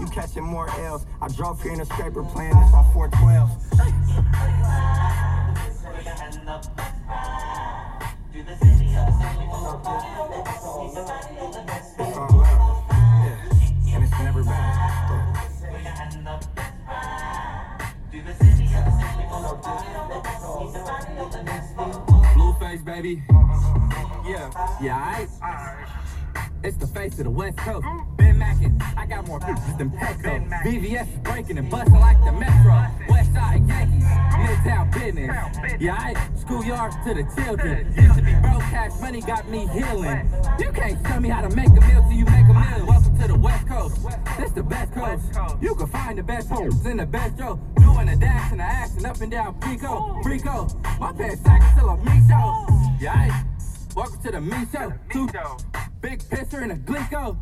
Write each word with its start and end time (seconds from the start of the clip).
You 0.00 0.06
catching 0.06 0.44
more 0.44 0.68
L's. 0.80 1.06
I 1.20 1.28
drove 1.28 1.62
here 1.62 1.72
in 1.72 1.80
a 1.80 1.84
scraper 1.84 2.22
playing 2.22 2.50
this 2.50 2.72
on 2.72 2.92
412. 2.94 3.50
It's 12.00 12.16
all 12.16 12.28
love. 12.38 12.84
Yeah. 12.90 13.94
And 13.94 14.04
it's 14.04 14.18
never 14.20 14.44
bad. 14.44 14.74
Blueface, 22.34 22.84
baby. 22.84 23.22
Yeah. 24.24 24.50
Yeah, 24.80 24.96
I. 24.96 25.87
It's 26.64 26.76
the 26.76 26.88
face 26.88 27.16
of 27.18 27.24
the 27.24 27.30
West 27.30 27.56
Coast. 27.58 27.86
Ben 28.16 28.36
Mackin, 28.36 28.82
I 28.96 29.06
got 29.06 29.28
more 29.28 29.38
pictures 29.38 29.76
than 29.78 29.90
Petco. 29.90 30.50
BVS 30.62 31.02
is 31.02 31.18
breaking 31.20 31.56
and 31.56 31.70
busting 31.70 31.94
like 31.94 32.18
the 32.24 32.32
Metro. 32.32 32.84
West 33.08 33.32
Side 33.32 33.66
Yankees, 33.68 34.02
Midtown 34.02 34.92
business. 34.92 35.80
Yeah, 35.80 35.94
I 35.94 36.14
schoolyards 36.36 37.02
to 37.04 37.14
the 37.14 37.42
children. 37.42 37.94
Used 37.96 38.16
to 38.16 38.22
be 38.22 38.34
broke, 38.34 38.62
cash 38.62 38.90
money 39.00 39.20
got 39.20 39.48
me 39.48 39.68
healing. 39.68 40.28
You 40.58 40.72
can't 40.72 41.02
tell 41.04 41.20
me 41.20 41.28
how 41.28 41.42
to 41.42 41.54
make 41.54 41.68
a 41.68 41.80
meal 41.80 42.02
till 42.02 42.12
you 42.12 42.24
make 42.24 42.48
a 42.48 42.54
meal. 42.54 42.86
Welcome 42.86 43.18
to 43.20 43.28
the 43.28 43.38
West 43.38 43.68
Coast. 43.68 43.96
This 44.36 44.50
the 44.50 44.62
best 44.64 44.92
coast. 44.92 45.24
You 45.62 45.76
can 45.76 45.86
find 45.86 46.18
the 46.18 46.24
best 46.24 46.48
homes 46.48 46.84
in 46.84 46.96
the 46.96 47.06
best 47.06 47.38
show. 47.38 47.60
Doing 47.76 48.08
a 48.08 48.16
dash 48.16 48.50
and 48.50 48.60
a 48.60 48.64
action 48.64 49.06
up 49.06 49.20
and 49.20 49.30
down 49.30 49.54
Pico. 49.60 50.20
Frico, 50.24 50.98
my 50.98 51.12
pants 51.12 51.40
sack 51.42 51.62
still 51.76 51.90
a 51.90 51.96
me 51.98 52.20
show. 52.28 52.66
Yeah, 53.00 53.14
I 53.14 53.47
welcome 53.98 54.22
to 54.22 54.30
the 54.30 54.40
me 54.40 54.56
show. 54.72 54.92
Two 55.10 55.26
Big 56.00 56.20
pisser 56.20 56.62
and 56.62 56.70
a 56.70 56.76
glico. 56.76 57.36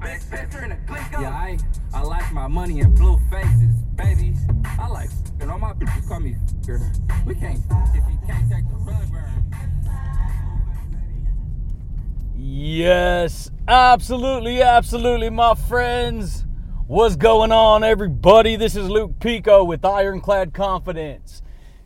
Big 0.00 0.20
pisser 0.22 0.64
and 0.64 0.72
a 0.72 0.76
glico. 0.78 1.22
Yeah, 1.22 1.30
I, 1.30 1.56
I 1.94 2.02
like 2.02 2.32
my 2.32 2.48
money 2.48 2.80
in 2.80 2.92
blue 2.92 3.20
faces, 3.30 3.76
baby. 3.94 4.34
I 4.80 4.88
like 4.88 5.10
and 5.38 5.52
all 5.52 5.60
my 5.60 5.72
bitches 5.74 6.08
call 6.08 6.18
me 6.18 6.34
girl. 6.66 6.84
We 7.24 7.36
can't 7.36 7.60
if 7.94 8.04
you 8.10 8.18
can't 8.26 8.50
take 8.50 8.68
the 8.68 8.74
rug 8.78 9.08
burn. 9.12 9.44
Yes, 12.34 13.52
absolutely, 13.68 14.60
absolutely, 14.60 15.30
my 15.30 15.54
friends. 15.54 16.46
What's 16.88 17.14
going 17.14 17.52
on, 17.52 17.84
everybody? 17.84 18.56
This 18.56 18.74
is 18.74 18.90
Luke 18.90 19.20
Pico 19.20 19.62
with 19.62 19.84
Ironclad 19.84 20.52
Confidence 20.52 21.42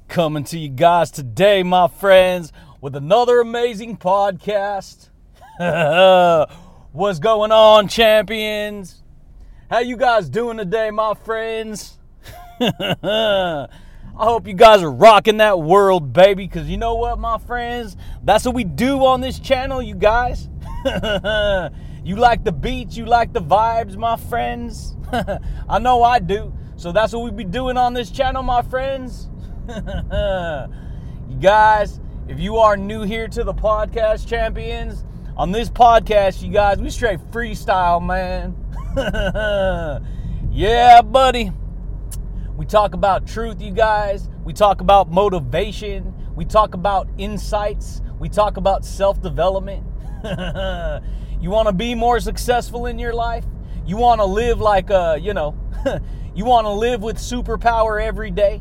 coming 0.09 0.43
to 0.43 0.59
you 0.59 0.71
guys 0.71 1.11
today, 1.11 1.63
my 1.63 1.87
friends, 1.87 2.51
with 2.81 2.95
another 2.95 3.41
amazing 3.41 3.97
podcast. 3.97 5.09
What's 6.93 7.19
going 7.19 7.51
on, 7.53 7.89
champions? 7.89 9.03
How 9.71 9.81
you 9.81 9.97
guys 9.97 10.29
doing 10.29 10.57
today, 10.57 10.91
my 10.91 11.15
friends? 11.15 11.99
I 12.61 13.67
hope 14.15 14.47
you 14.47 14.55
guys 14.55 14.83
are 14.83 14.91
rocking 14.91 15.39
that 15.39 15.61
world, 15.61 16.13
baby, 16.13 16.47
because 16.47 16.69
you 16.69 16.77
know 16.77 16.95
what, 16.95 17.19
my 17.19 17.39
friends? 17.39 17.97
That's 18.23 18.45
what 18.45 18.55
we 18.55 18.65
do 18.65 19.05
on 19.05 19.21
this 19.21 19.39
channel, 19.39 19.83
you 19.83 19.95
guys. 19.95 20.49
you 22.05 22.17
like 22.17 22.45
the 22.45 22.53
beats, 22.53 22.97
you 22.97 23.07
like 23.07 23.33
the 23.33 23.43
vibes, 23.43 23.97
my 23.97 24.17
friends. 24.17 24.97
I 25.69 25.79
know 25.79 26.03
I 26.03 26.21
do. 26.21 26.53
So 26.77 26.93
that's 26.93 27.13
what 27.13 27.25
we 27.25 27.31
be 27.33 27.45
doing 27.45 27.77
on 27.77 27.93
this 27.93 28.11
channel, 28.11 28.43
my 28.43 28.63
friends. 28.63 29.29
you 31.29 31.37
guys, 31.41 32.01
if 32.29 32.39
you 32.39 32.59
are 32.59 32.77
new 32.77 33.03
here 33.03 33.27
to 33.27 33.43
the 33.43 33.55
podcast, 33.55 34.29
champions, 34.29 35.05
on 35.37 35.51
this 35.51 35.71
podcast, 35.71 36.43
you 36.43 36.53
guys, 36.53 36.79
we 36.79 36.91
straight 36.91 37.21
freestyle, 37.31 38.05
man. 38.05 38.55
yeah, 40.53 41.01
buddy. 41.01 41.51
We 42.55 42.67
talk 42.67 42.93
about 42.93 43.27
truth, 43.27 43.63
you 43.63 43.71
guys. 43.71 44.29
We 44.45 44.53
talk 44.53 44.83
about 44.83 45.11
motivation. 45.11 46.15
We 46.37 46.45
talk 46.45 46.75
about 46.75 47.09
insights. 47.17 48.03
We 48.19 48.29
talk 48.29 48.59
about 48.59 48.85
self 48.85 49.23
development. 49.23 49.87
you 51.41 51.51
want 51.51 51.69
to 51.69 51.73
be 51.73 51.95
more 51.95 52.21
successful 52.21 52.87
in 52.87 52.99
your 52.99 53.15
life? 53.15 53.45
You 53.87 53.97
want 53.97 54.21
to 54.21 54.27
live 54.27 54.61
like 54.61 54.91
a, 54.91 55.19
you 55.19 55.33
know, 55.33 55.57
you 56.35 56.45
want 56.45 56.67
to 56.67 56.73
live 56.73 57.03
with 57.03 57.17
superpower 57.17 58.03
every 58.03 58.31
day? 58.31 58.61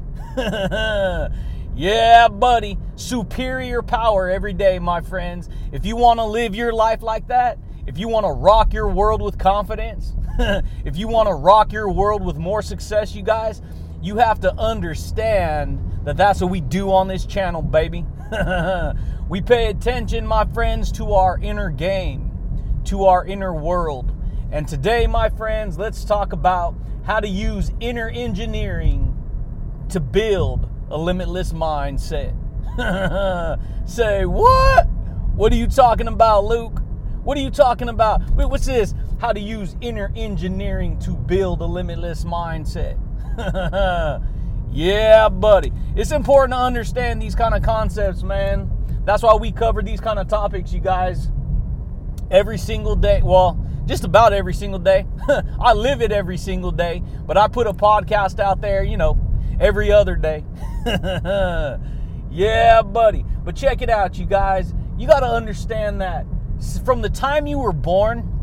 Yeah, 1.78 2.28
buddy. 2.28 2.80
Superior 2.96 3.84
power 3.84 4.30
every 4.30 4.54
day, 4.54 4.80
my 4.80 5.00
friends. 5.00 5.48
If 5.72 5.86
you 5.86 5.96
want 5.96 6.20
to 6.20 6.26
live 6.26 6.56
your 6.56 6.74
life 6.74 7.04
like 7.04 7.28
that, 7.28 7.60
if 7.86 8.00
you 8.00 8.08
want 8.08 8.26
to 8.26 8.32
rock 8.32 8.74
your 8.74 8.90
world 8.90 9.22
with 9.22 9.38
confidence, 9.38 10.14
if 10.40 10.98
you 10.98 11.08
want 11.08 11.30
to 11.30 11.36
rock 11.36 11.72
your 11.72 11.92
world 11.92 12.26
with 12.26 12.36
more 12.36 12.64
success, 12.64 13.14
you 13.14 13.22
guys, 13.22 13.62
you 14.02 14.18
have 14.18 14.40
to 14.40 14.54
understand 14.56 15.80
that 16.04 16.18
that's 16.18 16.42
what 16.42 16.50
we 16.50 16.62
do 16.62 16.92
on 16.92 17.08
this 17.08 17.28
channel, 17.28 17.62
baby. 17.62 18.04
we 19.30 19.40
pay 19.42 19.68
attention, 19.68 20.26
my 20.26 20.46
friends, 20.46 20.92
to 20.94 21.14
our 21.14 21.38
inner 21.40 21.70
game, 21.70 22.82
to 22.86 23.06
our 23.06 23.24
inner 23.24 23.54
world. 23.54 24.12
And 24.52 24.68
today, 24.68 25.06
my 25.06 25.30
friends, 25.30 25.78
let's 25.78 26.04
talk 26.04 26.34
about 26.34 26.74
how 27.04 27.20
to 27.20 27.28
use 27.28 27.72
inner 27.80 28.10
engineering 28.10 29.14
to 29.90 30.00
build 30.00 30.70
a 30.90 30.98
limitless 30.98 31.54
mindset. 31.54 32.34
Say, 33.90 34.26
what? 34.26 34.88
What 35.36 35.52
are 35.52 35.56
you 35.56 35.68
talking 35.68 36.08
about, 36.08 36.46
Luke? 36.46 36.82
What 37.24 37.38
are 37.38 37.42
you 37.42 37.52
talking 37.52 37.90
about? 37.90 38.28
Wait, 38.32 38.46
what's 38.46 38.66
this? 38.66 38.94
How 39.20 39.34
to 39.34 39.40
use 39.40 39.76
inner 39.82 40.12
engineering 40.16 41.00
to 41.00 41.12
build 41.12 41.62
a 41.62 41.66
limitless 41.66 42.24
mindset. 42.24 42.98
yeah, 44.72 45.30
buddy. 45.30 45.72
It's 45.96 46.12
important 46.12 46.54
to 46.54 46.60
understand 46.60 47.22
these 47.22 47.36
kind 47.36 47.54
of 47.54 47.64
concepts, 47.64 48.24
man. 48.24 48.72
That's 49.06 49.24
why 49.24 49.36
we 49.36 49.52
cover 49.52 49.82
these 49.82 50.00
kind 50.00 50.20
of 50.20 50.28
topics, 50.28 50.72
you 50.72 50.80
guys, 50.80 51.30
every 52.30 52.58
single 52.58 52.96
day. 52.96 53.22
Well, 53.24 53.64
just 53.86 54.04
about 54.04 54.34
every 54.34 54.54
single 54.54 54.80
day. 54.80 55.06
I 55.60 55.74
live 55.74 56.02
it 56.02 56.12
every 56.12 56.38
single 56.38 56.72
day, 56.72 57.02
but 57.26 57.38
I 57.38 57.48
put 57.48 57.68
a 57.68 57.74
podcast 57.74 58.40
out 58.40 58.62
there, 58.62 58.84
you 58.84 58.98
know, 58.98 59.18
every 59.60 59.92
other 59.92 60.16
day. 60.16 60.44
yeah, 62.32 62.82
buddy. 62.82 63.26
But 63.44 63.56
check 63.56 63.82
it 63.82 63.90
out, 63.90 64.18
you 64.18 64.26
guys. 64.26 64.74
You 64.98 65.08
got 65.08 65.22
to 65.22 65.28
understand 65.28 66.02
that 66.02 66.26
from 66.86 67.02
the 67.02 67.10
time 67.10 67.48
you 67.48 67.60
were 67.60 67.74
born, 67.74 68.34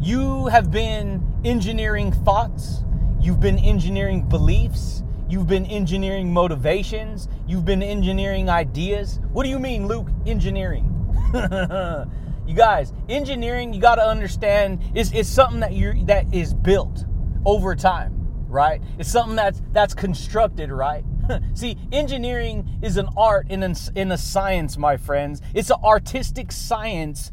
you 0.00 0.46
have 0.46 0.70
been 0.70 1.22
engineering 1.44 2.12
thoughts, 2.12 2.84
you've 3.20 3.40
been 3.40 3.58
engineering 3.58 4.22
beliefs, 4.22 5.02
you've 5.28 5.46
been 5.46 5.66
engineering 5.66 6.32
motivations, 6.32 7.28
you've 7.46 7.64
been 7.64 7.82
engineering 7.82 8.48
ideas. 8.48 9.20
What 9.32 9.44
do 9.44 9.50
you 9.50 9.58
mean, 9.58 9.86
Luke? 9.86 10.08
Engineering. 10.26 10.86
you 11.34 12.54
guys, 12.54 12.92
engineering, 13.08 13.74
you 13.74 13.80
got 13.80 13.96
to 13.96 14.04
understand 14.04 14.80
is 14.94 15.12
is 15.12 15.28
something 15.28 15.60
that 15.60 15.72
you 15.72 16.04
that 16.06 16.32
is 16.32 16.54
built 16.54 17.04
over 17.44 17.74
time 17.74 18.19
right? 18.50 18.82
It's 18.98 19.10
something 19.10 19.36
that's 19.36 19.62
that's 19.72 19.94
constructed, 19.94 20.70
right? 20.70 21.04
See, 21.54 21.76
engineering 21.92 22.78
is 22.82 22.96
an 22.96 23.08
art 23.16 23.50
in 23.50 23.62
a, 23.62 23.74
in 23.94 24.12
a 24.12 24.18
science, 24.18 24.76
my 24.76 24.96
friends. 24.96 25.40
It's 25.54 25.70
an 25.70 25.78
artistic 25.82 26.52
science, 26.52 27.30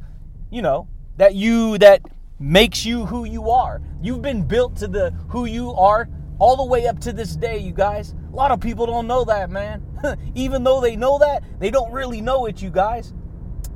you 0.51 0.61
know, 0.61 0.87
that 1.17 1.35
you 1.35 1.77
that 1.79 2.01
makes 2.39 2.85
you 2.85 3.05
who 3.05 3.25
you 3.25 3.49
are. 3.49 3.81
You've 4.01 4.21
been 4.21 4.43
built 4.43 4.75
to 4.77 4.87
the 4.87 5.11
who 5.29 5.45
you 5.45 5.71
are 5.73 6.07
all 6.39 6.55
the 6.55 6.65
way 6.65 6.87
up 6.87 6.99
to 6.99 7.13
this 7.13 7.35
day, 7.35 7.57
you 7.57 7.71
guys. 7.71 8.13
A 8.31 8.35
lot 8.35 8.51
of 8.51 8.59
people 8.59 8.85
don't 8.85 9.07
know 9.07 9.25
that, 9.25 9.49
man. 9.49 9.83
Even 10.35 10.63
though 10.63 10.79
they 10.79 10.95
know 10.95 11.17
that, 11.17 11.43
they 11.59 11.71
don't 11.71 11.91
really 11.91 12.21
know 12.21 12.45
it, 12.45 12.61
you 12.61 12.69
guys. 12.69 13.13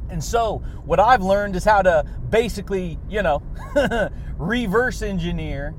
And 0.10 0.24
so, 0.24 0.58
what 0.86 1.00
I've 1.00 1.24
learned 1.24 1.56
is 1.56 1.64
how 1.64 1.82
to 1.82 2.06
basically, 2.30 3.00
you 3.10 3.24
know, 3.24 3.42
reverse 4.38 5.02
engineer 5.02 5.74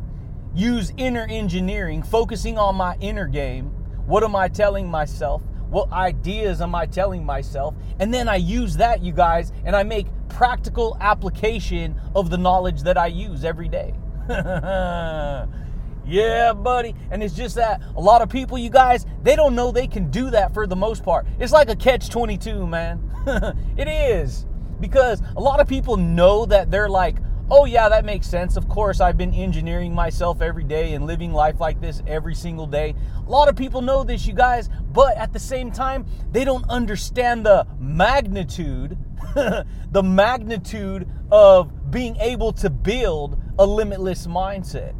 use 0.54 0.92
inner 0.96 1.26
engineering, 1.28 2.02
focusing 2.02 2.58
on 2.58 2.76
my 2.76 2.96
inner 3.00 3.26
game. 3.26 3.66
What 4.06 4.24
am 4.24 4.36
I 4.36 4.48
telling 4.48 4.90
myself? 4.90 5.42
What 5.70 5.90
ideas 5.90 6.60
am 6.60 6.74
I 6.74 6.84
telling 6.84 7.24
myself? 7.24 7.74
And 7.98 8.12
then 8.12 8.28
I 8.28 8.36
use 8.36 8.76
that, 8.76 9.02
you 9.02 9.12
guys, 9.12 9.52
and 9.64 9.74
I 9.74 9.84
make 9.84 10.06
practical 10.28 10.96
application 11.00 11.98
of 12.14 12.28
the 12.28 12.36
knowledge 12.36 12.82
that 12.82 12.98
I 12.98 13.06
use 13.06 13.44
every 13.44 13.68
day. 13.68 13.94
yeah, 14.28 15.46
buddy. 16.52 16.94
And 17.10 17.22
it's 17.22 17.34
just 17.34 17.56
that 17.56 17.80
a 17.96 18.00
lot 18.00 18.20
of 18.20 18.28
people, 18.28 18.58
you 18.58 18.70
guys, 18.70 19.06
they 19.22 19.34
don't 19.34 19.54
know 19.54 19.72
they 19.72 19.86
can 19.86 20.10
do 20.10 20.28
that 20.30 20.52
for 20.52 20.66
the 20.66 20.76
most 20.76 21.02
part. 21.02 21.26
It's 21.38 21.52
like 21.52 21.70
a 21.70 21.76
catch 21.76 22.10
22, 22.10 22.66
man. 22.66 23.00
it 23.78 23.88
is. 23.88 24.46
Because 24.78 25.22
a 25.36 25.40
lot 25.40 25.60
of 25.60 25.68
people 25.68 25.96
know 25.96 26.44
that 26.46 26.70
they're 26.70 26.90
like, 26.90 27.16
oh, 27.52 27.66
yeah, 27.66 27.86
that 27.90 28.06
makes 28.06 28.26
sense. 28.26 28.56
Of 28.56 28.66
course, 28.66 28.98
I've 28.98 29.18
been 29.18 29.34
engineering 29.34 29.94
myself 29.94 30.40
every 30.40 30.64
day 30.64 30.94
and 30.94 31.06
living 31.06 31.34
life 31.34 31.60
like 31.60 31.82
this 31.82 32.02
every 32.06 32.34
single 32.34 32.66
day. 32.66 32.94
A 33.26 33.30
lot 33.30 33.46
of 33.46 33.56
people 33.56 33.82
know 33.82 34.04
this, 34.04 34.26
you 34.26 34.32
guys, 34.32 34.70
but 34.90 35.18
at 35.18 35.34
the 35.34 35.38
same 35.38 35.70
time, 35.70 36.06
they 36.30 36.46
don't 36.46 36.64
understand 36.70 37.44
the 37.44 37.66
magnitude, 37.78 38.96
the 39.34 40.02
magnitude 40.02 41.06
of 41.30 41.90
being 41.90 42.16
able 42.16 42.52
to 42.54 42.70
build 42.70 43.38
a 43.58 43.66
limitless 43.66 44.26
mindset. 44.26 44.94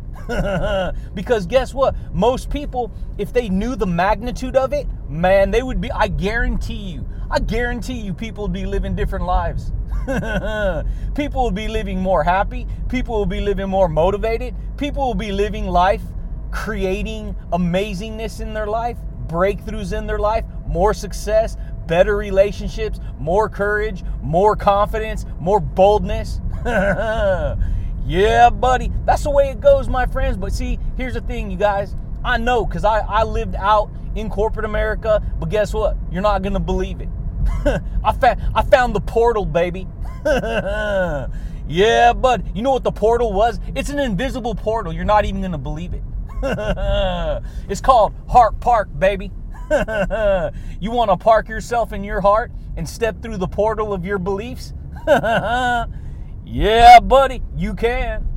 because 1.14 1.46
guess 1.46 1.72
what? 1.72 1.96
Most 2.12 2.50
people, 2.50 2.92
if 3.16 3.32
they 3.32 3.48
knew 3.48 3.76
the 3.76 3.86
magnitude 3.86 4.56
of 4.56 4.74
it, 4.74 4.86
man, 5.08 5.50
they 5.50 5.62
would 5.62 5.80
be, 5.80 5.90
I 5.90 6.08
guarantee 6.08 6.74
you, 6.74 7.08
I 7.30 7.38
guarantee 7.38 7.94
you 7.94 8.12
people 8.12 8.44
would 8.44 8.52
be 8.52 8.66
living 8.66 8.94
different 8.94 9.24
lives. 9.24 9.72
people 11.14 11.44
will 11.44 11.50
be 11.50 11.68
living 11.68 12.00
more 12.00 12.24
happy. 12.24 12.66
People 12.88 13.16
will 13.16 13.26
be 13.26 13.40
living 13.40 13.68
more 13.68 13.88
motivated. 13.88 14.54
People 14.76 15.06
will 15.06 15.14
be 15.14 15.32
living 15.32 15.66
life, 15.66 16.02
creating 16.50 17.36
amazingness 17.52 18.40
in 18.40 18.52
their 18.52 18.66
life, 18.66 18.98
breakthroughs 19.26 19.96
in 19.96 20.06
their 20.06 20.18
life, 20.18 20.44
more 20.66 20.92
success, 20.92 21.56
better 21.86 22.16
relationships, 22.16 23.00
more 23.18 23.48
courage, 23.48 24.02
more 24.22 24.56
confidence, 24.56 25.26
more 25.38 25.60
boldness. 25.60 26.40
yeah, 26.64 28.50
buddy. 28.50 28.90
That's 29.04 29.22
the 29.22 29.30
way 29.30 29.50
it 29.50 29.60
goes, 29.60 29.88
my 29.88 30.06
friends. 30.06 30.36
But 30.36 30.52
see, 30.52 30.78
here's 30.96 31.14
the 31.14 31.20
thing, 31.20 31.50
you 31.50 31.56
guys. 31.56 31.96
I 32.24 32.38
know 32.38 32.64
because 32.64 32.84
I, 32.84 33.00
I 33.00 33.24
lived 33.24 33.56
out 33.56 33.90
in 34.14 34.30
corporate 34.30 34.64
America, 34.64 35.22
but 35.38 35.48
guess 35.48 35.74
what? 35.74 35.96
You're 36.10 36.22
not 36.22 36.42
going 36.42 36.52
to 36.52 36.60
believe 36.60 37.00
it. 37.00 37.08
I, 38.04 38.12
fa- 38.12 38.52
I 38.54 38.62
found 38.62 38.94
the 38.94 39.00
portal, 39.00 39.44
baby. 39.44 39.86
yeah, 40.24 42.12
bud. 42.12 42.50
You 42.54 42.62
know 42.62 42.72
what 42.72 42.84
the 42.84 42.92
portal 42.92 43.32
was? 43.32 43.60
It's 43.74 43.90
an 43.90 43.98
invisible 43.98 44.54
portal. 44.54 44.92
You're 44.92 45.04
not 45.04 45.24
even 45.24 45.40
going 45.40 45.52
to 45.52 45.58
believe 45.58 45.94
it. 45.94 46.02
it's 47.68 47.80
called 47.80 48.14
Heart 48.28 48.60
Park, 48.60 48.88
baby. 48.98 49.30
you 50.80 50.90
want 50.90 51.10
to 51.10 51.16
park 51.16 51.48
yourself 51.48 51.92
in 51.92 52.04
your 52.04 52.20
heart 52.20 52.52
and 52.76 52.88
step 52.88 53.22
through 53.22 53.38
the 53.38 53.48
portal 53.48 53.92
of 53.92 54.04
your 54.04 54.18
beliefs? 54.18 54.72
yeah, 55.06 57.00
buddy, 57.00 57.42
you 57.56 57.74
can. 57.74 58.28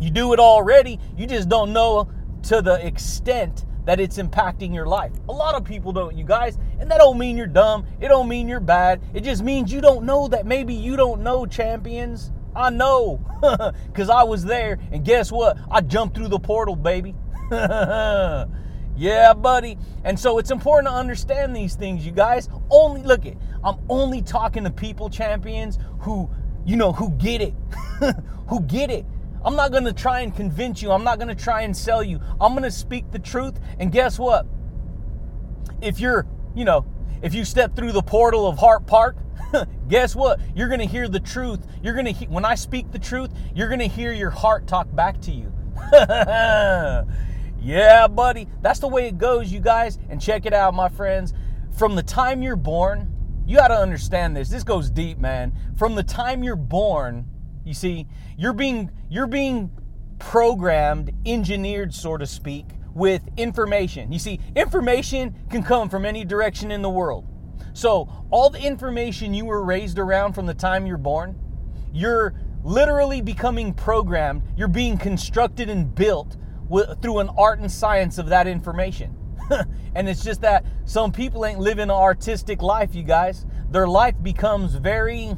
You 0.00 0.10
do 0.10 0.32
it 0.32 0.40
already. 0.40 0.98
You 1.16 1.26
just 1.26 1.48
don't 1.48 1.72
know 1.72 2.08
to 2.44 2.60
the 2.60 2.84
extent 2.84 3.64
that 3.84 4.00
it's 4.00 4.18
impacting 4.18 4.74
your 4.74 4.86
life. 4.86 5.12
A 5.28 5.32
lot 5.32 5.54
of 5.54 5.64
people 5.64 5.92
don't, 5.92 6.16
you 6.16 6.24
guys, 6.24 6.58
and 6.78 6.90
that 6.90 6.98
don't 6.98 7.18
mean 7.18 7.36
you're 7.36 7.46
dumb. 7.46 7.86
It 8.00 8.08
don't 8.08 8.28
mean 8.28 8.48
you're 8.48 8.60
bad. 8.60 9.02
It 9.14 9.22
just 9.22 9.42
means 9.42 9.72
you 9.72 9.80
don't 9.80 10.04
know 10.04 10.28
that 10.28 10.46
maybe 10.46 10.74
you 10.74 10.96
don't 10.96 11.22
know 11.22 11.46
champions. 11.46 12.32
I 12.54 12.70
know, 12.70 13.20
because 13.86 14.10
I 14.10 14.22
was 14.24 14.44
there, 14.44 14.78
and 14.90 15.04
guess 15.04 15.32
what? 15.32 15.56
I 15.70 15.80
jumped 15.80 16.16
through 16.16 16.28
the 16.28 16.38
portal, 16.38 16.76
baby. 16.76 17.14
yeah, 17.50 19.32
buddy. 19.34 19.78
And 20.04 20.18
so 20.18 20.38
it's 20.38 20.50
important 20.50 20.92
to 20.92 20.94
understand 20.94 21.56
these 21.56 21.74
things, 21.74 22.04
you 22.04 22.12
guys. 22.12 22.48
Only 22.70 23.02
look 23.02 23.24
it. 23.24 23.38
I'm 23.64 23.78
only 23.88 24.22
talking 24.22 24.64
to 24.64 24.70
people 24.70 25.08
champions 25.08 25.78
who, 26.00 26.28
you 26.66 26.76
know, 26.76 26.92
who 26.92 27.10
get 27.12 27.40
it, 27.40 27.54
who 28.48 28.60
get 28.62 28.90
it. 28.90 29.06
I'm 29.44 29.56
not 29.56 29.72
going 29.72 29.84
to 29.84 29.92
try 29.92 30.20
and 30.20 30.34
convince 30.34 30.82
you. 30.82 30.92
I'm 30.92 31.04
not 31.04 31.18
going 31.18 31.34
to 31.34 31.42
try 31.42 31.62
and 31.62 31.76
sell 31.76 32.02
you. 32.02 32.20
I'm 32.40 32.52
going 32.52 32.62
to 32.62 32.70
speak 32.70 33.10
the 33.10 33.18
truth. 33.18 33.58
And 33.78 33.90
guess 33.90 34.18
what? 34.18 34.46
If 35.80 35.98
you're, 35.98 36.26
you 36.54 36.64
know, 36.64 36.86
if 37.22 37.34
you 37.34 37.44
step 37.44 37.74
through 37.74 37.92
the 37.92 38.02
portal 38.02 38.46
of 38.46 38.58
Heart 38.58 38.86
Park, 38.86 39.16
guess 39.88 40.14
what? 40.14 40.40
You're 40.54 40.68
going 40.68 40.80
to 40.80 40.86
hear 40.86 41.08
the 41.08 41.20
truth. 41.20 41.66
You're 41.82 41.94
going 41.94 42.06
to 42.06 42.12
he- 42.12 42.26
when 42.26 42.44
I 42.44 42.54
speak 42.54 42.90
the 42.92 42.98
truth, 42.98 43.30
you're 43.54 43.68
going 43.68 43.80
to 43.80 43.88
hear 43.88 44.12
your 44.12 44.30
heart 44.30 44.66
talk 44.66 44.92
back 44.94 45.20
to 45.22 45.32
you. 45.32 45.52
yeah, 47.60 48.06
buddy. 48.08 48.48
That's 48.60 48.80
the 48.80 48.88
way 48.88 49.08
it 49.08 49.18
goes, 49.18 49.52
you 49.52 49.60
guys. 49.60 49.98
And 50.08 50.20
check 50.20 50.46
it 50.46 50.52
out, 50.52 50.74
my 50.74 50.88
friends. 50.88 51.32
From 51.76 51.96
the 51.96 52.02
time 52.02 52.42
you're 52.42 52.56
born, 52.56 53.08
you 53.46 53.56
got 53.56 53.68
to 53.68 53.76
understand 53.76 54.36
this. 54.36 54.48
This 54.48 54.62
goes 54.62 54.90
deep, 54.90 55.18
man. 55.18 55.52
From 55.76 55.94
the 55.94 56.02
time 56.02 56.42
you're 56.42 56.56
born, 56.56 57.26
you 57.64 57.74
see, 57.74 58.06
you're 58.36 58.52
being 58.52 58.90
you're 59.08 59.26
being 59.26 59.70
programmed, 60.18 61.12
engineered, 61.26 61.92
so 61.92 62.16
to 62.16 62.26
speak, 62.26 62.66
with 62.94 63.22
information. 63.36 64.12
You 64.12 64.18
see, 64.18 64.40
information 64.54 65.34
can 65.50 65.62
come 65.62 65.88
from 65.88 66.04
any 66.04 66.24
direction 66.24 66.70
in 66.70 66.82
the 66.82 66.90
world. 66.90 67.26
So, 67.74 68.08
all 68.30 68.50
the 68.50 68.60
information 68.60 69.34
you 69.34 69.46
were 69.46 69.64
raised 69.64 69.98
around 69.98 70.34
from 70.34 70.46
the 70.46 70.54
time 70.54 70.86
you're 70.86 70.98
born, 70.98 71.38
you're 71.92 72.34
literally 72.62 73.20
becoming 73.20 73.72
programmed. 73.72 74.42
You're 74.56 74.68
being 74.68 74.98
constructed 74.98 75.68
and 75.68 75.92
built 75.94 76.36
with, 76.68 77.00
through 77.02 77.18
an 77.18 77.30
art 77.36 77.60
and 77.60 77.70
science 77.70 78.18
of 78.18 78.26
that 78.26 78.46
information. 78.46 79.16
and 79.94 80.08
it's 80.08 80.22
just 80.22 80.42
that 80.42 80.64
some 80.84 81.12
people 81.12 81.44
ain't 81.44 81.58
living 81.58 81.84
an 81.84 81.90
artistic 81.90 82.62
life, 82.62 82.94
you 82.94 83.02
guys. 83.02 83.46
Their 83.70 83.88
life 83.88 84.14
becomes 84.22 84.74
very, 84.74 85.34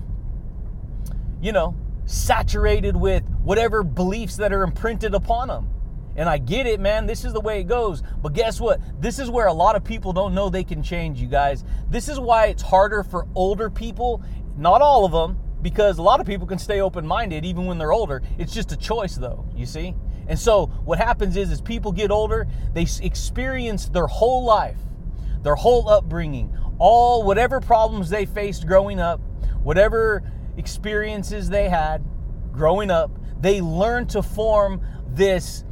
you 1.41 1.53
know, 1.53 1.75
saturated 2.07 2.97
with 2.97 3.25
whatever 3.43 3.83
beliefs 3.83 4.37
that 4.37 4.53
are 4.53 4.63
imprinted 4.63 5.15
upon 5.15 5.49
them. 5.49 5.69
And 6.17 6.29
I 6.29 6.39
get 6.39 6.67
it, 6.67 6.79
man. 6.79 7.07
This 7.07 7.25
is 7.25 7.33
the 7.33 7.41
way 7.41 7.61
it 7.61 7.65
goes. 7.65 8.03
But 8.23 8.35
guess 8.35 8.61
what? 8.61 8.81
This 9.01 9.19
is 9.19 9.31
where 9.31 9.47
a 9.47 9.53
lot 9.53 9.75
of 9.75 9.83
people 9.83 10.13
don't 10.13 10.35
know 10.35 10.49
they 10.49 10.65
can 10.65 10.83
change, 10.83 11.21
you 11.21 11.27
guys. 11.27 11.65
This 11.91 12.09
is 12.09 12.21
why 12.21 12.47
it's 12.47 12.63
harder 12.63 13.03
for 13.03 13.27
older 13.35 13.69
people, 13.69 14.23
not 14.57 14.81
all 14.81 15.05
of 15.05 15.13
them, 15.13 15.39
because 15.61 15.99
a 15.99 16.03
lot 16.03 16.21
of 16.21 16.27
people 16.27 16.47
can 16.47 16.59
stay 16.59 16.81
open 16.81 17.07
minded 17.07 17.45
even 17.45 17.67
when 17.67 17.79
they're 17.79 17.93
older. 17.93 18.23
It's 18.39 18.55
just 18.55 18.71
a 18.71 18.77
choice, 18.77 19.17
though, 19.17 19.45
you 19.57 19.67
see? 19.67 19.95
And 20.29 20.39
so 20.39 20.67
what 20.85 20.99
happens 20.99 21.37
is, 21.37 21.51
as 21.51 21.61
people 21.61 21.91
get 21.91 22.11
older, 22.11 22.47
they 22.75 22.87
experience 23.03 23.89
their 23.89 24.07
whole 24.07 24.45
life, 24.45 24.79
their 25.43 25.57
whole 25.57 25.89
upbringing, 25.89 26.57
all 26.79 27.25
whatever 27.25 27.61
problems 27.61 28.09
they 28.09 28.25
faced 28.25 28.67
growing 28.67 29.01
up, 29.01 29.21
whatever 29.63 30.23
experiences 30.57 31.49
they 31.49 31.69
had 31.69 32.05
growing 32.53 32.91
up, 32.91 33.11
they 33.41 33.61
learn 33.61 34.07
to 34.09 34.23
form 34.23 34.81
this 35.09 35.65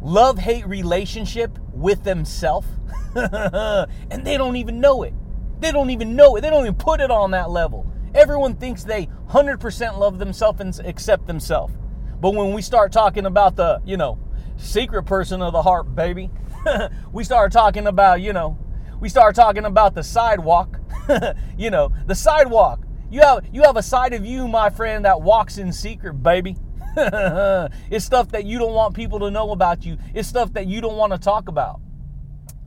love 0.00 0.38
hate 0.38 0.66
relationship 0.66 1.58
with 1.72 2.04
themselves, 2.04 2.68
and 3.14 4.24
they 4.24 4.36
don't 4.36 4.56
even 4.56 4.80
know 4.80 5.02
it. 5.02 5.14
They 5.60 5.72
don't 5.72 5.90
even 5.90 6.14
know 6.14 6.36
it. 6.36 6.42
They 6.42 6.50
don't 6.50 6.64
even 6.64 6.74
put 6.74 7.00
it 7.00 7.10
on 7.10 7.30
that 7.30 7.50
level. 7.50 7.90
Everyone 8.14 8.54
thinks 8.54 8.84
they 8.84 9.08
100% 9.30 9.98
love 9.98 10.18
themselves 10.18 10.60
and 10.60 10.78
accept 10.86 11.26
themselves. 11.26 11.74
But 12.20 12.34
when 12.34 12.52
we 12.52 12.62
start 12.62 12.92
talking 12.92 13.26
about 13.26 13.56
the, 13.56 13.80
you 13.84 13.96
know, 13.96 14.18
secret 14.56 15.04
person 15.04 15.42
of 15.42 15.52
the 15.52 15.62
heart, 15.62 15.94
baby, 15.94 16.30
we 17.12 17.24
start 17.24 17.52
talking 17.52 17.86
about, 17.86 18.20
you 18.20 18.32
know, 18.32 18.58
we 19.00 19.08
start 19.08 19.34
talking 19.34 19.64
about 19.64 19.94
the 19.94 20.02
sidewalk. 20.02 20.78
you 21.58 21.70
know, 21.70 21.92
the 22.06 22.14
sidewalk. 22.14 22.83
You 23.14 23.20
have 23.20 23.46
you 23.52 23.62
have 23.62 23.76
a 23.76 23.82
side 23.82 24.12
of 24.12 24.26
you, 24.26 24.48
my 24.48 24.70
friend, 24.70 25.04
that 25.04 25.22
walks 25.22 25.58
in 25.58 25.72
secret, 25.72 26.14
baby. 26.14 26.56
it's 26.96 28.04
stuff 28.04 28.32
that 28.32 28.44
you 28.44 28.58
don't 28.58 28.72
want 28.72 28.96
people 28.96 29.20
to 29.20 29.30
know 29.30 29.52
about 29.52 29.86
you. 29.86 29.98
It's 30.14 30.26
stuff 30.26 30.52
that 30.54 30.66
you 30.66 30.80
don't 30.80 30.96
want 30.96 31.12
to 31.12 31.18
talk 31.20 31.46
about. 31.46 31.80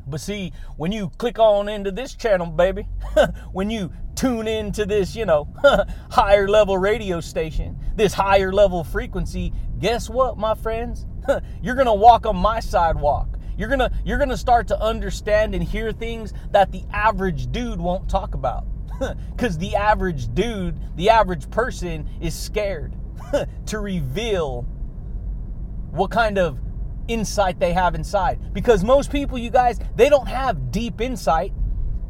But 0.07 0.21
see, 0.21 0.53
when 0.77 0.93
you 0.93 1.11
click 1.17 1.37
on 1.37 1.67
into 1.67 1.91
this 1.91 2.15
channel, 2.15 2.47
baby, 2.47 2.87
when 3.51 3.69
you 3.69 3.91
tune 4.15 4.47
into 4.47 4.85
this, 4.85 5.17
you 5.17 5.25
know, 5.25 5.49
higher 6.09 6.47
level 6.47 6.77
radio 6.77 7.19
station, 7.19 7.77
this 7.97 8.13
higher 8.13 8.53
level 8.53 8.85
frequency, 8.85 9.51
guess 9.79 10.09
what, 10.09 10.37
my 10.37 10.55
friends? 10.55 11.07
you're 11.61 11.75
going 11.75 11.87
to 11.87 11.93
walk 11.93 12.25
on 12.25 12.37
my 12.37 12.61
sidewalk. 12.61 13.37
You're 13.57 13.67
going 13.67 13.79
to 13.79 13.91
you're 14.05 14.17
going 14.17 14.29
to 14.29 14.37
start 14.37 14.69
to 14.69 14.81
understand 14.81 15.55
and 15.55 15.61
hear 15.61 15.91
things 15.91 16.31
that 16.51 16.71
the 16.71 16.85
average 16.93 17.51
dude 17.51 17.81
won't 17.81 18.09
talk 18.09 18.33
about. 18.33 18.65
Cuz 19.37 19.57
the 19.57 19.75
average 19.75 20.33
dude, 20.33 20.79
the 20.95 21.09
average 21.09 21.49
person 21.49 22.09
is 22.19 22.33
scared 22.33 22.95
to 23.67 23.79
reveal 23.79 24.63
what 25.91 26.11
kind 26.11 26.37
of 26.37 26.59
insight 27.07 27.59
they 27.59 27.73
have 27.73 27.95
inside. 27.95 28.53
Because 28.53 28.83
most 28.83 29.11
people, 29.11 29.37
you 29.37 29.49
guys, 29.49 29.79
they 29.95 30.09
don't 30.09 30.27
have 30.27 30.71
deep 30.71 31.01
insight. 31.01 31.53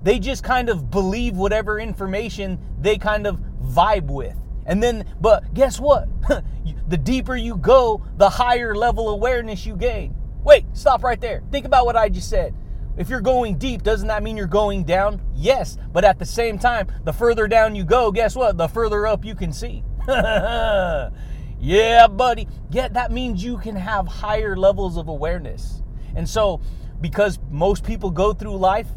They 0.03 0.20
just 0.20 0.44
kind 0.44 0.70
of 0.70 0.89
believe 0.89 1.36
whatever 1.36 1.79
information 1.79 2.60
they 2.79 2.98
kind 2.98 3.27
of 3.27 3.39
vibe 3.62 4.08
with. 4.08 4.36
And 4.65 4.84
then, 4.84 5.06
but 5.22 5.53
guess 5.53 5.79
what? 5.79 6.08
the 6.88 6.98
deeper 6.98 7.36
you 7.36 7.58
go, 7.58 8.03
the 8.17 8.29
higher 8.29 8.75
level 8.75 9.10
awareness 9.10 9.65
you 9.65 9.75
gain. 9.75 10.15
Wait, 10.44 10.65
stop 10.74 11.03
right 11.03 11.20
there. 11.20 11.41
Think 11.51 11.65
about 11.65 11.86
what 11.86 11.96
I 11.96 12.10
just 12.10 12.29
said. 12.29 12.53
If 12.98 13.10
you're 13.10 13.22
going 13.22 13.60
deep, 13.60 13.84
doesn't 13.84 14.08
that 14.08 14.24
mean 14.24 14.38
you're 14.38 14.48
going 14.48 14.84
down? 14.84 15.22
Yes, 15.36 15.77
but 15.94 16.04
at 16.04 16.18
the 16.18 16.25
same 16.25 16.58
time, 16.58 16.88
the 17.04 17.13
further 17.13 17.48
down 17.48 17.75
you 17.75 17.84
go, 17.84 18.12
guess 18.12 18.36
what? 18.36 18.58
The 18.58 18.68
further 18.68 19.06
up 19.06 19.24
you 19.24 19.36
can 19.36 19.54
see. 19.54 19.84
yeah, 20.08 22.08
buddy. 22.08 22.48
Yeah, 22.72 22.88
that 22.88 23.12
means 23.12 23.44
you 23.44 23.60
can 23.60 23.75
have 23.75 24.08
higher 24.08 24.56
levels 24.56 24.98
of 24.98 25.10
awareness. 25.10 25.84
And 26.16 26.27
so, 26.27 26.60
because 27.00 27.38
most 27.51 27.84
people 27.84 28.10
go 28.10 28.34
through 28.34 28.58
life, 28.58 28.88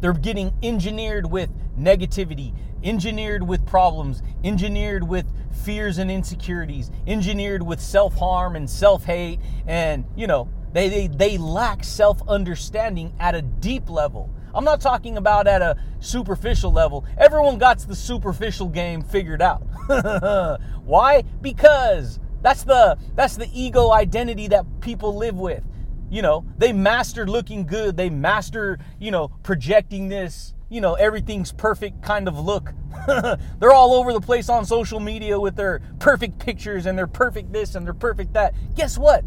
they're 0.00 0.14
getting 0.14 0.54
engineered 0.62 1.30
with 1.30 1.50
negativity, 1.78 2.54
engineered 2.82 3.46
with 3.46 3.66
problems, 3.66 4.22
engineered 4.42 5.06
with 5.06 5.26
fears 5.64 5.98
and 5.98 6.10
insecurities, 6.10 6.90
engineered 7.06 7.62
with 7.62 7.80
self 7.80 8.14
harm 8.14 8.56
and 8.56 8.70
self 8.70 9.04
hate. 9.04 9.38
And, 9.66 10.06
you 10.16 10.26
know, 10.26 10.48
they, 10.72 10.88
they, 10.88 11.06
they 11.08 11.38
lack 11.38 11.84
self 11.84 12.20
understanding 12.28 13.12
at 13.18 13.34
a 13.34 13.42
deep 13.42 13.88
level. 13.90 14.30
I'm 14.54 14.64
not 14.64 14.80
talking 14.80 15.16
about 15.16 15.46
at 15.46 15.62
a 15.62 15.76
superficial 16.00 16.72
level. 16.72 17.04
Everyone 17.18 17.58
got 17.58 17.78
the 17.80 17.94
superficial 17.94 18.68
game 18.68 19.02
figured 19.02 19.42
out. 19.42 19.62
Why? 20.84 21.22
Because 21.40 22.18
that's 22.42 22.64
the 22.64 22.98
that's 23.14 23.36
the 23.36 23.48
ego 23.52 23.90
identity 23.90 24.48
that 24.48 24.64
people 24.80 25.16
live 25.16 25.36
with. 25.36 25.62
You 26.10 26.22
know, 26.22 26.44
they 26.58 26.72
mastered 26.72 27.28
looking 27.28 27.66
good. 27.66 27.96
They 27.96 28.10
master, 28.10 28.78
you 28.98 29.12
know, 29.12 29.28
projecting 29.44 30.08
this, 30.08 30.54
you 30.68 30.80
know, 30.80 30.94
everything's 30.94 31.52
perfect 31.52 32.02
kind 32.02 32.26
of 32.26 32.36
look. 32.36 32.72
They're 33.06 33.72
all 33.72 33.94
over 33.94 34.12
the 34.12 34.20
place 34.20 34.48
on 34.48 34.64
social 34.64 34.98
media 34.98 35.38
with 35.38 35.54
their 35.54 35.80
perfect 36.00 36.40
pictures 36.40 36.86
and 36.86 36.98
their 36.98 37.06
perfect 37.06 37.52
this 37.52 37.76
and 37.76 37.86
their 37.86 37.94
perfect 37.94 38.32
that. 38.32 38.54
Guess 38.74 38.98
what? 38.98 39.24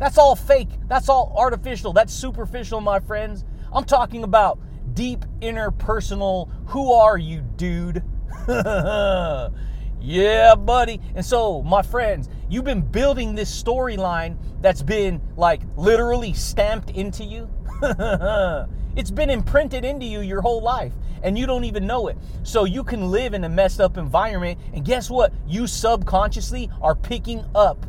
That's 0.00 0.18
all 0.18 0.34
fake. 0.34 0.70
That's 0.88 1.08
all 1.08 1.32
artificial. 1.36 1.92
That's 1.92 2.12
superficial, 2.12 2.80
my 2.80 2.98
friends. 2.98 3.44
I'm 3.72 3.84
talking 3.84 4.24
about 4.24 4.58
deep 4.94 5.24
interpersonal. 5.40 6.50
Who 6.66 6.92
are 6.92 7.18
you, 7.18 7.42
dude? 7.56 8.02
Yeah, 10.02 10.54
buddy. 10.54 11.00
And 11.14 11.24
so, 11.24 11.62
my 11.62 11.82
friends, 11.82 12.30
you've 12.48 12.64
been 12.64 12.80
building 12.80 13.34
this 13.34 13.62
storyline 13.62 14.38
that's 14.62 14.82
been 14.82 15.20
like 15.36 15.60
literally 15.76 16.32
stamped 16.32 16.90
into 16.90 17.22
you. 17.22 17.50
it's 18.96 19.10
been 19.10 19.30
imprinted 19.30 19.84
into 19.84 20.06
you 20.06 20.20
your 20.20 20.40
whole 20.40 20.62
life 20.62 20.92
and 21.22 21.38
you 21.38 21.46
don't 21.46 21.64
even 21.64 21.86
know 21.86 22.08
it. 22.08 22.16
So 22.42 22.64
you 22.64 22.82
can 22.82 23.10
live 23.10 23.34
in 23.34 23.44
a 23.44 23.48
messed 23.48 23.80
up 23.80 23.98
environment 23.98 24.58
and 24.72 24.84
guess 24.84 25.10
what? 25.10 25.34
You 25.46 25.66
subconsciously 25.66 26.70
are 26.80 26.94
picking 26.94 27.44
up 27.54 27.86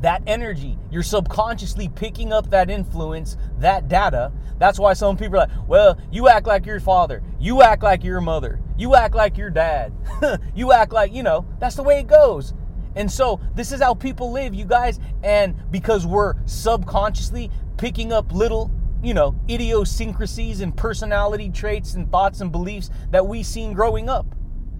that 0.00 0.22
energy. 0.26 0.78
You're 0.90 1.02
subconsciously 1.02 1.88
picking 1.88 2.32
up 2.32 2.50
that 2.50 2.70
influence, 2.70 3.36
that 3.58 3.88
data. 3.88 4.32
That's 4.58 4.78
why 4.78 4.92
some 4.92 5.16
people 5.16 5.36
are 5.36 5.46
like, 5.46 5.68
well, 5.68 5.98
you 6.10 6.28
act 6.28 6.46
like 6.46 6.66
your 6.66 6.80
father. 6.80 7.22
You 7.38 7.62
act 7.62 7.82
like 7.82 8.04
your 8.04 8.20
mother. 8.20 8.60
You 8.76 8.94
act 8.94 9.14
like 9.14 9.36
your 9.36 9.50
dad. 9.50 9.92
you 10.54 10.72
act 10.72 10.92
like, 10.92 11.12
you 11.12 11.22
know, 11.22 11.46
that's 11.58 11.76
the 11.76 11.82
way 11.82 12.00
it 12.00 12.06
goes. 12.06 12.54
And 12.96 13.10
so 13.10 13.40
this 13.54 13.72
is 13.72 13.80
how 13.80 13.94
people 13.94 14.32
live, 14.32 14.54
you 14.54 14.64
guys. 14.64 14.98
And 15.22 15.54
because 15.70 16.06
we're 16.06 16.34
subconsciously 16.46 17.50
picking 17.76 18.12
up 18.12 18.32
little, 18.32 18.70
you 19.02 19.14
know, 19.14 19.34
idiosyncrasies 19.48 20.60
and 20.60 20.76
personality 20.76 21.50
traits 21.50 21.94
and 21.94 22.10
thoughts 22.10 22.40
and 22.40 22.50
beliefs 22.50 22.90
that 23.10 23.26
we 23.26 23.42
seen 23.42 23.72
growing 23.72 24.08
up. 24.08 24.26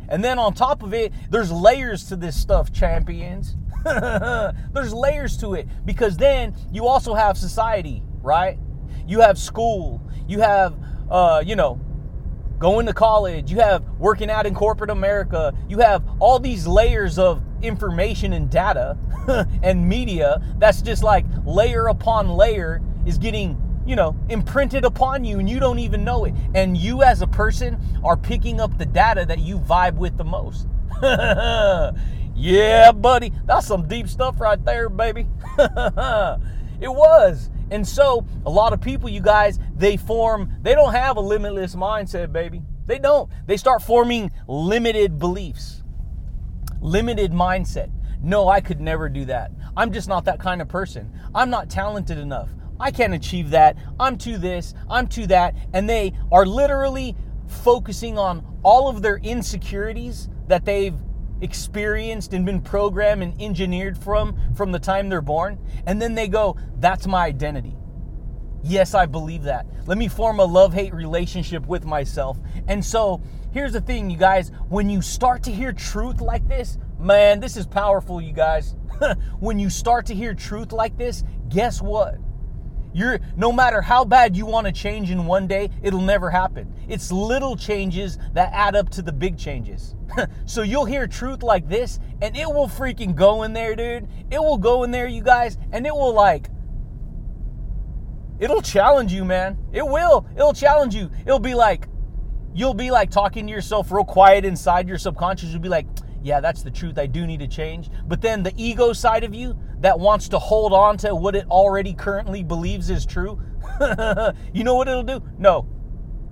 And 0.09 0.25
then 0.25 0.39
on 0.39 0.55
top 0.55 0.83
of 0.83 0.93
it, 0.93 1.12
there's 1.31 1.53
layers 1.53 2.05
to 2.09 2.17
this 2.17 2.39
stuff, 2.39 2.73
champions. 2.73 3.57
There's 4.73 4.93
layers 4.93 5.37
to 5.39 5.55
it 5.55 5.67
because 5.85 6.17
then 6.17 6.55
you 6.73 6.87
also 6.87 7.15
have 7.15 7.39
society, 7.39 8.03
right? 8.23 8.59
You 9.07 9.21
have 9.21 9.39
school, 9.39 10.03
you 10.29 10.41
have, 10.41 10.75
uh, 11.11 11.43
you 11.45 11.57
know, 11.57 11.81
going 12.59 12.87
to 12.87 12.93
college, 12.93 13.51
you 13.51 13.59
have 13.61 13.83
working 13.99 14.31
out 14.31 14.47
in 14.47 14.55
corporate 14.55 14.91
America, 14.91 15.55
you 15.69 15.79
have 15.79 16.05
all 16.19 16.39
these 16.39 16.67
layers 16.67 17.19
of 17.19 17.43
information 17.63 18.35
and 18.35 18.51
data 18.51 18.97
and 19.63 19.89
media 19.89 20.43
that's 20.59 20.83
just 20.83 21.03
like 21.03 21.25
layer 21.45 21.87
upon 21.89 22.29
layer 22.29 22.83
is 23.07 23.19
getting 23.19 23.61
you 23.87 23.97
know, 23.97 24.15
imprinted 24.29 24.85
upon 24.85 25.25
you 25.25 25.39
and 25.39 25.49
you 25.49 25.59
don't 25.59 25.79
even 25.79 26.05
know 26.05 26.25
it. 26.25 26.35
And 26.55 26.77
you 26.77 27.03
as 27.03 27.23
a 27.23 27.27
person 27.27 27.81
are 28.05 28.17
picking 28.17 28.61
up 28.61 28.77
the 28.79 28.87
data 28.87 29.25
that 29.27 29.41
you 29.41 29.59
vibe 29.59 29.95
with 29.95 30.17
the 30.17 30.25
most. 30.25 30.69
Yeah, 32.40 32.92
buddy, 32.92 33.35
that's 33.44 33.66
some 33.66 33.87
deep 33.87 34.09
stuff 34.09 34.40
right 34.40 34.64
there, 34.64 34.88
baby. 34.88 35.26
it 35.59 36.88
was. 36.88 37.50
And 37.70 37.87
so, 37.87 38.25
a 38.47 38.50
lot 38.50 38.73
of 38.73 38.80
people, 38.80 39.11
you 39.11 39.20
guys, 39.20 39.59
they 39.76 39.99
form, 39.99 40.50
they 40.62 40.75
don't 40.75 40.94
have 40.94 41.18
a 41.18 41.20
limitless 41.20 41.75
mindset, 41.75 42.32
baby. 42.32 42.62
They 42.87 42.99
don't. 42.99 43.30
They 43.47 43.59
start 43.59 43.82
forming 43.82 44.32
limited 44.49 45.18
beliefs, 45.18 45.82
limited 46.80 47.30
mindset. 47.30 47.90
No, 48.23 48.49
I 48.49 48.62
could 48.62 48.80
never 48.80 49.11
do 49.11 49.26
that. 49.26 49.52
I'm 49.76 49.92
just 49.92 50.09
not 50.09 50.25
that 50.25 50.40
kind 50.40 50.62
of 50.62 50.68
person. 50.68 51.12
I'm 51.35 51.50
not 51.50 51.68
talented 51.68 52.16
enough. 52.16 52.49
I 52.80 52.90
can't 52.90 53.12
achieve 53.12 53.50
that. 53.50 53.76
I'm 54.00 54.16
too 54.16 54.38
this, 54.38 54.73
I'm 54.88 55.09
too 55.09 55.26
that. 55.26 55.54
And 55.75 55.87
they 55.87 56.14
are 56.32 56.47
literally 56.47 57.14
focusing 57.47 58.16
on 58.16 58.47
all 58.62 58.88
of 58.88 59.02
their 59.02 59.18
insecurities 59.18 60.30
that 60.49 60.64
they've 60.64 60.97
experienced 61.40 62.32
and 62.32 62.44
been 62.44 62.61
programmed 62.61 63.23
and 63.23 63.40
engineered 63.40 63.97
from 63.97 64.37
from 64.54 64.73
the 64.73 64.78
time 64.78 65.09
they're 65.09 65.20
born. 65.20 65.59
And 65.87 66.00
then 66.00 66.14
they 66.14 66.28
go 66.28 66.56
that's 66.78 67.06
my 67.06 67.26
identity. 67.26 67.76
Yes 68.62 68.94
i 68.94 69.06
believe 69.06 69.42
that. 69.44 69.66
Let 69.87 69.99
me 69.99 70.09
form 70.09 70.40
a 70.40 70.44
love-hate 70.44 70.94
relationship 70.94 71.66
with 71.66 71.85
myself. 71.85 72.38
And 72.68 72.85
so 72.85 73.23
here's 73.52 73.73
the 73.73 73.80
thing 73.80 74.11
you 74.11 74.18
guys. 74.18 74.52
When 74.68 74.90
you 74.90 75.02
start 75.02 75.42
to 75.44 75.52
hear 75.52 75.73
truth 75.73 76.20
like 76.20 76.47
this 76.49 76.78
man 76.99 77.40
this 77.40 77.56
is 77.56 77.66
powerful 77.66 78.20
you 78.20 78.32
guys. 78.32 78.75
When 79.40 79.59
you 79.59 79.70
start 79.70 80.06
to 80.06 80.14
hear 80.14 80.35
truth 80.35 80.73
like 80.73 80.99
this 80.99 81.25
guess 81.49 81.80
what 81.80 82.18
you're 82.92 83.20
no 83.37 83.52
matter 83.52 83.80
how 83.80 84.04
bad 84.04 84.37
you 84.37 84.47
want 84.47 84.66
to 84.66 84.73
change 84.73 85.11
in 85.11 85.26
one 85.26 85.47
day, 85.47 85.70
it'll 85.82 86.00
never 86.00 86.30
happen. 86.30 86.73
It's 86.88 87.12
little 87.12 87.56
changes 87.56 88.18
that 88.32 88.52
add 88.52 88.75
up 88.75 88.90
to 88.90 89.02
the 89.02 89.12
big 89.12 89.38
changes. 89.38 89.94
so 90.47 90.62
you'll 90.62 90.85
hear 90.85 91.06
truth 91.06 91.42
like 91.42 91.68
this 91.68 91.99
and 92.20 92.37
it 92.37 92.47
will 92.47 92.68
freaking 92.68 93.14
go 93.14 93.44
in 93.44 93.52
there, 93.52 93.76
dude. 93.76 94.09
It 94.30 94.40
will 94.40 94.59
go 94.59 94.82
in 94.82 94.90
there, 94.90 95.06
you 95.06 95.23
guys, 95.23 95.59
and 95.73 95.87
it 95.87 95.94
will 95.94 96.14
like 96.14 96.49
it'll 98.38 98.62
challenge 98.62 99.12
you, 99.12 99.25
man. 99.25 99.59
It 99.73 99.87
will. 99.87 100.26
It'll 100.35 100.54
challenge 100.54 100.94
you. 100.94 101.11
It'll 101.26 101.38
be 101.38 101.54
like 101.54 101.87
you'll 102.52 102.75
be 102.75 102.90
like 102.90 103.11
talking 103.11 103.47
to 103.47 103.52
yourself 103.52 103.92
real 103.92 104.04
quiet 104.04 104.44
inside 104.44 104.88
your 104.88 104.99
subconscious. 104.99 105.50
You'll 105.50 105.61
be 105.61 105.68
like, 105.68 105.87
yeah, 106.23 106.41
that's 106.41 106.62
the 106.62 106.71
truth. 106.71 106.99
I 106.99 107.07
do 107.07 107.27
need 107.27 107.41
to 107.41 107.49
change. 107.49 107.91
But 108.07 108.21
then 108.21 108.43
the 108.43 108.53
ego 108.57 108.93
side 108.93 109.25
of 109.25 109.35
you 109.35 109.59
that 109.81 109.99
wants 109.99 110.29
to 110.31 110.39
hold 110.39 110.73
on 110.73 110.97
to 110.99 111.15
what 111.15 111.35
it 111.35 111.47
already 111.50 111.95
currently 111.95 112.43
believes 112.43 112.91
is 112.91 113.07
true, 113.07 113.41
you 114.53 114.65
know 114.65 114.75
what 114.75 114.89
it'll 114.89 115.03
do? 115.03 115.23
No. 115.39 115.67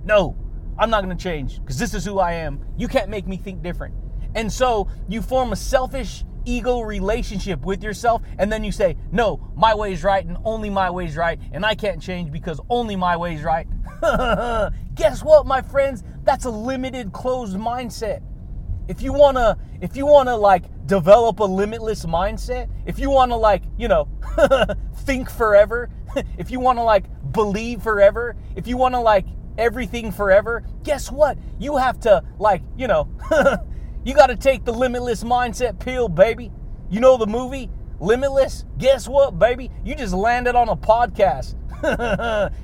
No. 0.03 0.37
I'm 0.77 0.89
not 0.89 1.03
going 1.03 1.15
to 1.15 1.21
change 1.21 1.59
because 1.59 1.77
this 1.77 1.93
is 1.93 2.05
who 2.05 2.19
I 2.19 2.33
am. 2.33 2.63
You 2.77 2.87
can't 2.87 3.09
make 3.09 3.27
me 3.27 3.35
think 3.37 3.61
different. 3.61 3.95
And 4.35 4.51
so 4.51 4.87
you 5.09 5.21
form 5.21 5.51
a 5.51 5.55
selfish 5.55 6.23
ego 6.45 6.81
relationship 6.81 7.65
with 7.65 7.83
yourself 7.83 8.21
and 8.37 8.51
then 8.51 8.63
you 8.63 8.71
say, 8.71 8.95
"No, 9.11 9.51
my 9.55 9.75
way 9.75 9.91
is 9.91 10.03
right 10.03 10.25
and 10.25 10.37
only 10.45 10.69
my 10.69 10.89
way 10.89 11.05
is 11.05 11.17
right 11.17 11.39
and 11.51 11.65
I 11.65 11.75
can't 11.75 12.01
change 12.01 12.31
because 12.31 12.61
only 12.69 12.95
my 12.95 13.17
way 13.17 13.35
is 13.35 13.43
right." 13.43 13.67
Guess 14.95 15.21
what, 15.21 15.45
my 15.45 15.61
friends? 15.61 16.03
That's 16.23 16.45
a 16.45 16.49
limited 16.49 17.11
closed 17.11 17.57
mindset 17.57 18.21
if 18.89 19.01
you 19.01 19.13
want 19.13 19.37
to 19.37 19.57
if 19.79 19.95
you 19.95 20.05
want 20.05 20.27
to 20.27 20.35
like 20.35 20.65
develop 20.85 21.39
a 21.39 21.43
limitless 21.43 22.05
mindset 22.05 22.69
if 22.85 22.99
you 22.99 23.09
want 23.09 23.31
to 23.31 23.37
like 23.37 23.63
you 23.77 23.87
know 23.87 24.09
think 25.03 25.29
forever 25.29 25.89
if 26.37 26.51
you 26.51 26.59
want 26.59 26.77
to 26.77 26.83
like 26.83 27.05
believe 27.31 27.81
forever 27.81 28.35
if 28.57 28.67
you 28.67 28.75
want 28.75 28.93
to 28.93 28.99
like 28.99 29.25
everything 29.57 30.11
forever 30.11 30.63
guess 30.83 31.11
what? 31.11 31.37
You 31.59 31.77
have 31.77 31.99
to 32.01 32.23
like 32.39 32.63
you 32.77 32.87
know 32.87 33.09
you 34.03 34.15
got 34.15 34.27
to 34.27 34.35
take 34.35 34.65
the 34.65 34.73
limitless 34.73 35.23
mindset 35.23 35.79
pill 35.79 36.09
baby. 36.09 36.51
You 36.89 36.99
know 36.99 37.17
the 37.17 37.27
movie 37.27 37.69
limitless? 37.99 38.65
Guess 38.77 39.07
what 39.07 39.37
baby? 39.37 39.69
You 39.83 39.93
just 39.95 40.13
landed 40.13 40.55
on 40.55 40.69
a 40.69 40.75
podcast. 40.75 41.55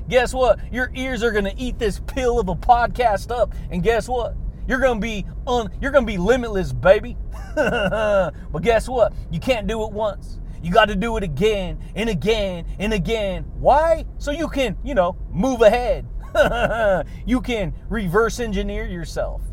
Guess 0.10 0.34
what? 0.34 0.60
Your 0.74 0.92
ears 0.96 1.24
are 1.24 1.32
going 1.32 1.46
to 1.46 1.56
eat 1.56 1.78
this 1.78 2.00
pill 2.08 2.40
of 2.40 2.50
a 2.50 2.56
podcast 2.56 3.30
up 3.32 3.54
and 3.70 3.84
guess 3.84 4.10
what 4.10 4.36
you're 4.68 4.80
gonna 4.80 5.00
be 5.00 5.26
un, 5.48 5.70
you're 5.82 5.92
gonna 5.92 6.06
be 6.06 6.18
limitless, 6.18 6.74
baby. 6.74 7.18
but 7.56 8.62
guess 8.62 8.88
what? 8.90 9.14
You 9.32 9.40
can't 9.40 9.68
do 9.68 9.84
it 9.84 9.92
once. 9.92 10.40
You 10.66 10.72
got 10.72 10.86
to 10.86 10.96
do 10.96 11.16
it 11.16 11.24
again 11.24 11.78
and 11.96 12.10
again 12.10 12.66
and 12.80 12.92
again. 12.92 13.44
Why? 13.60 14.06
So 14.18 14.32
you 14.32 14.48
can, 14.48 14.76
you 14.84 14.96
know, 14.96 15.16
move 15.32 15.62
ahead. 15.62 16.08
you 17.26 17.40
can 17.42 17.74
reverse 17.88 18.40
engineer 18.40 18.86
yourself. 18.88 19.44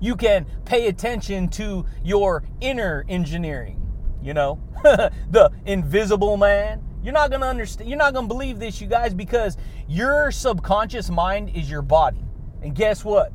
You 0.00 0.14
can 0.14 0.46
pay 0.64 0.86
attention 0.86 1.48
to 1.50 1.84
your 2.04 2.44
inner 2.60 3.04
engineering. 3.08 3.78
You 4.22 4.34
know, 4.34 4.60
the 4.84 5.50
invisible 5.66 6.36
man. 6.36 6.82
You're 7.02 7.14
not 7.14 7.32
gonna 7.32 7.46
understand. 7.46 7.90
You're 7.90 7.98
not 7.98 8.14
gonna 8.14 8.28
believe 8.28 8.60
this, 8.60 8.80
you 8.80 8.86
guys, 8.86 9.12
because 9.12 9.56
your 9.88 10.30
subconscious 10.30 11.10
mind 11.10 11.50
is 11.56 11.68
your 11.68 11.82
body. 11.82 12.24
And 12.62 12.76
guess 12.76 13.04
what? 13.04 13.32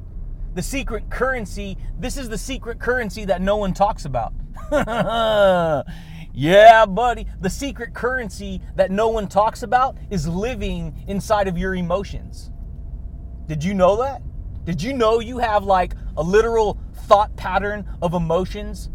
The 0.53 0.61
secret 0.61 1.09
currency. 1.09 1.77
This 1.99 2.17
is 2.17 2.29
the 2.29 2.37
secret 2.37 2.79
currency 2.79 3.25
that 3.25 3.41
no 3.41 3.57
one 3.57 3.73
talks 3.73 4.05
about. 4.05 4.33
yeah, 6.33 6.85
buddy. 6.85 7.27
The 7.39 7.49
secret 7.49 7.93
currency 7.93 8.61
that 8.75 8.91
no 8.91 9.07
one 9.09 9.27
talks 9.27 9.63
about 9.63 9.97
is 10.09 10.27
living 10.27 11.03
inside 11.07 11.47
of 11.47 11.57
your 11.57 11.75
emotions. 11.75 12.51
Did 13.47 13.63
you 13.63 13.73
know 13.73 13.97
that? 13.97 14.21
Did 14.65 14.83
you 14.83 14.93
know 14.93 15.19
you 15.19 15.37
have 15.37 15.63
like 15.63 15.93
a 16.17 16.23
literal 16.23 16.77
thought 17.07 17.35
pattern 17.37 17.87
of 18.01 18.13
emotions? 18.13 18.89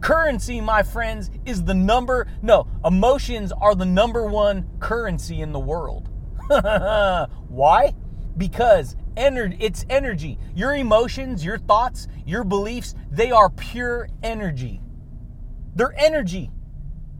Currency, 0.00 0.60
my 0.60 0.82
friends, 0.82 1.30
is 1.44 1.62
the 1.62 1.74
number, 1.74 2.26
no, 2.42 2.66
emotions 2.84 3.52
are 3.52 3.74
the 3.74 3.84
number 3.84 4.26
one 4.26 4.68
currency 4.80 5.42
in 5.42 5.52
the 5.52 5.60
world. 5.60 6.08
Why? 7.48 7.94
Because 8.36 8.96
energy 9.16 9.56
it's 9.60 9.84
energy. 9.88 10.38
Your 10.54 10.74
emotions, 10.74 11.44
your 11.44 11.58
thoughts, 11.58 12.08
your 12.26 12.44
beliefs, 12.44 12.94
they 13.10 13.30
are 13.30 13.50
pure 13.50 14.08
energy. 14.22 14.80
They're 15.74 15.94
energy. 15.96 16.50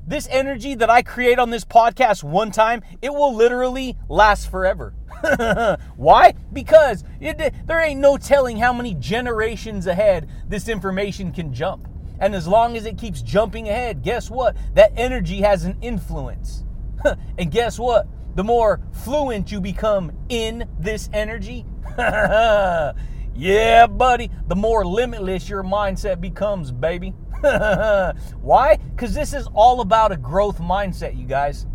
This 0.06 0.26
energy 0.30 0.75
that 0.75 0.90
I 0.90 1.02
create 1.02 1.38
on 1.38 1.50
this 1.50 1.64
podcast 1.64 2.25
one 2.25 2.50
time, 2.50 2.82
it 3.00 3.14
will 3.14 3.34
literally 3.34 3.96
last 4.08 4.50
forever. 4.50 4.94
Why? 5.96 6.34
Because 6.52 7.04
it, 7.20 7.54
there 7.66 7.80
ain't 7.80 8.00
no 8.00 8.16
telling 8.16 8.56
how 8.56 8.72
many 8.72 8.94
generations 8.94 9.87
ahead 9.87 10.28
this 10.49 10.68
information 10.68 11.30
can 11.32 11.54
jump. 11.54 11.87
And 12.18 12.34
as 12.34 12.46
long 12.49 12.76
as 12.76 12.84
it 12.84 12.99
keeps 12.99 13.22
jumping 13.22 13.68
ahead, 13.68 14.02
guess 14.02 14.30
what? 14.30 14.56
That 14.75 14.92
energy 14.96 15.40
has 15.42 15.64
an 15.64 15.76
influence. 15.80 16.64
and 17.38 17.50
guess 17.50 17.78
what? 17.78 18.06
The 18.34 18.44
more 18.44 18.80
fluent 18.92 19.52
you 19.52 19.61
become 19.61 20.12
in 20.28 20.68
this 20.78 21.11
energy, 21.12 21.64
yeah, 23.34 23.87
buddy, 23.87 24.30
the 24.49 24.56
more 24.56 24.84
limitless 24.84 25.49
your 25.49 25.62
mindset 25.62 26.20
becomes, 26.20 26.70
baby. 26.70 27.11
Why? 27.40 28.76
Because 28.76 29.14
this 29.14 29.34
is 29.34 29.49
all 29.54 29.80
about 29.80 30.12
a 30.12 30.16
growth 30.16 30.58
mindset, 30.58 31.18
you 31.18 31.26
guys. 31.26 31.66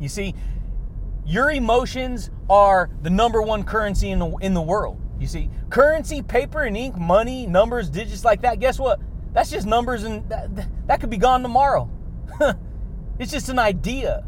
You 0.00 0.08
see, 0.08 0.34
your 1.24 1.50
emotions 1.50 2.30
are 2.48 2.90
the 3.02 3.10
number 3.10 3.40
one 3.40 3.62
currency 3.62 4.10
in 4.10 4.18
the, 4.18 4.30
in 4.38 4.52
the 4.54 4.62
world. 4.62 5.00
You 5.20 5.26
see, 5.26 5.50
currency, 5.68 6.22
paper 6.22 6.62
and 6.62 6.76
ink, 6.76 6.96
money, 6.96 7.46
numbers, 7.46 7.88
digits 7.88 8.24
like 8.24 8.42
that, 8.42 8.58
guess 8.58 8.78
what? 8.78 9.00
That's 9.32 9.50
just 9.50 9.66
numbers 9.66 10.02
and 10.04 10.28
that, 10.28 10.48
that 10.86 11.00
could 11.00 11.10
be 11.10 11.18
gone 11.18 11.42
tomorrow. 11.42 11.88
it's 13.18 13.30
just 13.30 13.48
an 13.48 13.58
idea. 13.58 14.24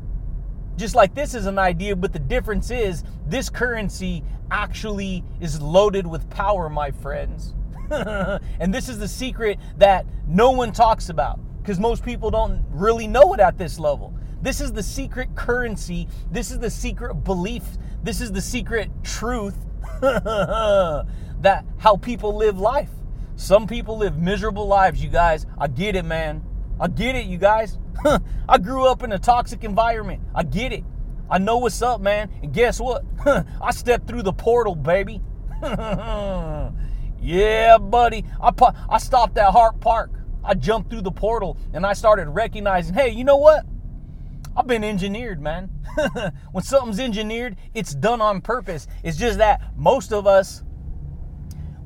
Just 0.76 0.94
like 0.94 1.14
this 1.14 1.34
is 1.34 1.46
an 1.46 1.58
idea, 1.58 1.96
but 1.96 2.12
the 2.12 2.18
difference 2.18 2.70
is 2.70 3.04
this 3.26 3.50
currency 3.50 4.22
actually 4.52 5.24
is 5.40 5.60
loaded 5.62 6.06
with 6.06 6.28
power, 6.28 6.68
my 6.68 6.90
friends. 6.90 7.54
and 7.90 8.72
this 8.72 8.88
is 8.88 8.98
the 8.98 9.08
secret 9.08 9.58
that 9.78 10.04
no 10.28 10.50
one 10.50 10.72
talks 10.72 11.08
about 11.08 11.40
because 11.62 11.80
most 11.80 12.04
people 12.04 12.30
don't 12.30 12.62
really 12.70 13.06
know 13.06 13.32
it 13.32 13.40
at 13.40 13.56
this 13.56 13.78
level. 13.78 14.14
This 14.42 14.60
is 14.60 14.72
the 14.72 14.82
secret 14.82 15.34
currency. 15.34 16.06
This 16.30 16.50
is 16.50 16.58
the 16.58 16.68
secret 16.68 17.14
belief. 17.24 17.64
This 18.02 18.20
is 18.20 18.30
the 18.30 18.42
secret 18.42 18.90
truth 19.02 19.56
that 20.00 21.64
how 21.78 21.96
people 21.96 22.36
live 22.36 22.58
life. 22.58 22.90
Some 23.36 23.66
people 23.66 23.96
live 23.96 24.18
miserable 24.18 24.66
lives, 24.66 25.02
you 25.02 25.08
guys. 25.08 25.46
I 25.56 25.68
get 25.68 25.96
it, 25.96 26.04
man. 26.04 26.44
I 26.78 26.88
get 26.88 27.16
it, 27.16 27.24
you 27.24 27.38
guys. 27.38 27.78
I 28.48 28.58
grew 28.58 28.86
up 28.86 29.02
in 29.02 29.12
a 29.12 29.18
toxic 29.18 29.64
environment. 29.64 30.20
I 30.34 30.42
get 30.42 30.72
it. 30.72 30.84
I 31.32 31.38
know 31.38 31.56
what's 31.56 31.80
up, 31.80 32.02
man. 32.02 32.30
And 32.42 32.52
guess 32.52 32.78
what? 32.78 33.04
I 33.62 33.70
stepped 33.70 34.06
through 34.06 34.22
the 34.22 34.34
portal, 34.34 34.74
baby. 34.74 35.22
Yeah, 37.22 37.78
buddy. 37.78 38.24
I 38.42 38.50
I 38.88 38.98
stopped 38.98 39.38
at 39.38 39.52
Heart 39.52 39.80
Park. 39.80 40.10
I 40.42 40.54
jumped 40.54 40.90
through 40.90 41.02
the 41.02 41.12
portal 41.12 41.56
and 41.72 41.86
I 41.86 41.92
started 41.92 42.28
recognizing, 42.28 42.94
hey, 42.94 43.10
you 43.10 43.22
know 43.22 43.36
what? 43.36 43.64
I've 44.56 44.66
been 44.66 44.82
engineered, 44.82 45.40
man. 45.40 45.70
when 46.52 46.64
something's 46.64 46.98
engineered, 46.98 47.56
it's 47.74 47.94
done 47.94 48.20
on 48.20 48.40
purpose. 48.40 48.88
It's 49.04 49.16
just 49.16 49.38
that 49.38 49.60
most 49.76 50.12
of 50.12 50.26
us, 50.26 50.64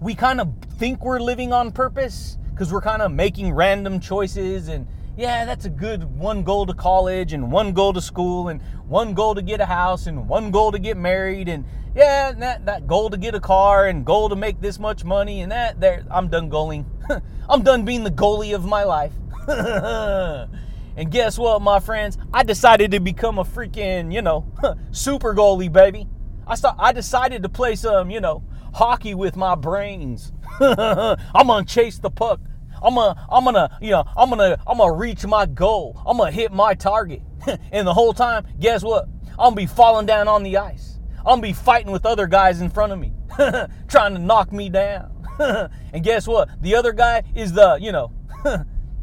we 0.00 0.14
kind 0.14 0.40
of 0.40 0.54
think 0.78 1.04
we're 1.04 1.20
living 1.20 1.52
on 1.52 1.70
purpose 1.70 2.38
because 2.50 2.72
we're 2.72 2.80
kind 2.80 3.02
of 3.02 3.12
making 3.12 3.52
random 3.52 4.00
choices 4.00 4.68
and 4.68 4.86
yeah, 5.16 5.46
that's 5.46 5.64
a 5.64 5.70
good 5.70 6.04
one 6.18 6.42
goal 6.42 6.66
to 6.66 6.74
college 6.74 7.32
and 7.32 7.50
one 7.50 7.72
goal 7.72 7.92
to 7.94 8.02
school 8.02 8.48
and 8.48 8.60
one 8.86 9.14
goal 9.14 9.34
to 9.34 9.42
get 9.42 9.60
a 9.60 9.66
house 9.66 10.06
and 10.06 10.28
one 10.28 10.50
goal 10.50 10.72
to 10.72 10.78
get 10.78 10.96
married 10.96 11.48
and 11.48 11.64
yeah, 11.94 12.32
that, 12.32 12.66
that 12.66 12.86
goal 12.86 13.08
to 13.08 13.16
get 13.16 13.34
a 13.34 13.40
car 13.40 13.86
and 13.86 14.04
goal 14.04 14.28
to 14.28 14.36
make 14.36 14.60
this 14.60 14.78
much 14.78 15.04
money 15.04 15.40
and 15.40 15.50
that 15.50 15.80
there 15.80 16.04
I'm 16.10 16.28
done 16.28 16.50
goaling. 16.50 16.84
I'm 17.48 17.62
done 17.62 17.86
being 17.86 18.04
the 18.04 18.10
goalie 18.10 18.54
of 18.54 18.66
my 18.66 18.84
life. 18.84 19.12
and 19.48 21.10
guess 21.10 21.38
what, 21.38 21.62
my 21.62 21.80
friends? 21.80 22.18
I 22.34 22.42
decided 22.42 22.90
to 22.90 23.00
become 23.00 23.38
a 23.38 23.44
freaking, 23.44 24.12
you 24.12 24.20
know, 24.20 24.52
super 24.90 25.34
goalie, 25.34 25.72
baby. 25.72 26.06
I 26.46 26.56
saw 26.56 26.74
I 26.78 26.92
decided 26.92 27.42
to 27.44 27.48
play 27.48 27.74
some, 27.76 28.10
you 28.10 28.20
know, 28.20 28.44
hockey 28.74 29.14
with 29.14 29.34
my 29.34 29.54
brains. 29.54 30.32
I'm 30.60 31.46
gonna 31.46 31.64
chase 31.64 31.98
the 31.98 32.10
puck. 32.10 32.40
I'm 32.82 32.94
gonna, 32.94 33.26
I'm 33.30 33.44
gonna, 33.44 33.78
you 33.80 33.90
know, 33.90 34.04
I'm 34.16 34.30
gonna, 34.30 34.58
I'm 34.66 34.78
gonna 34.78 34.92
reach 34.92 35.24
my 35.26 35.46
goal. 35.46 36.00
I'm 36.06 36.16
gonna 36.18 36.30
hit 36.30 36.52
my 36.52 36.74
target. 36.74 37.22
and 37.72 37.86
the 37.86 37.94
whole 37.94 38.12
time, 38.12 38.46
guess 38.58 38.82
what? 38.82 39.08
I'm 39.30 39.50
gonna 39.50 39.56
be 39.56 39.66
falling 39.66 40.06
down 40.06 40.28
on 40.28 40.42
the 40.42 40.56
ice. 40.56 40.98
I'm 41.18 41.24
gonna 41.24 41.42
be 41.42 41.52
fighting 41.52 41.92
with 41.92 42.06
other 42.06 42.26
guys 42.26 42.60
in 42.60 42.70
front 42.70 42.92
of 42.92 42.98
me, 42.98 43.12
trying 43.88 44.14
to 44.14 44.18
knock 44.18 44.52
me 44.52 44.68
down. 44.68 45.12
and 45.92 46.02
guess 46.02 46.26
what? 46.26 46.48
The 46.62 46.74
other 46.74 46.92
guy 46.92 47.22
is 47.34 47.52
the, 47.52 47.78
you 47.80 47.92
know, 47.92 48.12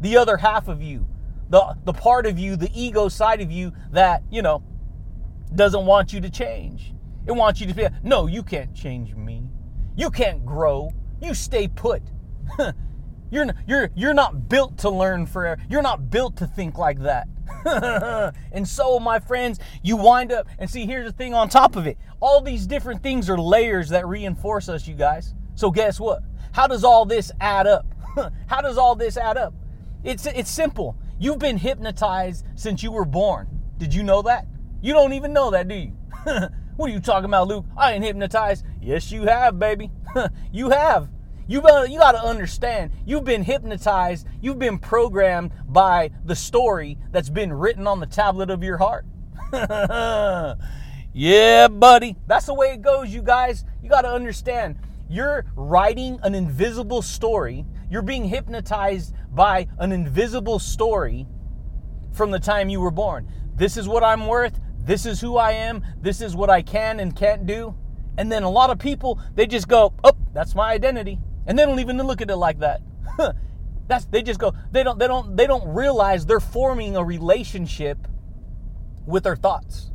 the 0.00 0.16
other 0.16 0.36
half 0.36 0.68
of 0.68 0.82
you, 0.82 1.06
the 1.50 1.76
the 1.84 1.92
part 1.92 2.26
of 2.26 2.38
you, 2.38 2.56
the 2.56 2.70
ego 2.74 3.08
side 3.08 3.40
of 3.40 3.50
you 3.52 3.72
that, 3.92 4.22
you 4.30 4.42
know, 4.42 4.62
doesn't 5.54 5.86
want 5.86 6.12
you 6.12 6.20
to 6.20 6.30
change. 6.30 6.94
It 7.26 7.32
wants 7.32 7.60
you 7.60 7.66
to 7.66 7.74
be 7.74 7.86
no, 8.02 8.26
you 8.26 8.42
can't 8.42 8.74
change 8.74 9.14
me. 9.14 9.48
You 9.96 10.10
can't 10.10 10.44
grow. 10.44 10.90
You 11.22 11.34
stay 11.34 11.68
put. 11.68 12.02
You're 13.34 13.46
you're 13.66 13.90
you're 13.96 14.14
not 14.14 14.48
built 14.48 14.78
to 14.78 14.90
learn 14.90 15.26
forever. 15.26 15.60
You're 15.68 15.82
not 15.82 16.08
built 16.08 16.36
to 16.36 16.46
think 16.46 16.78
like 16.78 17.00
that. 17.00 17.26
and 18.52 18.66
so, 18.66 19.00
my 19.00 19.18
friends, 19.18 19.58
you 19.82 19.96
wind 19.96 20.30
up 20.30 20.46
and 20.60 20.70
see. 20.70 20.86
Here's 20.86 21.10
the 21.10 21.12
thing. 21.12 21.34
On 21.34 21.48
top 21.48 21.74
of 21.74 21.88
it, 21.88 21.98
all 22.20 22.40
these 22.40 22.64
different 22.64 23.02
things 23.02 23.28
are 23.28 23.36
layers 23.36 23.88
that 23.88 24.06
reinforce 24.06 24.68
us, 24.68 24.86
you 24.86 24.94
guys. 24.94 25.34
So 25.56 25.72
guess 25.72 25.98
what? 25.98 26.22
How 26.52 26.68
does 26.68 26.84
all 26.84 27.04
this 27.04 27.32
add 27.40 27.66
up? 27.66 27.86
How 28.46 28.60
does 28.60 28.78
all 28.78 28.94
this 28.94 29.16
add 29.16 29.36
up? 29.36 29.52
It's 30.04 30.26
it's 30.26 30.50
simple. 30.50 30.96
You've 31.18 31.40
been 31.40 31.58
hypnotized 31.58 32.46
since 32.54 32.84
you 32.84 32.92
were 32.92 33.04
born. 33.04 33.48
Did 33.78 33.92
you 33.92 34.04
know 34.04 34.22
that? 34.22 34.46
You 34.80 34.92
don't 34.92 35.12
even 35.12 35.32
know 35.32 35.50
that, 35.50 35.66
do 35.66 35.74
you? 35.74 35.96
what 36.76 36.88
are 36.88 36.92
you 36.92 37.00
talking 37.00 37.24
about, 37.24 37.48
Luke? 37.48 37.66
I 37.76 37.94
ain't 37.94 38.04
hypnotized. 38.04 38.64
Yes, 38.80 39.10
you 39.10 39.22
have, 39.22 39.58
baby. 39.58 39.90
you 40.52 40.70
have. 40.70 41.08
You 41.46 41.60
got 41.60 41.90
you 41.90 41.98
got 41.98 42.12
to 42.12 42.22
understand. 42.22 42.92
You've 43.04 43.24
been 43.24 43.42
hypnotized. 43.42 44.26
You've 44.40 44.58
been 44.58 44.78
programmed 44.78 45.52
by 45.66 46.10
the 46.24 46.34
story 46.34 46.98
that's 47.10 47.28
been 47.28 47.52
written 47.52 47.86
on 47.86 48.00
the 48.00 48.06
tablet 48.06 48.48
of 48.48 48.62
your 48.62 48.78
heart. 48.78 49.04
yeah, 51.12 51.68
buddy. 51.68 52.16
That's 52.26 52.46
the 52.46 52.54
way 52.54 52.68
it 52.72 52.82
goes, 52.82 53.10
you 53.10 53.22
guys. 53.22 53.64
You 53.82 53.90
got 53.90 54.02
to 54.02 54.10
understand. 54.10 54.76
You're 55.08 55.44
writing 55.54 56.18
an 56.22 56.34
invisible 56.34 57.02
story. 57.02 57.66
You're 57.90 58.02
being 58.02 58.24
hypnotized 58.24 59.14
by 59.30 59.68
an 59.78 59.92
invisible 59.92 60.58
story 60.58 61.26
from 62.12 62.30
the 62.30 62.40
time 62.40 62.70
you 62.70 62.80
were 62.80 62.90
born. 62.90 63.28
This 63.54 63.76
is 63.76 63.86
what 63.86 64.02
I'm 64.02 64.26
worth. 64.26 64.58
This 64.78 65.04
is 65.04 65.20
who 65.20 65.36
I 65.36 65.52
am. 65.52 65.84
This 66.00 66.22
is 66.22 66.34
what 66.34 66.48
I 66.48 66.62
can 66.62 67.00
and 67.00 67.14
can't 67.14 67.46
do. 67.46 67.74
And 68.16 68.32
then 68.32 68.44
a 68.44 68.50
lot 68.50 68.70
of 68.70 68.78
people, 68.78 69.20
they 69.34 69.46
just 69.46 69.68
go, 69.68 69.92
oh, 70.04 70.16
that's 70.32 70.54
my 70.54 70.72
identity 70.72 71.18
and 71.46 71.58
they 71.58 71.64
don't 71.64 71.80
even 71.80 71.98
look 71.98 72.20
at 72.20 72.30
it 72.30 72.36
like 72.36 72.60
that. 72.60 72.80
That's 73.86 74.06
they 74.06 74.22
just 74.22 74.40
go 74.40 74.54
they 74.72 74.82
don't 74.82 74.98
they 74.98 75.06
don't 75.06 75.36
they 75.36 75.46
don't 75.46 75.74
realize 75.74 76.24
they're 76.24 76.40
forming 76.40 76.96
a 76.96 77.04
relationship 77.04 77.98
with 79.06 79.24
their 79.24 79.36
thoughts. 79.36 79.90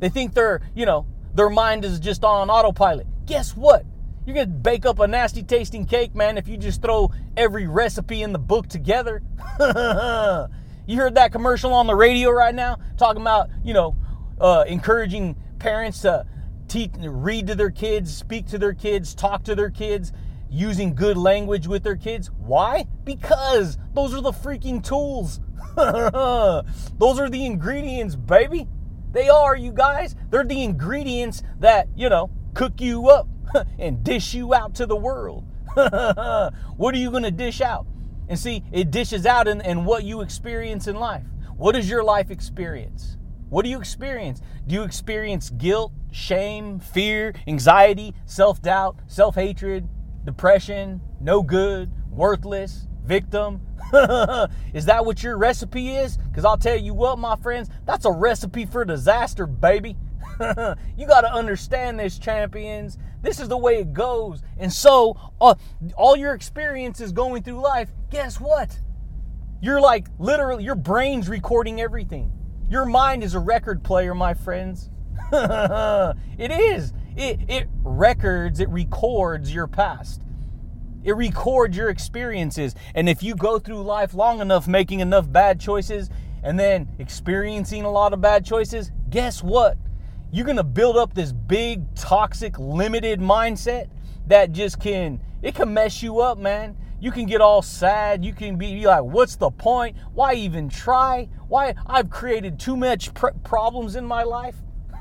They 0.00 0.08
think 0.08 0.34
they're, 0.34 0.60
you 0.74 0.86
know, 0.86 1.06
their 1.34 1.50
mind 1.50 1.84
is 1.84 1.98
just 1.98 2.24
on 2.24 2.50
autopilot. 2.50 3.06
Guess 3.26 3.56
what? 3.56 3.84
You're 4.26 4.34
gonna 4.34 4.46
bake 4.46 4.86
up 4.86 4.98
a 5.00 5.06
nasty 5.06 5.42
tasting 5.42 5.84
cake, 5.84 6.14
man, 6.14 6.38
if 6.38 6.48
you 6.48 6.56
just 6.56 6.80
throw 6.80 7.10
every 7.36 7.66
recipe 7.66 8.22
in 8.22 8.32
the 8.32 8.38
book 8.38 8.68
together. 8.68 9.22
you 10.86 10.96
heard 10.96 11.16
that 11.16 11.32
commercial 11.32 11.72
on 11.74 11.86
the 11.86 11.94
radio 11.94 12.30
right 12.30 12.54
now 12.54 12.78
talking 12.96 13.22
about, 13.22 13.50
you 13.62 13.74
know, 13.74 13.96
uh, 14.40 14.64
encouraging 14.66 15.36
parents 15.58 16.00
to 16.02 16.26
teach, 16.68 16.92
read 16.98 17.46
to 17.48 17.54
their 17.54 17.70
kids, 17.70 18.16
speak 18.16 18.46
to 18.48 18.58
their 18.58 18.74
kids, 18.74 19.14
talk 19.14 19.44
to 19.44 19.54
their 19.54 19.70
kids, 19.70 20.12
using 20.50 20.94
good 20.94 21.16
language 21.16 21.66
with 21.66 21.82
their 21.82 21.96
kids. 21.96 22.30
Why? 22.38 22.86
Because 23.04 23.78
those 23.94 24.14
are 24.14 24.20
the 24.20 24.32
freaking 24.32 24.82
tools. 24.82 25.40
those 25.76 27.18
are 27.18 27.28
the 27.28 27.44
ingredients, 27.44 28.14
baby. 28.14 28.68
They 29.12 29.28
are, 29.28 29.56
you 29.56 29.72
guys. 29.72 30.14
They're 30.30 30.44
the 30.44 30.62
ingredients 30.62 31.42
that, 31.60 31.88
you 31.96 32.08
know, 32.08 32.30
cook 32.54 32.80
you 32.80 33.08
up 33.08 33.28
and 33.78 34.02
dish 34.02 34.34
you 34.34 34.54
out 34.54 34.74
to 34.76 34.86
the 34.86 34.96
world. 34.96 35.44
what 35.74 36.94
are 36.94 36.98
you 36.98 37.10
going 37.10 37.22
to 37.22 37.30
dish 37.30 37.60
out? 37.60 37.86
And 38.28 38.38
see, 38.38 38.64
it 38.72 38.90
dishes 38.90 39.26
out 39.26 39.48
in, 39.48 39.60
in 39.60 39.84
what 39.84 40.04
you 40.04 40.20
experience 40.20 40.86
in 40.86 40.96
life. 40.96 41.26
What 41.56 41.76
is 41.76 41.88
your 41.88 42.02
life 42.02 42.30
experience? 42.30 43.16
What 43.50 43.64
do 43.64 43.70
you 43.70 43.78
experience? 43.78 44.40
Do 44.66 44.74
you 44.74 44.82
experience 44.82 45.50
guilt, 45.50 45.92
shame, 46.10 46.80
fear, 46.80 47.34
anxiety, 47.46 48.14
self 48.24 48.60
doubt, 48.60 48.96
self 49.06 49.34
hatred, 49.36 49.88
depression, 50.24 51.00
no 51.20 51.42
good, 51.42 51.90
worthless, 52.10 52.86
victim? 53.04 53.60
is 54.74 54.86
that 54.86 55.04
what 55.04 55.22
your 55.22 55.36
recipe 55.36 55.96
is? 55.96 56.16
Because 56.16 56.44
I'll 56.44 56.58
tell 56.58 56.78
you 56.78 56.94
what, 56.94 57.18
my 57.18 57.36
friends, 57.36 57.68
that's 57.86 58.04
a 58.04 58.12
recipe 58.12 58.64
for 58.64 58.84
disaster, 58.84 59.46
baby. 59.46 59.96
you 60.96 61.06
got 61.06 61.20
to 61.22 61.32
understand 61.32 61.98
this, 61.98 62.18
champions. 62.18 62.98
This 63.22 63.40
is 63.40 63.48
the 63.48 63.56
way 63.56 63.76
it 63.76 63.92
goes. 63.92 64.42
And 64.58 64.72
so, 64.72 65.16
uh, 65.40 65.54
all 65.96 66.16
your 66.16 66.34
experiences 66.34 67.12
going 67.12 67.42
through 67.42 67.60
life, 67.60 67.90
guess 68.10 68.40
what? 68.40 68.78
You're 69.60 69.80
like 69.80 70.08
literally, 70.18 70.64
your 70.64 70.74
brain's 70.74 71.28
recording 71.28 71.80
everything. 71.80 72.32
Your 72.68 72.84
mind 72.84 73.22
is 73.22 73.34
a 73.34 73.38
record 73.38 73.82
player, 73.82 74.14
my 74.14 74.34
friends. 74.34 74.90
it 75.32 76.50
is. 76.50 76.92
It, 77.16 77.40
it 77.48 77.68
records, 77.82 78.60
it 78.60 78.68
records 78.68 79.54
your 79.54 79.66
past. 79.66 80.22
It 81.04 81.12
records 81.12 81.76
your 81.76 81.90
experiences. 81.90 82.74
And 82.94 83.08
if 83.08 83.22
you 83.22 83.34
go 83.34 83.58
through 83.58 83.82
life 83.82 84.14
long 84.14 84.40
enough 84.40 84.66
making 84.66 85.00
enough 85.00 85.30
bad 85.30 85.60
choices 85.60 86.10
and 86.42 86.58
then 86.58 86.88
experiencing 86.98 87.84
a 87.84 87.90
lot 87.90 88.12
of 88.12 88.20
bad 88.20 88.44
choices, 88.44 88.90
guess 89.10 89.42
what? 89.42 89.76
You're 90.32 90.46
going 90.46 90.56
to 90.56 90.64
build 90.64 90.96
up 90.96 91.14
this 91.14 91.30
big, 91.30 91.94
toxic, 91.94 92.58
limited 92.58 93.20
mindset 93.20 93.88
that 94.26 94.52
just 94.52 94.80
can, 94.80 95.20
it 95.42 95.54
can 95.54 95.72
mess 95.72 96.02
you 96.02 96.20
up, 96.20 96.38
man. 96.38 96.76
You 97.00 97.12
can 97.12 97.26
get 97.26 97.40
all 97.42 97.60
sad. 97.60 98.24
You 98.24 98.32
can 98.32 98.56
be 98.56 98.86
like, 98.86 99.04
what's 99.04 99.36
the 99.36 99.50
point? 99.50 99.96
Why 100.14 100.34
even 100.34 100.70
try? 100.70 101.28
Why? 101.48 101.74
I've 101.86 102.08
created 102.08 102.58
too 102.58 102.76
much 102.76 103.12
pr- 103.12 103.28
problems 103.44 103.94
in 103.94 104.06
my 104.06 104.22
life. 104.22 104.56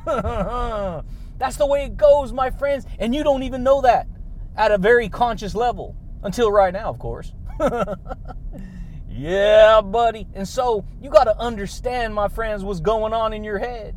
That's 1.43 1.57
the 1.57 1.65
way 1.65 1.83
it 1.83 1.97
goes, 1.97 2.31
my 2.31 2.51
friends. 2.51 2.85
And 2.99 3.13
you 3.13 3.21
don't 3.21 3.43
even 3.43 3.63
know 3.63 3.81
that 3.81 4.07
at 4.55 4.71
a 4.71 4.77
very 4.77 5.09
conscious 5.09 5.53
level 5.53 5.93
until 6.23 6.49
right 6.49 6.71
now, 6.71 6.85
of 6.85 6.99
course. 6.99 7.33
yeah, 9.09 9.81
buddy. 9.81 10.25
And 10.35 10.47
so 10.47 10.85
you 11.01 11.09
got 11.09 11.25
to 11.25 11.37
understand, 11.37 12.15
my 12.15 12.29
friends, 12.29 12.63
what's 12.63 12.79
going 12.79 13.11
on 13.11 13.33
in 13.33 13.43
your 13.43 13.59
head. 13.59 13.93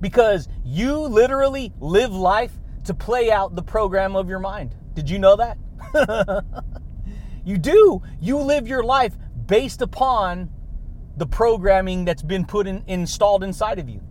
Because 0.00 0.48
you 0.64 0.98
literally 0.98 1.72
live 1.78 2.12
life 2.12 2.58
to 2.86 2.94
play 2.94 3.30
out 3.30 3.54
the 3.54 3.62
program 3.62 4.16
of 4.16 4.28
your 4.28 4.40
mind. 4.40 4.74
Did 4.94 5.08
you 5.08 5.20
know 5.20 5.36
that? 5.36 5.56
you 7.44 7.58
do. 7.58 8.02
You 8.20 8.38
live 8.38 8.66
your 8.66 8.82
life 8.82 9.16
based 9.46 9.82
upon 9.82 10.50
the 11.16 11.26
programming 11.26 12.04
that's 12.04 12.22
been 12.24 12.44
put 12.44 12.66
in, 12.66 12.82
installed 12.88 13.44
inside 13.44 13.78
of 13.78 13.88
you 13.88 14.02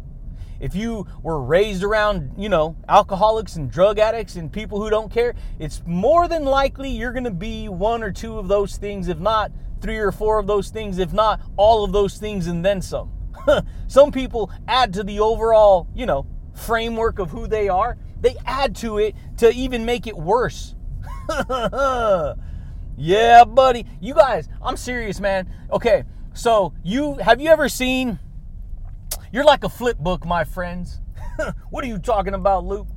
if 0.59 0.75
you 0.75 1.07
were 1.23 1.41
raised 1.41 1.83
around, 1.83 2.33
you 2.37 2.49
know, 2.49 2.75
alcoholics 2.87 3.55
and 3.55 3.71
drug 3.71 3.99
addicts 3.99 4.35
and 4.35 4.51
people 4.51 4.81
who 4.81 4.89
don't 4.89 5.11
care, 5.11 5.35
it's 5.57 5.81
more 5.85 6.27
than 6.27 6.45
likely 6.45 6.89
you're 6.89 7.13
going 7.13 7.23
to 7.23 7.31
be 7.31 7.69
one 7.69 8.03
or 8.03 8.11
two 8.11 8.37
of 8.37 8.47
those 8.47 8.77
things, 8.77 9.07
if 9.07 9.19
not 9.19 9.51
three 9.81 9.97
or 9.97 10.11
four 10.11 10.39
of 10.39 10.47
those 10.47 10.69
things, 10.69 10.99
if 10.99 11.13
not 11.13 11.41
all 11.55 11.83
of 11.83 11.91
those 11.91 12.17
things 12.17 12.47
and 12.47 12.63
then 12.63 12.81
some. 12.81 13.11
some 13.87 14.11
people 14.11 14.51
add 14.67 14.93
to 14.93 15.03
the 15.03 15.19
overall, 15.19 15.87
you 15.95 16.05
know, 16.05 16.27
framework 16.53 17.19
of 17.19 17.29
who 17.31 17.47
they 17.47 17.69
are. 17.69 17.97
They 18.19 18.35
add 18.45 18.75
to 18.77 18.97
it 18.97 19.15
to 19.37 19.49
even 19.51 19.85
make 19.85 20.07
it 20.07 20.17
worse. 20.17 20.75
yeah, 22.97 23.43
buddy. 23.45 23.85
You 24.01 24.13
guys, 24.13 24.49
I'm 24.61 24.75
serious, 24.75 25.19
man. 25.21 25.49
Okay, 25.71 26.03
so 26.33 26.73
you 26.83 27.15
have 27.15 27.39
you 27.39 27.49
ever 27.49 27.69
seen 27.69 28.19
you're 29.31 29.43
like 29.43 29.63
a 29.63 29.69
flip 29.69 29.97
book, 29.97 30.25
my 30.25 30.43
friends. 30.43 31.01
what 31.69 31.83
are 31.83 31.87
you 31.87 31.99
talking 31.99 32.33
about, 32.33 32.65
Luke? 32.65 32.87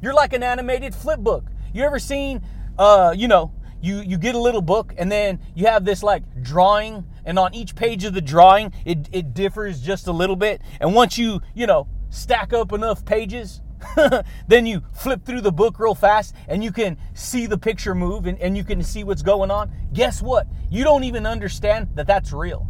You're 0.00 0.14
like 0.14 0.32
an 0.32 0.42
animated 0.42 0.94
flip 0.94 1.20
book. 1.20 1.46
You 1.72 1.82
ever 1.84 1.98
seen, 1.98 2.42
uh, 2.78 3.14
you 3.16 3.28
know, 3.28 3.52
you, 3.80 4.00
you 4.00 4.18
get 4.18 4.34
a 4.34 4.38
little 4.38 4.62
book 4.62 4.94
and 4.96 5.10
then 5.10 5.40
you 5.54 5.66
have 5.66 5.84
this 5.84 6.02
like 6.02 6.22
drawing 6.42 7.04
and 7.24 7.38
on 7.38 7.54
each 7.54 7.74
page 7.74 8.04
of 8.04 8.14
the 8.14 8.20
drawing 8.20 8.72
it, 8.84 9.08
it 9.12 9.34
differs 9.34 9.80
just 9.80 10.06
a 10.06 10.12
little 10.12 10.36
bit 10.36 10.62
and 10.80 10.94
once 10.94 11.18
you 11.18 11.40
you 11.52 11.66
know 11.66 11.88
stack 12.08 12.52
up 12.52 12.72
enough 12.72 13.04
pages 13.04 13.60
then 14.46 14.66
you 14.66 14.82
flip 14.92 15.24
through 15.24 15.40
the 15.40 15.50
book 15.50 15.80
real 15.80 15.96
fast 15.96 16.36
and 16.46 16.62
you 16.62 16.70
can 16.70 16.96
see 17.14 17.46
the 17.46 17.58
picture 17.58 17.94
move 17.94 18.26
and, 18.26 18.38
and 18.38 18.56
you 18.56 18.62
can 18.62 18.80
see 18.84 19.02
what's 19.02 19.22
going 19.22 19.50
on 19.50 19.68
guess 19.92 20.22
what 20.22 20.46
you 20.70 20.84
don't 20.84 21.02
even 21.02 21.26
understand 21.26 21.88
that 21.94 22.06
that's 22.06 22.32
real 22.32 22.68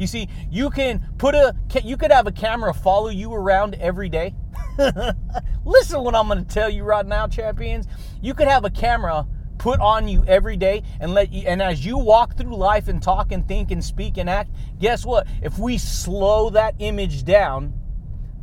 you 0.00 0.06
see, 0.06 0.28
you 0.50 0.70
can 0.70 1.06
put 1.18 1.34
a 1.34 1.54
you 1.84 1.98
could 1.98 2.10
have 2.10 2.26
a 2.26 2.32
camera 2.32 2.72
follow 2.72 3.10
you 3.10 3.34
around 3.34 3.74
every 3.74 4.08
day. 4.08 4.34
Listen 5.64 5.96
to 5.96 6.02
what 6.02 6.14
I'm 6.14 6.26
going 6.26 6.42
to 6.42 6.54
tell 6.54 6.70
you 6.70 6.84
right 6.84 7.04
now, 7.04 7.26
champions. 7.26 7.86
You 8.22 8.32
could 8.32 8.48
have 8.48 8.64
a 8.64 8.70
camera 8.70 9.26
put 9.58 9.78
on 9.78 10.08
you 10.08 10.24
every 10.24 10.56
day 10.56 10.84
and 11.00 11.12
let 11.12 11.30
you 11.30 11.46
and 11.46 11.60
as 11.60 11.84
you 11.84 11.98
walk 11.98 12.38
through 12.38 12.56
life 12.56 12.88
and 12.88 13.02
talk 13.02 13.30
and 13.30 13.46
think 13.46 13.70
and 13.70 13.84
speak 13.84 14.16
and 14.16 14.30
act, 14.30 14.50
guess 14.78 15.04
what? 15.04 15.26
If 15.42 15.58
we 15.58 15.76
slow 15.76 16.48
that 16.48 16.76
image 16.78 17.24
down 17.24 17.74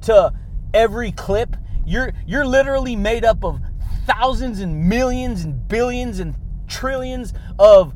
to 0.02 0.32
every 0.76 1.12
clip, 1.12 1.56
you're 1.88 2.14
you're 2.28 2.46
literally 2.46 2.96
made 2.96 3.26
up 3.26 3.44
of 3.44 3.60
thousands 4.06 4.60
and 4.60 4.88
millions 4.88 5.44
and 5.44 5.68
billions 5.68 6.20
and 6.20 6.36
trillions 6.68 7.34
of 7.58 7.96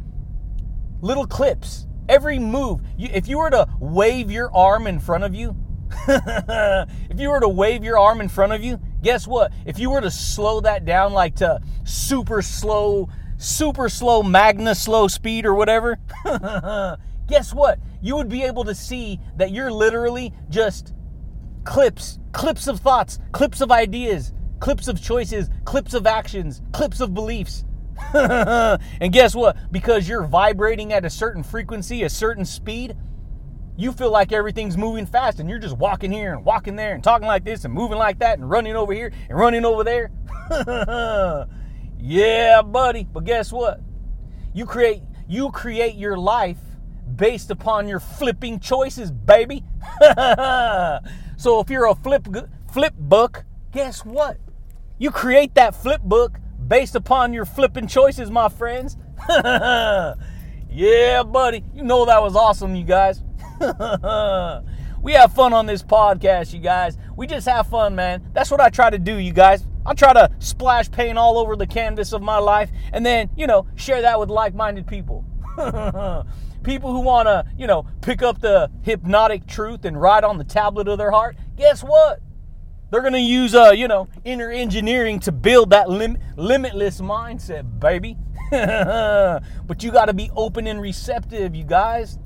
little 1.02 1.28
clips 1.28 1.86
every 2.12 2.38
move. 2.38 2.82
You, 2.98 3.10
if 3.14 3.28
you 3.28 3.38
were 3.40 3.50
to 3.50 3.68
wave 3.80 4.30
your 4.30 4.54
arm 4.54 4.86
in 4.86 5.00
front 5.00 5.24
of 5.24 5.34
you, 5.34 5.56
if 6.08 7.20
you 7.20 7.30
were 7.30 7.40
to 7.40 7.50
wave 7.50 7.84
your 7.84 7.98
arm 7.98 8.22
in 8.22 8.30
front 8.30 8.52
of 8.54 8.62
you, 8.64 8.80
guess 9.02 9.26
what? 9.26 9.52
If 9.66 9.80
you 9.80 9.90
were 9.90 10.02
to 10.02 10.12
slow 10.12 10.62
that 10.62 10.86
down 10.86 11.14
like 11.14 11.36
to 11.38 11.60
super 11.86 12.42
slow, 12.42 13.10
super 13.38 13.90
slow, 13.90 14.22
magna 14.22 14.76
slow 14.76 15.08
speed 15.08 15.46
or 15.46 15.56
whatever, 15.56 15.98
guess 17.28 17.54
what? 17.54 17.80
You 18.02 18.18
would 18.18 18.30
be 18.30 18.44
able 18.44 18.66
to 18.66 18.76
see 18.76 19.20
that 19.38 19.52
you're 19.52 19.72
literally 19.72 20.34
just 20.50 20.94
clips, 21.64 22.20
clips 22.34 22.68
of 22.68 22.80
thoughts, 22.82 23.20
clips 23.32 23.62
of 23.62 23.72
ideas, 23.72 24.34
clips 24.60 24.88
of 24.88 25.02
choices, 25.02 25.50
clips 25.66 25.94
of 25.94 26.06
actions, 26.06 26.62
clips 26.74 27.00
of 27.00 27.14
beliefs. 27.14 27.64
and 29.02 29.14
guess 29.14 29.36
what? 29.36 29.58
Because 29.72 30.08
you're 30.08 30.26
vibrating 30.26 30.94
at 30.94 31.06
a 31.06 31.10
certain 31.10 31.44
frequency, 31.44 32.04
a 32.04 32.10
certain 32.10 32.46
speed, 32.46 32.96
you 33.78 33.92
feel 33.92 34.12
like 34.12 34.32
everything's 34.32 34.78
moving 34.78 35.06
fast 35.06 35.40
and 35.40 35.50
you're 35.50 35.60
just 35.60 35.78
walking 35.78 36.12
here 36.12 36.34
and 36.34 36.46
walking 36.46 36.76
there 36.76 36.94
and 36.94 37.04
talking 37.04 37.28
like 37.28 37.44
this 37.44 37.66
and 37.66 37.74
moving 37.74 37.98
like 37.98 38.20
that 38.20 38.38
and 38.38 38.50
running 38.50 38.76
over 38.76 38.94
here 38.94 39.12
and 39.30 39.38
running 39.38 39.66
over 39.66 39.84
there. 39.84 40.12
yeah, 42.00 42.62
buddy. 42.62 43.08
But 43.12 43.24
guess 43.24 43.52
what? 43.52 43.82
You 44.54 44.66
create 44.66 45.02
you 45.28 45.50
create 45.52 45.96
your 45.96 46.18
life 46.18 46.60
based 47.16 47.50
upon 47.52 47.88
your 47.88 48.00
flipping 48.00 48.60
choices, 48.60 49.10
baby. 49.10 49.64
so 51.38 51.60
if 51.60 51.70
you're 51.70 51.88
a 51.88 51.96
flip 51.96 52.28
flip 52.72 52.94
book, 52.98 53.46
guess 53.72 54.06
what? 54.06 54.38
You 55.00 55.10
create 55.10 55.56
that 55.56 55.74
flip 55.74 56.02
book 56.02 56.38
based 56.68 56.96
upon 56.96 57.34
your 57.34 57.46
flipping 57.46 57.88
choices, 57.88 58.32
my 58.32 58.50
friends. 58.50 58.98
yeah, 59.30 61.24
buddy. 61.24 61.64
You 61.74 61.84
know 61.84 62.06
that 62.06 62.22
was 62.22 62.36
awesome, 62.36 62.76
you 62.76 62.84
guys. 62.84 63.22
we 65.02 65.14
have 65.14 65.34
fun 65.34 65.54
on 65.54 65.66
this 65.66 65.84
podcast, 65.84 66.54
you 66.54 66.60
guys. 66.60 66.98
We 67.16 67.28
just 67.28 67.48
have 67.48 67.68
fun, 67.68 67.96
man. 67.96 68.30
That's 68.34 68.50
what 68.50 68.62
I 68.62 68.70
try 68.70 68.90
to 68.90 68.98
do, 68.98 69.18
you 69.18 69.34
guys. 69.34 69.66
I 69.86 69.94
try 69.94 70.14
to 70.14 70.30
splash 70.40 70.92
paint 70.92 71.18
all 71.18 71.38
over 71.38 71.56
the 71.56 71.68
canvas 71.68 72.14
of 72.14 72.22
my 72.22 72.38
life 72.38 72.70
and 72.94 73.06
then, 73.06 73.30
you 73.36 73.48
know, 73.48 73.66
share 73.76 74.02
that 74.02 74.20
with 74.20 74.30
like 74.30 74.54
minded 74.54 74.88
people. 74.88 75.26
people 76.64 76.92
who 76.92 77.02
want 77.02 77.28
to, 77.28 77.46
you 77.58 77.68
know, 77.68 77.86
pick 78.02 78.22
up 78.22 78.40
the 78.42 78.70
hypnotic 78.84 79.48
truth 79.48 79.86
and 79.86 80.00
write 80.00 80.24
on 80.24 80.38
the 80.38 80.44
tablet 80.44 80.88
of 80.88 80.98
their 80.98 81.12
heart. 81.12 81.36
Guess 81.58 81.84
what? 81.84 82.22
They're 82.92 83.02
going 83.02 83.14
to 83.14 83.20
use, 83.20 83.56
uh, 83.56 83.72
you 83.72 83.88
know, 83.88 84.10
inner 84.26 84.52
engineering 84.52 85.20
to 85.22 85.32
build 85.32 85.70
that 85.70 85.90
lim- 85.90 86.18
limitless 86.36 87.00
mindset, 87.00 87.80
baby. 87.80 88.18
but 88.52 89.82
you 89.82 89.92
got 89.92 90.06
to 90.06 90.14
be 90.14 90.30
open 90.36 90.68
and 90.68 90.82
receptive, 90.82 91.56
you 91.56 91.64
guys. 91.64 92.20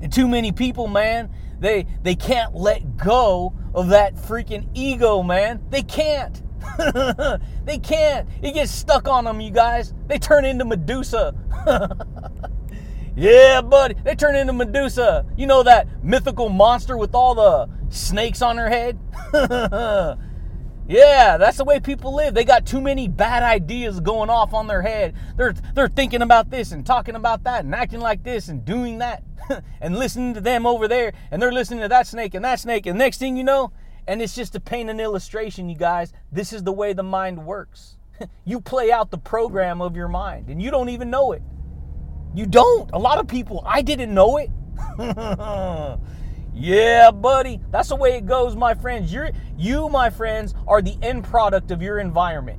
And 0.00 0.10
too 0.10 0.26
many 0.26 0.50
people, 0.50 0.88
man, 0.88 1.30
they 1.60 1.86
they 2.02 2.14
can't 2.14 2.54
let 2.54 2.96
go 2.96 3.54
of 3.74 3.88
that 3.88 4.14
freaking 4.14 4.68
ego, 4.74 5.22
man. 5.22 5.62
They 5.70 5.82
can't. 5.82 6.42
they 7.64 7.78
can't. 7.78 8.28
It 8.42 8.54
gets 8.54 8.72
stuck 8.72 9.08
on 9.08 9.24
them, 9.24 9.40
you 9.40 9.50
guys. 9.50 9.94
They 10.06 10.18
turn 10.18 10.44
into 10.44 10.64
Medusa. 10.64 11.34
yeah, 13.16 13.60
buddy. 13.60 13.94
They 14.04 14.14
turn 14.14 14.36
into 14.36 14.52
Medusa. 14.52 15.26
You 15.36 15.46
know 15.46 15.62
that 15.62 16.02
mythical 16.02 16.48
monster 16.48 16.96
with 16.96 17.14
all 17.14 17.34
the 17.34 17.68
snakes 17.96 18.42
on 18.42 18.56
her 18.56 18.68
head. 18.68 18.98
yeah, 20.88 21.36
that's 21.36 21.56
the 21.56 21.64
way 21.64 21.80
people 21.80 22.14
live. 22.14 22.34
They 22.34 22.44
got 22.44 22.66
too 22.66 22.80
many 22.80 23.08
bad 23.08 23.42
ideas 23.42 24.00
going 24.00 24.30
off 24.30 24.54
on 24.54 24.66
their 24.66 24.82
head. 24.82 25.14
They're 25.36 25.54
they're 25.74 25.88
thinking 25.88 26.22
about 26.22 26.50
this 26.50 26.72
and 26.72 26.86
talking 26.86 27.16
about 27.16 27.44
that 27.44 27.64
and 27.64 27.74
acting 27.74 28.00
like 28.00 28.22
this 28.22 28.48
and 28.48 28.64
doing 28.64 28.98
that 28.98 29.22
and 29.80 29.98
listening 29.98 30.34
to 30.34 30.40
them 30.40 30.66
over 30.66 30.88
there 30.88 31.12
and 31.30 31.40
they're 31.40 31.52
listening 31.52 31.80
to 31.80 31.88
that 31.88 32.06
snake 32.06 32.34
and 32.34 32.44
that 32.44 32.60
snake 32.60 32.86
and 32.86 32.98
next 32.98 33.18
thing 33.18 33.36
you 33.36 33.44
know, 33.44 33.72
and 34.06 34.22
it's 34.22 34.34
just 34.34 34.52
to 34.52 34.60
paint 34.60 34.90
an 34.90 35.00
illustration, 35.00 35.68
you 35.68 35.76
guys. 35.76 36.12
This 36.30 36.52
is 36.52 36.62
the 36.62 36.72
way 36.72 36.92
the 36.92 37.02
mind 37.02 37.44
works. 37.44 37.96
you 38.44 38.60
play 38.60 38.92
out 38.92 39.10
the 39.10 39.18
program 39.18 39.82
of 39.82 39.96
your 39.96 40.08
mind 40.08 40.48
and 40.48 40.62
you 40.62 40.70
don't 40.70 40.88
even 40.88 41.10
know 41.10 41.32
it. 41.32 41.42
You 42.34 42.46
don't. 42.46 42.90
A 42.92 42.98
lot 42.98 43.18
of 43.18 43.26
people, 43.26 43.62
I 43.66 43.82
didn't 43.82 44.12
know 44.12 44.36
it. 44.36 44.50
Yeah, 46.56 47.10
buddy. 47.10 47.60
That's 47.70 47.90
the 47.90 47.96
way 47.96 48.16
it 48.16 48.24
goes, 48.24 48.56
my 48.56 48.74
friends. 48.74 49.12
You're, 49.12 49.30
you, 49.58 49.90
my 49.90 50.08
friends, 50.08 50.54
are 50.66 50.80
the 50.80 50.96
end 51.02 51.24
product 51.24 51.70
of 51.70 51.82
your 51.82 51.98
environment. 51.98 52.58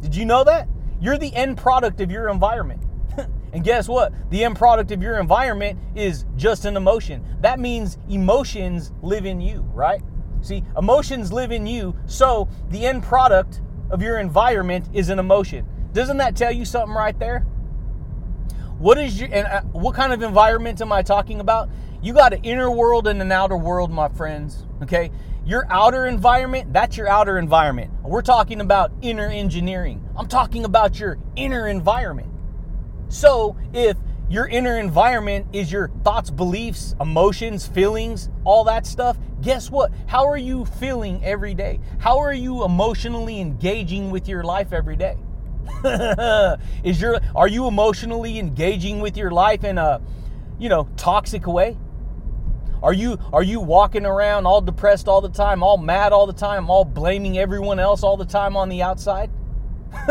Did 0.00 0.16
you 0.16 0.24
know 0.24 0.42
that? 0.44 0.68
You're 1.00 1.18
the 1.18 1.34
end 1.34 1.58
product 1.58 2.00
of 2.00 2.10
your 2.10 2.30
environment. 2.30 2.82
and 3.52 3.62
guess 3.62 3.88
what? 3.88 4.14
The 4.30 4.42
end 4.42 4.56
product 4.56 4.90
of 4.90 5.02
your 5.02 5.18
environment 5.18 5.78
is 5.94 6.24
just 6.36 6.64
an 6.64 6.78
emotion. 6.78 7.22
That 7.42 7.60
means 7.60 7.98
emotions 8.08 8.92
live 9.02 9.26
in 9.26 9.42
you, 9.42 9.60
right? 9.74 10.00
See, 10.40 10.64
emotions 10.78 11.30
live 11.30 11.52
in 11.52 11.66
you, 11.66 11.94
so 12.06 12.48
the 12.70 12.86
end 12.86 13.02
product 13.02 13.60
of 13.90 14.00
your 14.00 14.18
environment 14.18 14.88
is 14.94 15.10
an 15.10 15.18
emotion. 15.18 15.66
Doesn't 15.92 16.16
that 16.18 16.36
tell 16.36 16.52
you 16.52 16.64
something 16.64 16.94
right 16.94 17.18
there? 17.18 17.40
What 18.78 18.98
is 18.98 19.18
your 19.18 19.30
and 19.32 19.46
uh, 19.46 19.62
what 19.72 19.94
kind 19.94 20.12
of 20.12 20.22
environment 20.22 20.80
am 20.80 20.92
I 20.92 21.02
talking 21.02 21.40
about? 21.40 21.70
You 22.06 22.12
got 22.12 22.32
an 22.32 22.44
inner 22.44 22.70
world 22.70 23.08
and 23.08 23.20
an 23.20 23.32
outer 23.32 23.56
world, 23.56 23.90
my 23.90 24.08
friends. 24.08 24.64
Okay? 24.80 25.10
Your 25.44 25.66
outer 25.68 26.06
environment, 26.06 26.72
that's 26.72 26.96
your 26.96 27.08
outer 27.08 27.36
environment. 27.36 27.90
We're 28.04 28.22
talking 28.22 28.60
about 28.60 28.92
inner 29.02 29.28
engineering. 29.28 30.08
I'm 30.16 30.28
talking 30.28 30.64
about 30.64 31.00
your 31.00 31.18
inner 31.34 31.66
environment. 31.66 32.32
So, 33.08 33.56
if 33.72 33.96
your 34.28 34.46
inner 34.46 34.78
environment 34.78 35.48
is 35.52 35.72
your 35.72 35.88
thoughts, 36.04 36.30
beliefs, 36.30 36.94
emotions, 37.00 37.66
feelings, 37.66 38.30
all 38.44 38.62
that 38.62 38.86
stuff. 38.86 39.18
Guess 39.40 39.72
what? 39.72 39.90
How 40.06 40.28
are 40.28 40.36
you 40.36 40.64
feeling 40.64 41.24
every 41.24 41.54
day? 41.54 41.80
How 41.98 42.20
are 42.20 42.32
you 42.32 42.62
emotionally 42.62 43.40
engaging 43.40 44.12
with 44.12 44.28
your 44.28 44.44
life 44.44 44.72
every 44.72 44.94
day? 44.94 45.16
is 46.84 47.00
your 47.00 47.18
are 47.34 47.48
you 47.48 47.66
emotionally 47.66 48.38
engaging 48.38 49.00
with 49.00 49.16
your 49.16 49.32
life 49.32 49.64
in 49.64 49.76
a, 49.76 50.00
you 50.60 50.68
know, 50.68 50.88
toxic 50.96 51.48
way? 51.48 51.76
Are 52.82 52.92
you 52.92 53.18
are 53.32 53.42
you 53.42 53.60
walking 53.60 54.06
around 54.06 54.46
all 54.46 54.60
depressed 54.60 55.08
all 55.08 55.20
the 55.20 55.28
time, 55.28 55.62
all 55.62 55.78
mad 55.78 56.12
all 56.12 56.26
the 56.26 56.32
time, 56.32 56.70
all 56.70 56.84
blaming 56.84 57.38
everyone 57.38 57.78
else 57.78 58.02
all 58.02 58.16
the 58.16 58.26
time 58.26 58.56
on 58.56 58.68
the 58.68 58.82
outside? 58.82 59.30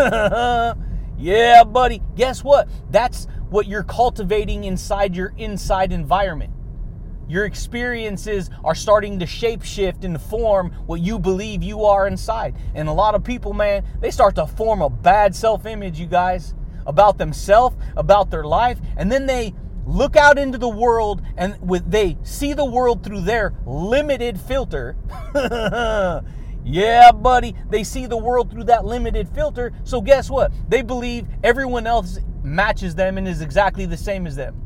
yeah, 1.18 1.64
buddy. 1.64 2.02
Guess 2.16 2.44
what? 2.44 2.68
That's 2.90 3.28
what 3.50 3.68
you're 3.68 3.84
cultivating 3.84 4.64
inside 4.64 5.16
your 5.16 5.34
inside 5.38 5.92
environment. 5.92 6.52
Your 7.28 7.46
experiences 7.46 8.50
are 8.64 8.76
starting 8.76 9.20
to 9.20 9.26
shapeshift 9.26 10.04
and 10.04 10.22
form 10.22 10.72
what 10.86 11.02
you 11.02 11.18
believe 11.18 11.64
you 11.64 11.84
are 11.86 12.08
inside. 12.08 12.56
And 12.76 12.88
a 12.88 12.94
lot 12.94 13.16
of 13.16 13.24
people, 13.24 13.54
man, 13.54 13.84
they 14.00 14.12
start 14.12 14.36
to 14.36 14.46
form 14.46 14.82
a 14.82 14.90
bad 14.90 15.36
self 15.36 15.66
image, 15.66 16.00
you 16.00 16.06
guys, 16.06 16.54
about 16.86 17.18
themselves, 17.18 17.76
about 17.98 18.30
their 18.30 18.44
life, 18.44 18.80
and 18.96 19.12
then 19.12 19.26
they 19.26 19.56
look 19.86 20.16
out 20.16 20.38
into 20.38 20.58
the 20.58 20.70
world 20.70 21.22
and 21.38 21.58
with 21.62 21.90
they 21.90 22.18
see 22.24 22.54
the 22.54 22.66
world 22.66 23.04
through 23.04 23.22
their 23.22 23.54
limited 23.66 24.40
filter. 24.40 24.96
yeah, 26.64 27.12
buddy, 27.12 27.56
they 27.70 27.84
see 27.84 28.06
the 28.06 28.18
world 28.18 28.52
through 28.52 28.66
that 28.66 28.86
limited 28.86 29.30
filter. 29.30 29.72
So 29.84 30.02
guess 30.02 30.30
what? 30.30 30.52
They 30.68 30.82
believe 30.82 31.28
everyone 31.44 31.88
else 31.88 32.20
matches 32.44 32.96
them 32.96 33.18
and 33.18 33.28
is 33.28 33.42
exactly 33.42 33.86
the 33.86 33.98
same 33.98 34.28
as 34.28 34.36
them. 34.36 34.62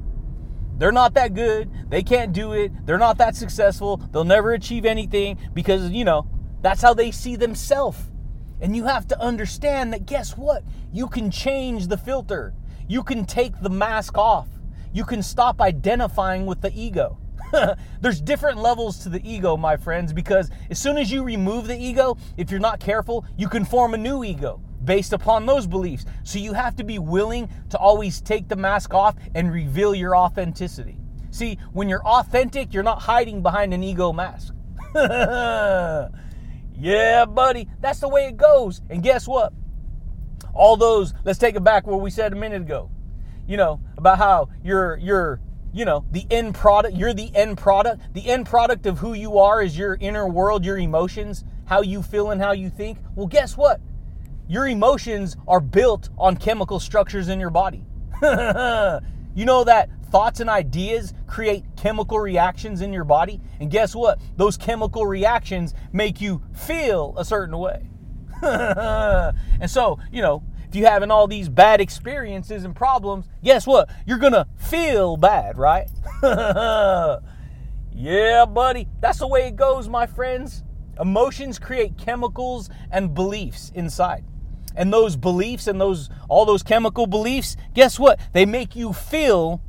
They're 0.77 0.93
not 0.93 1.13
that 1.15 1.33
good. 1.33 1.69
They 1.89 2.01
can't 2.01 2.31
do 2.31 2.53
it. 2.53 2.71
They're 2.85 2.97
not 2.97 3.17
that 3.17 3.35
successful. 3.35 3.97
They'll 3.97 4.23
never 4.23 4.53
achieve 4.53 4.85
anything 4.85 5.37
because, 5.53 5.91
you 5.91 6.05
know, 6.05 6.29
that's 6.61 6.81
how 6.81 6.93
they 6.93 7.11
see 7.11 7.35
themselves. 7.35 7.99
And 8.61 8.75
you 8.75 8.85
have 8.85 9.07
to 9.09 9.19
understand 9.21 9.91
that 9.91 10.05
guess 10.05 10.37
what? 10.37 10.63
You 10.93 11.07
can 11.07 11.31
change 11.31 11.87
the 11.87 11.97
filter. 11.97 12.53
You 12.87 13.03
can 13.03 13.25
take 13.25 13.59
the 13.61 13.69
mask 13.69 14.17
off. 14.17 14.47
You 14.91 15.05
can 15.05 15.21
stop 15.21 15.61
identifying 15.61 16.45
with 16.45 16.61
the 16.61 16.71
ego. 16.73 17.17
There's 18.01 18.21
different 18.21 18.57
levels 18.57 18.99
to 18.99 19.09
the 19.09 19.21
ego, 19.29 19.57
my 19.57 19.77
friends, 19.77 20.13
because 20.13 20.49
as 20.69 20.79
soon 20.79 20.97
as 20.97 21.11
you 21.11 21.23
remove 21.23 21.67
the 21.67 21.77
ego, 21.77 22.17
if 22.37 22.51
you're 22.51 22.59
not 22.59 22.79
careful, 22.79 23.25
you 23.37 23.47
can 23.47 23.65
form 23.65 23.93
a 23.93 23.97
new 23.97 24.23
ego 24.23 24.61
based 24.83 25.13
upon 25.13 25.45
those 25.45 25.67
beliefs. 25.67 26.05
So 26.23 26.39
you 26.39 26.53
have 26.53 26.75
to 26.77 26.83
be 26.83 26.99
willing 26.99 27.49
to 27.69 27.77
always 27.77 28.21
take 28.21 28.47
the 28.47 28.55
mask 28.55 28.93
off 28.93 29.15
and 29.35 29.51
reveal 29.51 29.93
your 29.93 30.15
authenticity. 30.15 30.97
See, 31.31 31.59
when 31.73 31.89
you're 31.89 32.05
authentic, 32.05 32.73
you're 32.73 32.83
not 32.83 33.01
hiding 33.01 33.41
behind 33.43 33.73
an 33.73 33.83
ego 33.83 34.11
mask. 34.11 34.53
yeah, 34.95 36.07
buddy, 37.25 37.67
that's 37.79 37.99
the 37.99 38.07
way 38.07 38.27
it 38.27 38.37
goes. 38.37 38.81
And 38.89 39.03
guess 39.03 39.27
what? 39.27 39.53
All 40.53 40.75
those, 40.77 41.13
let's 41.23 41.37
take 41.37 41.55
it 41.55 41.63
back 41.63 41.85
where 41.85 41.97
we 41.97 42.09
said 42.09 42.33
a 42.33 42.35
minute 42.35 42.63
ago. 42.63 42.89
You 43.49 43.57
know, 43.57 43.81
about 43.97 44.17
how 44.17 44.49
you're 44.63 44.97
you're 44.97 45.41
you 45.71 45.85
know, 45.85 46.03
the 46.11 46.25
end 46.31 46.55
product, 46.55 46.95
you're 46.95 47.13
the 47.13 47.35
end 47.35 47.57
product. 47.57 48.13
The 48.13 48.27
end 48.27 48.47
product 48.47 48.85
of 48.85 48.97
who 48.99 49.13
you 49.13 49.37
are 49.37 49.61
is 49.61 49.77
your 49.77 49.97
inner 49.99 50.27
world, 50.27 50.65
your 50.65 50.77
emotions, 50.77 51.43
how 51.65 51.81
you 51.81 52.01
feel 52.01 52.31
and 52.31 52.41
how 52.41 52.53
you 52.53 52.69
think. 52.71 52.97
Well, 53.15 53.27
guess 53.27 53.55
what? 53.55 53.79
your 54.49 54.67
emotions 54.67 55.37
are 55.47 55.61
built 55.61 56.09
on 56.17 56.35
chemical 56.35 56.79
structures 56.79 57.29
in 57.29 57.39
your 57.39 57.51
body. 57.51 57.85
you 58.23 59.45
know 59.45 59.63
that 59.63 59.89
thoughts 60.11 60.39
and 60.39 60.49
ideas 60.49 61.13
create 61.27 61.63
chemical 61.77 62.19
reactions 62.19 62.81
in 62.81 62.91
your 62.91 63.03
body? 63.03 63.39
And 63.59 63.69
guess 63.69 63.95
what? 63.95 64.19
Those 64.37 64.57
chemical 64.57 65.05
reactions 65.05 65.75
make 65.93 66.19
you 66.19 66.41
feel 66.51 67.13
a 67.15 67.23
certain 67.23 67.59
way. 67.59 67.87
and 68.41 69.69
so, 69.69 69.99
you 70.11 70.23
know, 70.23 70.43
if 70.69 70.75
you're 70.75 70.89
having 70.89 71.11
all 71.11 71.27
these 71.27 71.49
bad 71.49 71.81
experiences 71.81 72.63
and 72.63 72.75
problems, 72.75 73.27
guess 73.43 73.65
what? 73.67 73.89
You're 74.05 74.19
gonna 74.19 74.47
feel 74.57 75.17
bad, 75.17 75.57
right? 75.57 75.89
yeah, 77.91 78.45
buddy. 78.45 78.87
That's 79.01 79.19
the 79.19 79.27
way 79.27 79.47
it 79.47 79.55
goes, 79.55 79.89
my 79.89 80.05
friends. 80.05 80.63
Emotions 80.99 81.59
create 81.59 81.97
chemicals 81.97 82.69
and 82.91 83.13
beliefs 83.13 83.71
inside 83.73 84.23
and 84.75 84.93
those 84.93 85.15
beliefs 85.15 85.67
and 85.67 85.79
those 85.79 86.09
all 86.29 86.45
those 86.45 86.63
chemical 86.63 87.07
beliefs, 87.07 87.57
guess 87.73 87.99
what? 87.99 88.19
They 88.33 88.45
make 88.45 88.75
you 88.75 88.93
feel 88.93 89.61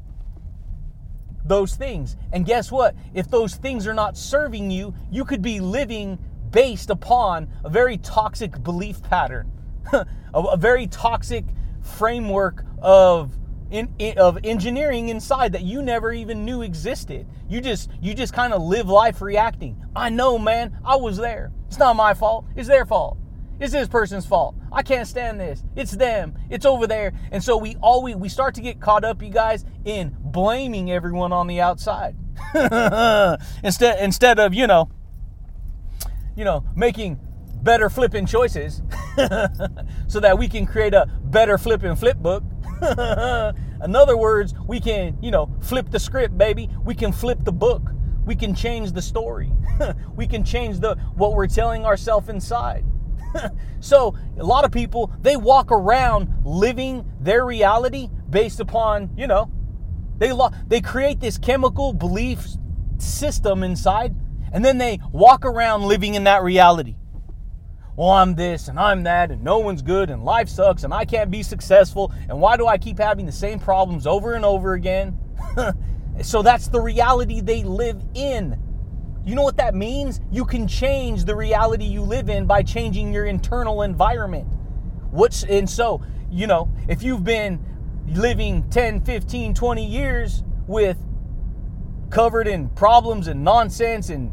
those 1.44 1.74
things. 1.74 2.16
And 2.32 2.46
guess 2.46 2.70
what? 2.70 2.94
If 3.14 3.28
those 3.28 3.56
things 3.56 3.86
are 3.86 3.94
not 3.94 4.16
serving 4.16 4.70
you, 4.70 4.94
you 5.10 5.24
could 5.24 5.42
be 5.42 5.60
living 5.60 6.18
based 6.50 6.90
upon 6.90 7.48
a 7.64 7.70
very 7.70 7.96
toxic 7.98 8.62
belief 8.62 9.02
pattern, 9.02 9.50
a, 10.34 10.40
a, 10.40 10.56
very 10.56 10.86
toxic 10.86 11.44
framework 11.82 12.64
of 12.80 13.36
in, 13.70 13.92
in, 13.98 14.18
of 14.18 14.38
engineering 14.44 15.08
inside 15.08 15.52
that 15.52 15.62
you 15.62 15.82
never 15.82 16.12
even 16.12 16.44
knew 16.44 16.62
existed. 16.62 17.26
You 17.48 17.60
just 17.60 17.90
you 18.00 18.14
just 18.14 18.32
kind 18.32 18.52
of 18.52 18.62
live 18.62 18.88
life 18.88 19.20
reacting. 19.20 19.82
I 19.94 20.08
know, 20.08 20.38
man. 20.38 20.78
I 20.84 20.96
was 20.96 21.16
there. 21.16 21.52
It's 21.68 21.78
not 21.78 21.96
my 21.96 22.14
fault. 22.14 22.46
It's 22.56 22.68
their 22.68 22.84
fault. 22.84 23.16
It's 23.60 23.72
this 23.72 23.88
person's 23.88 24.24
fault. 24.24 24.54
I 24.72 24.82
can't 24.82 25.06
stand 25.06 25.38
this. 25.38 25.62
It's 25.76 25.92
them. 25.92 26.34
It's 26.48 26.64
over 26.64 26.86
there. 26.86 27.12
And 27.30 27.44
so 27.44 27.58
we 27.58 27.76
always 27.82 28.16
we 28.16 28.28
start 28.28 28.54
to 28.54 28.62
get 28.62 28.80
caught 28.80 29.04
up, 29.04 29.22
you 29.22 29.28
guys, 29.28 29.64
in 29.84 30.16
blaming 30.18 30.90
everyone 30.90 31.32
on 31.32 31.46
the 31.46 31.60
outside. 31.60 32.16
instead 33.62 34.02
instead 34.02 34.38
of, 34.38 34.54
you 34.54 34.66
know, 34.66 34.88
you 36.34 36.44
know, 36.44 36.64
making 36.74 37.20
better 37.62 37.90
flipping 37.90 38.26
choices 38.26 38.82
so 40.08 40.20
that 40.20 40.38
we 40.38 40.48
can 40.48 40.66
create 40.66 40.94
a 40.94 41.06
better 41.24 41.58
flipping 41.58 41.96
flip 41.96 42.18
book. 42.18 42.42
in 42.82 43.96
other 43.96 44.16
words, 44.16 44.54
we 44.66 44.80
can, 44.80 45.18
you 45.20 45.30
know, 45.30 45.50
flip 45.60 45.90
the 45.90 46.00
script, 46.00 46.36
baby. 46.36 46.70
We 46.84 46.94
can 46.94 47.12
flip 47.12 47.44
the 47.44 47.52
book. 47.52 47.82
We 48.24 48.34
can 48.34 48.54
change 48.54 48.92
the 48.92 49.02
story. 49.02 49.52
we 50.16 50.26
can 50.26 50.44
change 50.44 50.80
the 50.80 50.94
what 51.14 51.34
we're 51.34 51.46
telling 51.46 51.84
ourselves 51.84 52.28
inside. 52.28 52.84
so 53.80 54.14
a 54.38 54.44
lot 54.44 54.64
of 54.64 54.72
people 54.72 55.12
they 55.22 55.36
walk 55.36 55.70
around 55.70 56.28
living 56.44 57.04
their 57.20 57.44
reality 57.44 58.08
based 58.28 58.58
upon 58.58 59.10
you 59.16 59.26
know 59.26 59.50
they 60.18 60.32
lo- 60.32 60.50
they 60.66 60.80
create 60.80 61.20
this 61.20 61.38
chemical 61.38 61.92
belief 61.92 62.46
system 62.98 63.62
inside 63.62 64.14
and 64.52 64.64
then 64.64 64.78
they 64.78 64.98
walk 65.12 65.44
around 65.44 65.82
living 65.82 66.14
in 66.14 66.24
that 66.24 66.42
reality 66.42 66.96
well 68.00 68.10
i'm 68.10 68.34
this 68.34 68.68
and 68.68 68.80
i'm 68.80 69.02
that 69.02 69.30
and 69.30 69.44
no 69.44 69.58
one's 69.58 69.82
good 69.82 70.08
and 70.08 70.24
life 70.24 70.48
sucks 70.48 70.84
and 70.84 70.94
i 70.94 71.04
can't 71.04 71.30
be 71.30 71.42
successful 71.42 72.10
and 72.30 72.40
why 72.40 72.56
do 72.56 72.66
i 72.66 72.78
keep 72.78 72.98
having 72.98 73.26
the 73.26 73.32
same 73.32 73.58
problems 73.58 74.06
over 74.06 74.32
and 74.32 74.44
over 74.44 74.72
again 74.72 75.18
so 76.22 76.40
that's 76.40 76.68
the 76.68 76.80
reality 76.80 77.42
they 77.42 77.62
live 77.62 78.02
in 78.14 78.58
you 79.24 79.34
know 79.34 79.42
what 79.42 79.58
that 79.58 79.74
means? 79.74 80.20
You 80.30 80.44
can 80.44 80.66
change 80.66 81.24
the 81.24 81.36
reality 81.36 81.84
you 81.84 82.00
live 82.02 82.30
in 82.30 82.46
by 82.46 82.62
changing 82.62 83.12
your 83.12 83.26
internal 83.26 83.82
environment. 83.82 84.48
What's 85.10 85.44
and 85.44 85.68
so, 85.68 86.02
you 86.30 86.46
know, 86.46 86.72
if 86.88 87.02
you've 87.02 87.22
been 87.22 87.62
living 88.08 88.68
10, 88.70 89.02
15, 89.02 89.54
20 89.54 89.86
years 89.86 90.42
with 90.66 90.96
covered 92.08 92.48
in 92.48 92.70
problems 92.70 93.28
and 93.28 93.44
nonsense 93.44 94.08
and 94.08 94.32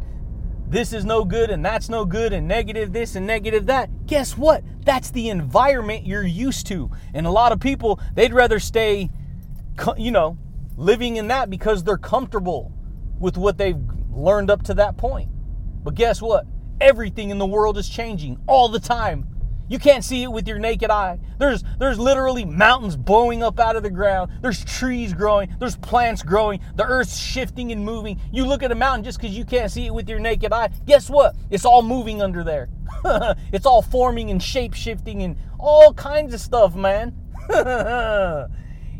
this 0.70 0.92
is 0.92 1.06
no 1.06 1.24
good 1.24 1.50
and 1.50 1.64
that's 1.64 1.88
no 1.88 2.04
good 2.04 2.34
and 2.34 2.48
negative 2.48 2.92
this 2.92 3.16
and 3.16 3.26
negative 3.26 3.68
that, 3.68 4.06
guess 4.06 4.38
what? 4.38 4.64
That's 4.84 5.12
the 5.12 5.30
environment 5.30 6.06
you're 6.06 6.24
used 6.24 6.68
to. 6.68 6.92
And 7.14 7.26
a 7.26 7.32
lot 7.32 7.52
of 7.52 7.60
people, 7.60 8.00
they'd 8.16 8.34
rather 8.34 8.60
stay, 8.60 9.10
you 9.98 10.12
know, 10.12 10.38
living 10.76 11.16
in 11.16 11.28
that 11.30 11.50
because 11.50 11.84
they're 11.84 11.98
comfortable 11.98 12.74
with 13.20 13.38
what 13.38 13.58
they've 13.58 13.82
learned 14.12 14.52
up 14.52 14.64
to 14.64 14.74
that 14.74 14.98
point. 14.98 15.30
But 15.84 15.96
guess 15.96 16.22
what? 16.22 16.46
Everything 16.82 17.30
in 17.30 17.38
the 17.38 17.46
world 17.46 17.78
is 17.78 17.88
changing 17.88 18.38
all 18.46 18.68
the 18.68 18.80
time. 18.80 19.26
You 19.70 19.80
can't 19.80 20.04
see 20.04 20.24
it 20.24 20.32
with 20.32 20.48
your 20.48 20.60
naked 20.60 20.90
eye. 20.90 21.20
There's 21.38 21.64
there's 21.80 22.00
literally 22.00 22.46
mountains 22.46 22.96
blowing 22.96 23.44
up 23.44 23.60
out 23.60 23.76
of 23.76 23.84
the 23.84 23.90
ground. 23.90 24.32
There's 24.42 24.64
trees 24.64 25.14
growing. 25.14 25.54
There's 25.60 25.76
plants 25.76 26.24
growing. 26.24 26.62
The 26.76 26.86
earth's 26.86 27.18
shifting 27.18 27.72
and 27.72 27.84
moving. 27.84 28.20
You 28.32 28.46
look 28.46 28.64
at 28.64 28.72
a 28.72 28.76
mountain 28.76 29.04
just 29.04 29.20
because 29.20 29.36
you 29.36 29.46
can't 29.46 29.72
see 29.72 29.86
it 29.86 29.94
with 29.94 30.08
your 30.08 30.20
naked 30.20 30.54
eye. 30.54 30.70
Guess 30.86 31.10
what? 31.10 31.36
It's 31.50 31.66
all 31.66 31.82
moving 31.82 32.22
under 32.22 32.44
there. 32.44 32.70
it's 33.52 33.66
all 33.66 33.82
forming 33.82 34.32
and 34.32 34.42
shape 34.42 34.74
shifting 34.74 35.24
and 35.24 35.38
all 35.60 35.94
kinds 35.94 36.34
of 36.34 36.40
stuff, 36.40 36.76
man. 36.76 37.14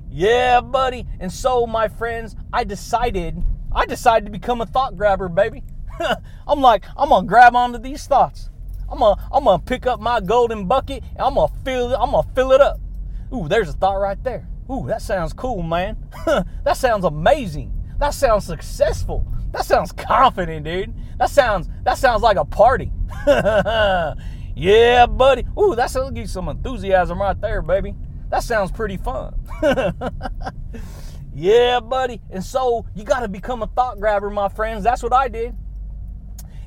yeah, 0.10 0.62
buddy. 0.62 1.06
And 1.20 1.32
so, 1.32 1.66
my 1.66 1.88
friends, 1.88 2.36
I 2.52 2.64
decided 2.64 3.44
I 3.72 3.86
decided 3.86 4.26
to 4.26 4.32
become 4.32 4.62
a 4.62 4.66
thought 4.66 4.98
grabber, 4.98 5.30
baby. 5.30 5.64
I'm 6.48 6.62
like, 6.62 6.86
I'm 6.96 7.10
gonna 7.10 7.28
grab 7.28 7.56
onto 7.56 7.78
these 7.78 8.06
thoughts. 8.06 8.50
I'm 8.90 9.00
gonna 9.00 9.30
I'm 9.32 9.44
gonna 9.44 9.62
pick 9.62 9.86
up 9.86 10.00
my 10.00 10.20
golden 10.20 10.66
bucket 10.66 11.04
and 11.12 11.22
I'm 11.22 11.36
gonna 11.36 11.52
fill 11.64 11.96
I'm 11.96 12.12
gonna 12.12 12.28
fill 12.36 12.52
it 12.52 12.62
up. 12.62 12.80
Ooh, 13.34 13.48
there's 13.48 13.70
a 13.70 13.74
thought 13.74 14.00
right 14.00 14.22
there. 14.24 14.48
Ooh, 14.72 14.86
that 14.88 15.02
sounds 15.02 15.34
cool, 15.34 15.62
man. 15.62 15.98
that 16.26 16.78
sounds 16.78 17.06
amazing. 17.06 17.74
That 18.00 18.14
sounds 18.14 18.46
successful. 18.46 19.26
That 19.52 19.66
sounds 19.66 19.92
confident, 19.92 20.66
dude. 20.66 20.94
That 21.18 21.30
sounds 21.30 21.70
that 21.84 21.98
sounds 21.98 22.22
like 22.22 22.38
a 22.38 22.46
party. 22.46 22.92
yeah, 24.56 25.06
buddy. 25.06 25.46
Ooh, 25.60 25.76
that 25.76 25.90
sounds 25.90 26.12
give 26.12 26.22
you 26.22 26.28
some 26.28 26.50
enthusiasm 26.50 27.22
right 27.22 27.40
there, 27.40 27.62
baby. 27.62 27.96
That 28.30 28.44
sounds 28.44 28.72
pretty 28.72 28.98
fun. 28.98 29.34
yeah, 31.34 31.80
buddy. 31.80 32.22
And 32.30 32.44
so 32.44 32.86
you 32.94 33.04
got 33.04 33.22
to 33.22 33.30
become 33.30 33.64
a 33.64 33.68
thought 33.68 34.00
grabber, 34.00 34.30
my 34.30 34.50
friends. 34.50 34.84
That's 34.84 35.02
what 35.02 35.14
I 35.14 35.30
did. 35.30 35.56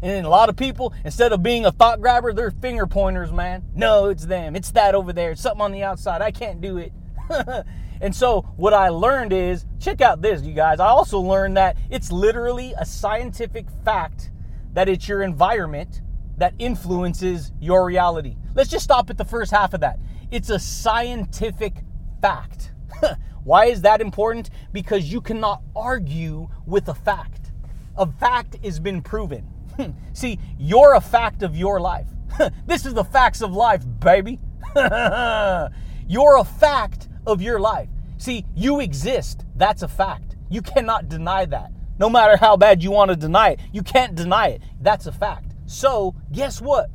And 0.03 0.25
a 0.25 0.29
lot 0.29 0.49
of 0.49 0.57
people, 0.57 0.95
instead 1.05 1.33
of 1.33 1.43
being 1.43 1.67
a 1.67 1.73
thought 1.73 2.01
grabber, 2.01 2.33
they're 2.33 2.51
finger 2.51 2.87
pointers, 2.87 3.33
man. 3.33 3.65
No, 3.75 4.07
it's 4.07 4.27
them. 4.27 4.57
It's 4.57 4.71
that 4.73 4.95
over 4.95 5.13
there. 5.13 5.33
It's 5.33 5.43
something 5.43 5.61
on 5.61 5.73
the 5.73 5.83
outside. 5.83 6.23
I 6.23 6.31
can't 6.31 6.61
do 6.61 6.79
it. 6.79 6.93
and 8.01 8.15
so, 8.15 8.43
what 8.57 8.73
I 8.73 8.89
learned 8.89 9.33
is 9.33 9.67
check 9.79 10.01
out 10.01 10.23
this, 10.23 10.43
you 10.43 10.55
guys. 10.55 10.81
I 10.81 10.87
also 10.87 11.21
learned 11.21 11.57
that 11.59 11.77
it's 11.91 12.11
literally 12.11 12.73
a 12.79 12.87
scientific 12.87 13.67
fact 13.85 14.31
that 14.73 14.89
it's 14.89 15.07
your 15.07 15.23
environment 15.23 16.01
that 16.39 16.55
influences 16.59 17.53
your 17.61 17.85
reality. 17.85 18.37
Let's 18.55 18.71
just 18.71 18.85
stop 18.85 19.11
at 19.11 19.19
the 19.19 19.25
first 19.25 19.51
half 19.51 19.75
of 19.75 19.81
that. 19.81 19.99
It's 20.31 20.49
a 20.49 20.59
scientific 20.59 21.85
fact. 22.23 22.73
Why 23.45 23.67
is 23.67 23.83
that 23.83 24.01
important? 24.01 24.49
Because 24.73 25.13
you 25.13 25.21
cannot 25.21 25.63
argue 25.77 26.49
with 26.67 26.89
a 26.89 26.95
fact. 26.95 27.53
A 27.97 28.07
fact 28.07 28.57
has 28.65 28.81
been 28.81 29.03
proven. 29.03 29.47
See, 30.13 30.39
you're 30.59 30.95
a 30.95 31.01
fact 31.01 31.43
of 31.43 31.57
your 31.57 31.81
life. 31.81 32.07
this 32.67 32.87
is 32.87 32.95
the 32.95 33.05
facts 33.05 33.43
of 33.43 33.53
life, 33.53 33.83
baby. 34.01 34.39
you're 34.77 36.37
a 36.37 36.45
fact 36.45 37.09
of 37.27 37.43
your 37.43 37.61
life. 37.61 37.89
See, 38.19 38.45
you 38.55 38.81
exist. 38.81 39.45
That's 39.57 39.83
a 39.83 39.89
fact. 39.89 40.37
You 40.49 40.63
cannot 40.63 41.09
deny 41.09 41.47
that. 41.47 41.73
No 41.99 42.09
matter 42.09 42.37
how 42.37 42.57
bad 42.57 42.83
you 42.83 42.91
want 42.91 43.11
to 43.11 43.17
deny 43.17 43.51
it, 43.51 43.61
you 43.73 43.83
can't 43.83 44.15
deny 44.15 44.49
it. 44.49 44.63
That's 44.81 45.07
a 45.07 45.13
fact. 45.13 45.55
So, 45.67 46.15
guess 46.33 46.61
what? 46.61 46.91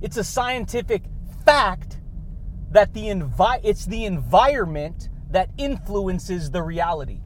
It's 0.00 0.16
a 0.16 0.24
scientific 0.24 1.04
fact 1.44 1.98
that 2.70 2.94
the 2.94 3.04
envi- 3.04 3.60
it's 3.64 3.86
the 3.86 4.04
environment 4.04 5.08
that 5.30 5.50
influences 5.58 6.50
the 6.50 6.62
reality. 6.62 7.20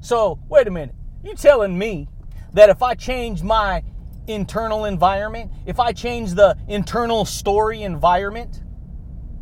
So, 0.00 0.38
wait 0.48 0.68
a 0.68 0.70
minute. 0.70 0.94
You 1.22 1.34
telling 1.34 1.76
me 1.76 2.08
that 2.52 2.70
if 2.70 2.82
I 2.82 2.94
change 2.94 3.42
my 3.42 3.82
internal 4.26 4.84
environment, 4.84 5.50
if 5.66 5.80
I 5.80 5.92
change 5.92 6.34
the 6.34 6.56
internal 6.68 7.24
story 7.24 7.82
environment, 7.82 8.62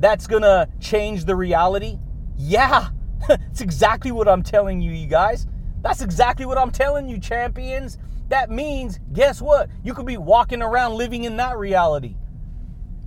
that's 0.01 0.27
gonna 0.27 0.69
change 0.81 1.25
the 1.25 1.37
reality? 1.37 1.99
Yeah, 2.37 2.89
it's 3.29 3.61
exactly 3.61 4.13
what 4.13 4.29
I'm 4.29 4.43
telling 4.43 4.81
you, 4.81 4.93
you 4.93 5.07
guys. 5.07 5.47
That's 5.83 6.03
exactly 6.03 6.47
what 6.47 6.59
I'm 6.59 6.71
telling 6.71 7.09
you, 7.09 7.19
champions. 7.19 7.99
That 8.29 8.51
means, 8.51 8.99
guess 9.13 9.41
what? 9.41 9.69
You 9.83 9.95
could 9.95 10.07
be 10.07 10.17
walking 10.17 10.63
around 10.63 10.95
living 10.95 11.25
in 11.25 11.37
that 11.37 11.59
reality. 11.59 12.17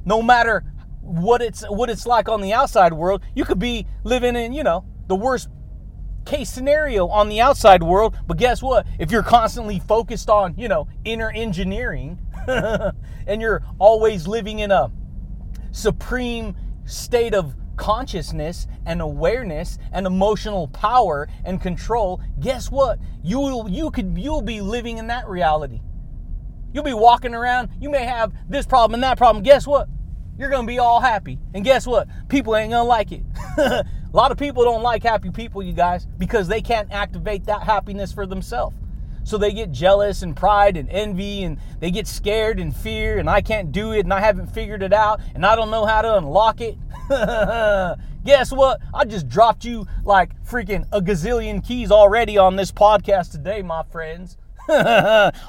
No 0.06 0.22
matter 0.22 0.64
what 1.02 1.42
it's 1.42 1.64
what 1.70 1.90
it's 1.90 2.06
like 2.06 2.30
on 2.30 2.42
the 2.42 2.54
outside 2.54 2.94
world, 2.94 3.24
you 3.36 3.46
could 3.46 3.60
be 3.60 3.88
living 4.04 4.36
in, 4.36 4.54
you 4.54 4.64
know, 4.64 4.86
the 5.08 5.16
worst 5.16 5.50
case 6.28 6.50
scenario 6.50 7.08
on 7.08 7.30
the 7.30 7.40
outside 7.40 7.82
world. 7.82 8.16
But 8.28 8.38
guess 8.38 8.62
what? 8.62 8.86
If 9.00 9.12
you're 9.12 9.24
constantly 9.24 9.80
focused 9.80 10.30
on, 10.30 10.54
you 10.58 10.68
know, 10.68 10.88
inner 11.06 11.32
engineering 11.32 12.20
and 12.48 13.42
you're 13.42 13.64
always 13.80 14.28
living 14.28 14.60
in 14.60 14.70
a 14.70 14.92
supreme 15.72 16.56
state 16.86 17.34
of 17.34 17.56
consciousness 17.78 18.68
and 18.86 19.02
awareness 19.02 19.78
and 19.94 20.06
emotional 20.06 20.68
power 20.68 21.30
and 21.46 21.62
control, 21.62 22.22
guess 22.40 22.70
what? 22.70 23.00
You 23.24 23.40
will 23.40 23.70
you 23.70 23.90
could 23.90 24.18
you'll 24.18 24.42
be 24.42 24.60
living 24.62 24.98
in 24.98 25.08
that 25.08 25.28
reality. 25.28 25.80
You'll 26.74 26.84
be 26.84 26.94
walking 26.94 27.34
around, 27.34 27.70
you 27.80 27.90
may 27.90 28.04
have 28.04 28.34
this 28.50 28.66
problem 28.66 28.96
and 28.96 29.04
that 29.04 29.18
problem. 29.18 29.44
Guess 29.44 29.66
what? 29.66 29.88
You're 30.38 30.50
gonna 30.50 30.68
be 30.68 30.80
all 30.80 31.00
happy. 31.00 31.40
And 31.54 31.64
guess 31.64 31.88
what? 31.88 32.08
People 32.28 32.56
ain't 32.56 32.72
gonna 32.72 32.84
like 32.84 33.12
it. 33.12 33.24
A 34.14 34.16
lot 34.18 34.32
of 34.32 34.38
people 34.38 34.64
don't 34.64 34.84
like 34.84 35.04
happy 35.04 35.30
people, 35.30 35.62
you 35.62 35.74
guys, 35.74 36.08
because 36.18 36.48
they 36.48 36.62
can't 36.62 36.92
activate 36.92 37.46
that 37.46 37.64
happiness 37.64 38.12
for 38.12 38.26
themselves. 38.26 38.76
So 39.26 39.38
they 39.38 39.52
get 39.52 39.74
jealous 39.74 40.22
and 40.22 40.34
pride 40.34 40.78
and 40.78 40.90
envy 40.90 41.44
and 41.44 41.58
they 41.82 41.92
get 41.92 42.08
scared 42.08 42.62
and 42.62 42.74
fear 42.74 43.18
and 43.20 43.30
I 43.30 43.42
can't 43.42 43.74
do 43.74 43.92
it 43.92 44.06
and 44.06 44.14
I 44.14 44.22
haven't 44.22 44.48
figured 44.48 44.82
it 44.82 44.94
out 44.94 45.20
and 45.36 45.46
I 45.46 45.58
don't 45.58 45.70
know 45.70 45.86
how 45.86 46.02
to 46.02 46.16
unlock 46.16 46.62
it. 46.62 46.78
Guess 48.24 48.54
what? 48.54 48.80
I 48.94 49.04
just 49.04 49.28
dropped 49.28 49.66
you 49.66 49.86
like 50.06 50.32
freaking 50.46 50.88
a 50.94 51.02
gazillion 51.02 51.66
keys 51.66 51.92
already 51.92 52.38
on 52.38 52.56
this 52.56 52.72
podcast 52.72 53.32
today, 53.32 53.62
my 53.62 53.84
friends. 53.84 54.38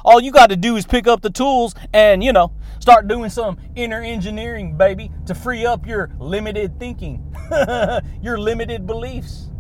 All 0.05 0.21
you 0.21 0.33
got 0.33 0.51
to 0.51 0.57
do 0.57 0.77
is 0.77 0.85
pick 0.85 1.07
up 1.07 1.23
the 1.23 1.31
tools 1.31 1.77
and, 1.93 2.23
you 2.25 2.33
know, 2.33 2.53
start 2.89 3.07
doing 3.07 3.29
some 3.29 3.59
inner 3.77 4.01
engineering, 4.01 4.75
baby, 4.75 5.11
to 5.27 5.35
free 5.35 5.67
up 5.67 5.87
your 5.87 6.11
limited 6.19 6.81
thinking, 6.81 7.23
your 8.23 8.39
limited 8.39 8.87
beliefs. 8.87 9.51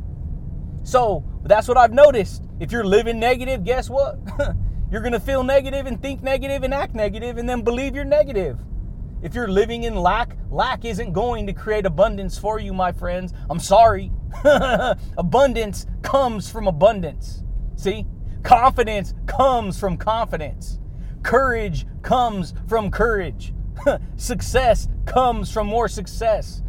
So 0.82 1.22
that's 1.44 1.68
what 1.68 1.76
I've 1.76 1.92
noticed. 1.92 2.46
If 2.58 2.72
you're 2.72 2.86
living 2.86 3.20
negative, 3.20 3.64
guess 3.64 3.90
what? 3.90 4.18
you're 4.90 5.02
going 5.02 5.12
to 5.12 5.20
feel 5.20 5.42
negative 5.42 5.84
and 5.84 6.00
think 6.00 6.22
negative 6.22 6.62
and 6.62 6.72
act 6.72 6.94
negative 6.94 7.36
and 7.36 7.46
then 7.46 7.60
believe 7.60 7.94
you're 7.94 8.06
negative. 8.06 8.58
If 9.20 9.34
you're 9.34 9.48
living 9.48 9.82
in 9.82 9.94
lack, 9.94 10.34
lack 10.50 10.86
isn't 10.86 11.12
going 11.12 11.46
to 11.48 11.52
create 11.52 11.84
abundance 11.84 12.38
for 12.38 12.58
you, 12.58 12.72
my 12.72 12.92
friends. 12.92 13.34
I'm 13.50 13.60
sorry. 13.60 14.10
abundance 15.18 15.84
comes 16.00 16.50
from 16.50 16.66
abundance. 16.66 17.44
See? 17.76 18.06
Confidence 18.42 19.12
comes 19.26 19.78
from 19.78 19.98
confidence. 19.98 20.78
Courage 21.22 21.87
comes 22.02 22.54
from 22.66 22.90
courage. 22.90 23.52
success 24.16 24.88
comes 25.07 25.50
from 25.50 25.66
more 25.66 25.88
success. 25.88 26.62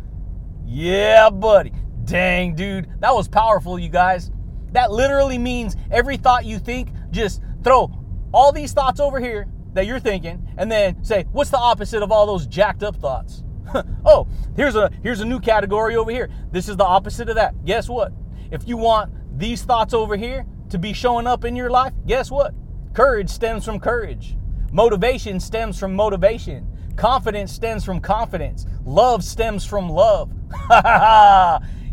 Yeah, 0.65 1.29
buddy. 1.29 1.73
Dang, 2.05 2.55
dude. 2.55 2.87
That 3.01 3.13
was 3.13 3.27
powerful, 3.27 3.79
you 3.79 3.89
guys. 3.89 4.31
That 4.71 4.91
literally 4.91 5.37
means 5.37 5.75
every 5.91 6.17
thought 6.17 6.45
you 6.45 6.59
think, 6.59 6.89
just 7.11 7.41
throw 7.63 7.91
all 8.31 8.51
these 8.51 8.73
thoughts 8.73 8.99
over 8.99 9.19
here 9.19 9.47
that 9.73 9.85
you're 9.85 9.99
thinking 9.99 10.47
and 10.57 10.71
then 10.71 11.03
say, 11.03 11.25
what's 11.31 11.49
the 11.49 11.57
opposite 11.57 12.03
of 12.03 12.11
all 12.11 12.25
those 12.25 12.45
jacked 12.45 12.83
up 12.83 12.95
thoughts? 12.95 13.43
oh, 14.05 14.27
here's 14.55 14.75
a 14.75 14.91
here's 15.03 15.19
a 15.19 15.25
new 15.25 15.39
category 15.39 15.95
over 15.95 16.11
here. 16.11 16.29
This 16.51 16.69
is 16.69 16.77
the 16.77 16.85
opposite 16.85 17.29
of 17.29 17.35
that. 17.35 17.65
Guess 17.65 17.87
what? 17.89 18.11
If 18.51 18.67
you 18.67 18.77
want 18.77 19.11
these 19.37 19.63
thoughts 19.63 19.93
over 19.93 20.17
here, 20.17 20.45
to 20.69 20.77
be 20.77 20.93
showing 20.93 21.27
up 21.27 21.45
in 21.45 21.55
your 21.55 21.69
life, 21.69 21.93
guess 22.05 22.31
what? 22.31 22.53
Courage 22.93 23.29
stems 23.29 23.65
from 23.65 23.79
courage. 23.79 24.37
Motivation 24.71 25.39
stems 25.39 25.79
from 25.79 25.95
motivation. 25.95 26.67
Confidence 26.95 27.51
stems 27.51 27.85
from 27.85 27.99
confidence. 27.99 28.65
Love 28.85 29.23
stems 29.23 29.65
from 29.65 29.89
love. 29.89 30.31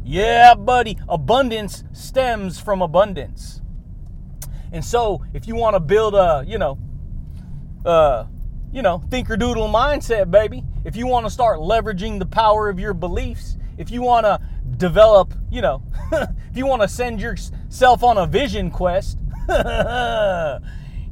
yeah, 0.04 0.54
buddy. 0.54 0.98
Abundance 1.08 1.84
stems 1.92 2.58
from 2.58 2.82
abundance. 2.82 3.60
And 4.72 4.84
so, 4.84 5.24
if 5.32 5.46
you 5.46 5.54
want 5.54 5.74
to 5.74 5.80
build 5.80 6.14
a, 6.14 6.44
you 6.46 6.58
know, 6.58 6.78
uh, 7.84 8.26
you 8.72 8.82
know, 8.82 9.02
thinker 9.10 9.36
doodle 9.36 9.68
mindset, 9.68 10.30
baby. 10.30 10.64
If 10.84 10.96
you 10.96 11.06
want 11.06 11.24
to 11.24 11.30
start 11.30 11.60
leveraging 11.60 12.18
the 12.18 12.26
power 12.26 12.68
of 12.68 12.78
your 12.78 12.92
beliefs, 12.92 13.56
if 13.78 13.90
you 13.90 14.02
want 14.02 14.26
to 14.26 14.40
develop, 14.76 15.32
you 15.50 15.62
know, 15.62 15.82
if 16.12 16.56
you 16.56 16.66
want 16.66 16.82
to 16.82 16.88
send 16.88 17.20
yourself 17.20 18.02
on 18.02 18.18
a 18.18 18.26
vision 18.26 18.70
quest, 18.70 19.18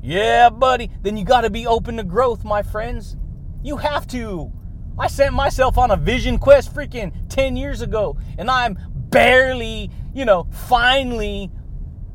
yeah, 0.05 0.51
buddy, 0.51 0.91
then 1.01 1.17
you 1.17 1.25
got 1.25 1.41
to 1.41 1.51
be 1.51 1.67
open 1.67 1.97
to 1.97 2.05
growth, 2.05 2.45
my 2.45 2.63
friends. 2.63 3.17
You 3.63 3.79
have 3.79 4.07
to. 4.09 4.53
I 4.99 5.07
sent 5.07 5.33
myself 5.33 5.79
on 5.79 5.91
a 5.91 5.97
vision 5.97 6.39
quest 6.39 6.75
freaking 6.75 7.11
10 7.31 7.57
years 7.57 7.81
ago, 7.81 8.19
and 8.37 8.51
I'm 8.51 8.79
barely, 9.09 9.91
you 10.13 10.27
know, 10.27 10.47
finally 10.51 11.51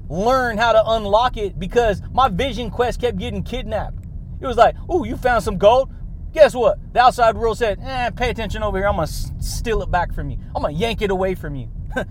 learn 0.07 0.59
how 0.59 0.71
to 0.71 0.83
unlock 0.85 1.35
it 1.35 1.57
because 1.57 2.03
my 2.11 2.29
vision 2.29 2.69
quest 2.69 3.01
kept 3.01 3.17
getting 3.17 3.41
kidnapped. 3.41 4.05
It 4.39 4.45
was 4.45 4.55
like, 4.55 4.75
oh, 4.87 5.03
you 5.03 5.17
found 5.17 5.43
some 5.43 5.57
gold? 5.57 5.91
Guess 6.31 6.53
what? 6.53 6.77
The 6.93 6.99
outside 6.99 7.35
world 7.35 7.57
said, 7.57 7.79
eh, 7.81 8.11
pay 8.11 8.29
attention 8.29 8.61
over 8.61 8.77
here. 8.77 8.87
I'm 8.87 8.97
going 8.97 9.07
to 9.07 9.13
steal 9.39 9.81
it 9.81 9.89
back 9.89 10.13
from 10.13 10.29
you. 10.29 10.37
I'm 10.55 10.61
going 10.61 10.75
to 10.75 10.79
yank 10.79 11.01
it 11.01 11.09
away 11.09 11.33
from 11.33 11.55
you. 11.55 11.71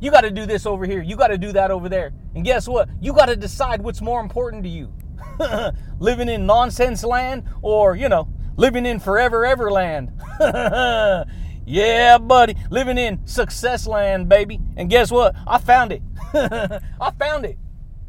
you 0.00 0.10
got 0.10 0.22
to 0.22 0.30
do 0.30 0.46
this 0.46 0.66
over 0.66 0.84
here. 0.86 1.02
You 1.02 1.16
got 1.16 1.28
to 1.28 1.38
do 1.38 1.52
that 1.52 1.70
over 1.70 1.88
there. 1.88 2.12
And 2.34 2.44
guess 2.44 2.68
what? 2.68 2.88
You 3.00 3.12
got 3.12 3.26
to 3.26 3.36
decide 3.36 3.82
what's 3.82 4.00
more 4.00 4.20
important 4.20 4.62
to 4.64 4.68
you 4.68 4.92
living 5.98 6.28
in 6.28 6.46
nonsense 6.46 7.04
land 7.04 7.44
or, 7.62 7.96
you 7.96 8.08
know, 8.08 8.28
living 8.56 8.86
in 8.86 9.00
forever 9.00 9.44
ever 9.44 9.70
land. 9.70 10.12
yeah, 11.66 12.18
buddy, 12.18 12.56
living 12.70 12.98
in 12.98 13.26
success 13.26 13.86
land, 13.86 14.28
baby. 14.28 14.60
And 14.76 14.88
guess 14.88 15.10
what? 15.10 15.34
I 15.46 15.58
found 15.58 15.92
it. 15.92 16.02
I 16.34 17.10
found 17.18 17.44
it. 17.44 17.58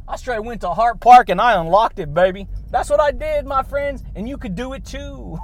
I 0.08 0.18
straight 0.18 0.44
went 0.44 0.62
to 0.62 0.70
Heart 0.70 1.00
Park 1.00 1.30
and 1.30 1.42
I 1.42 1.60
unlocked 1.60 1.98
it, 1.98 2.14
baby. 2.14 2.48
That's 2.70 2.90
what 2.90 3.00
I 3.00 3.12
did, 3.12 3.46
my 3.46 3.64
friends, 3.64 4.04
and 4.16 4.30
you 4.30 4.38
could 4.38 4.56
do 4.56 4.74
it 4.74 4.86
too. 4.86 5.40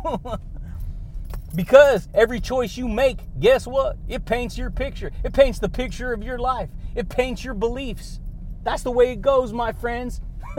Because 1.54 2.08
every 2.14 2.40
choice 2.40 2.78
you 2.78 2.88
make, 2.88 3.20
guess 3.40 3.68
what? 3.68 3.98
It 4.08 4.26
paints 4.26 4.58
your 4.58 4.72
picture. 4.72 5.12
It 5.24 5.34
paints 5.34 5.60
the 5.60 5.70
picture 5.70 6.14
of 6.14 6.24
your 6.24 6.40
life. 6.40 6.70
It 6.96 7.10
paints 7.10 7.44
your 7.44 7.54
beliefs. 7.54 8.20
That's 8.64 8.84
the 8.84 8.92
way 8.92 9.12
it 9.12 9.22
goes, 9.22 9.52
my 9.54 9.74
friends. 9.74 10.22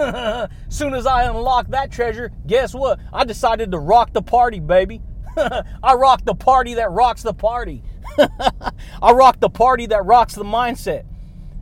Soon 0.69 0.95
as 0.95 1.07
I 1.07 1.25
unlocked 1.25 1.71
that 1.71 1.91
treasure, 1.91 2.31
guess 2.47 2.75
what? 2.75 2.99
I 3.13 3.25
decided 3.25 3.71
to 3.73 3.79
rock 3.79 4.13
the 4.13 4.23
party, 4.23 4.61
baby. 4.61 5.03
I 5.37 5.95
rock 5.95 6.25
the 6.25 6.35
party 6.35 6.75
that 6.75 6.91
rocks 6.91 7.23
the 7.23 7.35
party. 7.35 7.83
I 8.19 9.13
rock 9.13 9.41
the 9.41 9.51
party 9.51 9.87
that 9.87 10.05
rocks 10.05 10.35
the 10.35 10.45
mindset. 10.45 11.05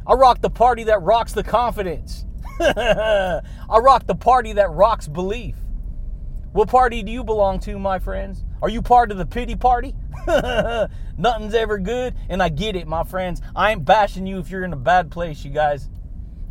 I 0.06 0.14
rock 0.14 0.40
the 0.40 0.50
party 0.50 0.84
that 0.84 1.02
rocks 1.02 1.32
the 1.32 1.44
confidence. 1.44 2.24
I 2.60 3.42
rock 3.80 4.06
the 4.06 4.14
party 4.14 4.54
that 4.54 4.70
rocks 4.70 5.06
belief. 5.08 5.56
What 6.52 6.68
party 6.68 7.02
do 7.02 7.12
you 7.12 7.22
belong 7.22 7.60
to, 7.60 7.78
my 7.78 7.98
friends? 8.00 8.44
Are 8.62 8.68
you 8.68 8.82
part 8.82 9.10
of 9.10 9.18
the 9.18 9.26
pity 9.26 9.56
party? 9.56 9.94
Nothing's 11.16 11.54
ever 11.54 11.78
good, 11.78 12.14
and 12.28 12.42
I 12.42 12.50
get 12.50 12.76
it, 12.76 12.86
my 12.86 13.04
friends. 13.04 13.40
I 13.56 13.72
ain't 13.72 13.84
bashing 13.84 14.26
you 14.26 14.38
if 14.38 14.50
you're 14.50 14.64
in 14.64 14.72
a 14.72 14.76
bad 14.76 15.10
place, 15.10 15.44
you 15.44 15.50
guys. 15.50 15.88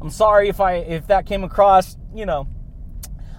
I'm 0.02 0.10
sorry 0.10 0.50
if 0.50 0.60
I 0.60 0.76
if 0.76 1.08
that 1.08 1.26
came 1.26 1.44
across, 1.44 1.98
you 2.14 2.26
know. 2.26 2.48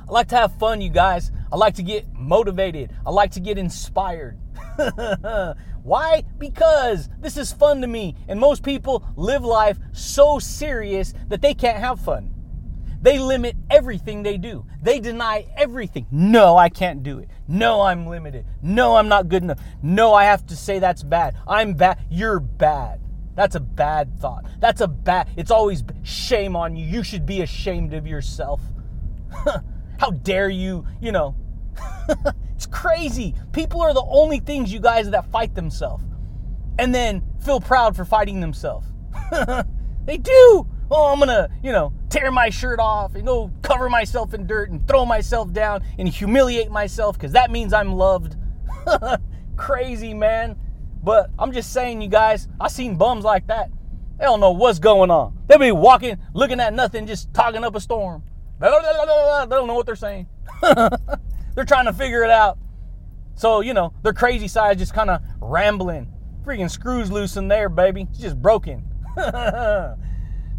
I 0.08 0.12
like 0.12 0.28
to 0.28 0.36
have 0.36 0.58
fun, 0.58 0.80
you 0.80 0.90
guys. 0.90 1.32
I 1.52 1.56
like 1.56 1.74
to 1.76 1.82
get 1.82 2.12
motivated. 2.12 2.92
I 3.04 3.10
like 3.10 3.32
to 3.32 3.40
get 3.40 3.58
inspired. 3.58 4.38
Why? 5.82 6.24
Because 6.38 7.08
this 7.20 7.36
is 7.36 7.52
fun 7.52 7.80
to 7.80 7.86
me, 7.86 8.14
and 8.28 8.38
most 8.38 8.62
people 8.62 9.04
live 9.16 9.44
life 9.44 9.78
so 9.92 10.38
serious 10.38 11.14
that 11.28 11.42
they 11.42 11.54
can't 11.54 11.78
have 11.78 11.98
fun. 11.98 12.34
They 13.02 13.18
limit 13.18 13.56
everything 13.70 14.22
they 14.22 14.36
do. 14.36 14.66
They 14.82 15.00
deny 15.00 15.46
everything. 15.56 16.06
No, 16.10 16.56
I 16.56 16.68
can't 16.68 17.02
do 17.02 17.18
it. 17.18 17.30
No, 17.48 17.80
I'm 17.80 18.06
limited. 18.06 18.44
No, 18.62 18.96
I'm 18.96 19.08
not 19.08 19.28
good 19.28 19.42
enough. 19.42 19.60
No, 19.82 20.12
I 20.12 20.24
have 20.24 20.46
to 20.46 20.56
say 20.56 20.78
that's 20.78 21.02
bad. 21.02 21.34
I'm 21.48 21.74
bad. 21.74 21.98
You're 22.10 22.40
bad. 22.40 23.00
That's 23.34 23.54
a 23.54 23.60
bad 23.60 24.18
thought. 24.20 24.44
That's 24.58 24.82
a 24.82 24.88
bad. 24.88 25.28
It's 25.36 25.50
always 25.50 25.82
shame 26.02 26.56
on 26.56 26.76
you. 26.76 26.84
You 26.84 27.02
should 27.02 27.24
be 27.24 27.40
ashamed 27.40 27.94
of 27.94 28.06
yourself. 28.06 28.60
How 29.98 30.10
dare 30.10 30.50
you, 30.50 30.86
you 31.00 31.12
know? 31.12 31.34
it's 32.54 32.66
crazy. 32.66 33.34
People 33.52 33.80
are 33.80 33.94
the 33.94 34.04
only 34.06 34.40
things, 34.40 34.72
you 34.72 34.80
guys, 34.80 35.08
that 35.10 35.30
fight 35.30 35.54
themselves 35.54 36.04
and 36.78 36.94
then 36.94 37.22
feel 37.40 37.60
proud 37.60 37.96
for 37.96 38.04
fighting 38.04 38.40
themselves. 38.40 38.86
they 40.04 40.18
do 40.18 40.66
oh, 40.90 41.12
I'm 41.12 41.18
gonna, 41.18 41.48
you 41.62 41.72
know, 41.72 41.92
tear 42.10 42.30
my 42.30 42.50
shirt 42.50 42.80
off 42.80 43.14
and 43.14 43.24
go 43.24 43.50
cover 43.62 43.88
myself 43.88 44.34
in 44.34 44.46
dirt 44.46 44.70
and 44.70 44.86
throw 44.86 45.06
myself 45.06 45.52
down 45.52 45.82
and 45.98 46.08
humiliate 46.08 46.70
myself 46.70 47.16
because 47.16 47.32
that 47.32 47.50
means 47.50 47.72
I'm 47.72 47.92
loved. 47.92 48.36
Crazy, 49.56 50.12
man. 50.12 50.56
But 51.02 51.30
I'm 51.38 51.52
just 51.52 51.72
saying, 51.72 52.02
you 52.02 52.08
guys, 52.08 52.48
I 52.60 52.68
seen 52.68 52.96
bums 52.96 53.24
like 53.24 53.46
that. 53.46 53.70
They 54.18 54.26
don't 54.26 54.40
know 54.40 54.50
what's 54.50 54.78
going 54.78 55.10
on. 55.10 55.38
They'll 55.46 55.58
be 55.58 55.72
walking, 55.72 56.18
looking 56.34 56.60
at 56.60 56.74
nothing, 56.74 57.06
just 57.06 57.32
talking 57.32 57.64
up 57.64 57.74
a 57.74 57.80
storm. 57.80 58.22
They 58.60 58.66
don't 58.68 59.66
know 59.66 59.74
what 59.74 59.86
they're 59.86 59.96
saying. 59.96 60.26
they're 61.54 61.64
trying 61.64 61.86
to 61.86 61.94
figure 61.94 62.22
it 62.22 62.30
out. 62.30 62.58
So, 63.34 63.62
you 63.62 63.72
know, 63.72 63.94
their 64.02 64.12
crazy 64.12 64.48
side 64.48 64.78
just 64.78 64.92
kind 64.92 65.08
of 65.08 65.22
rambling. 65.40 66.12
Freaking 66.44 66.70
screws 66.70 67.10
loose 67.10 67.38
in 67.38 67.48
there, 67.48 67.70
baby. 67.70 68.06
It's 68.10 68.18
just 68.18 68.40
broken. 68.42 68.84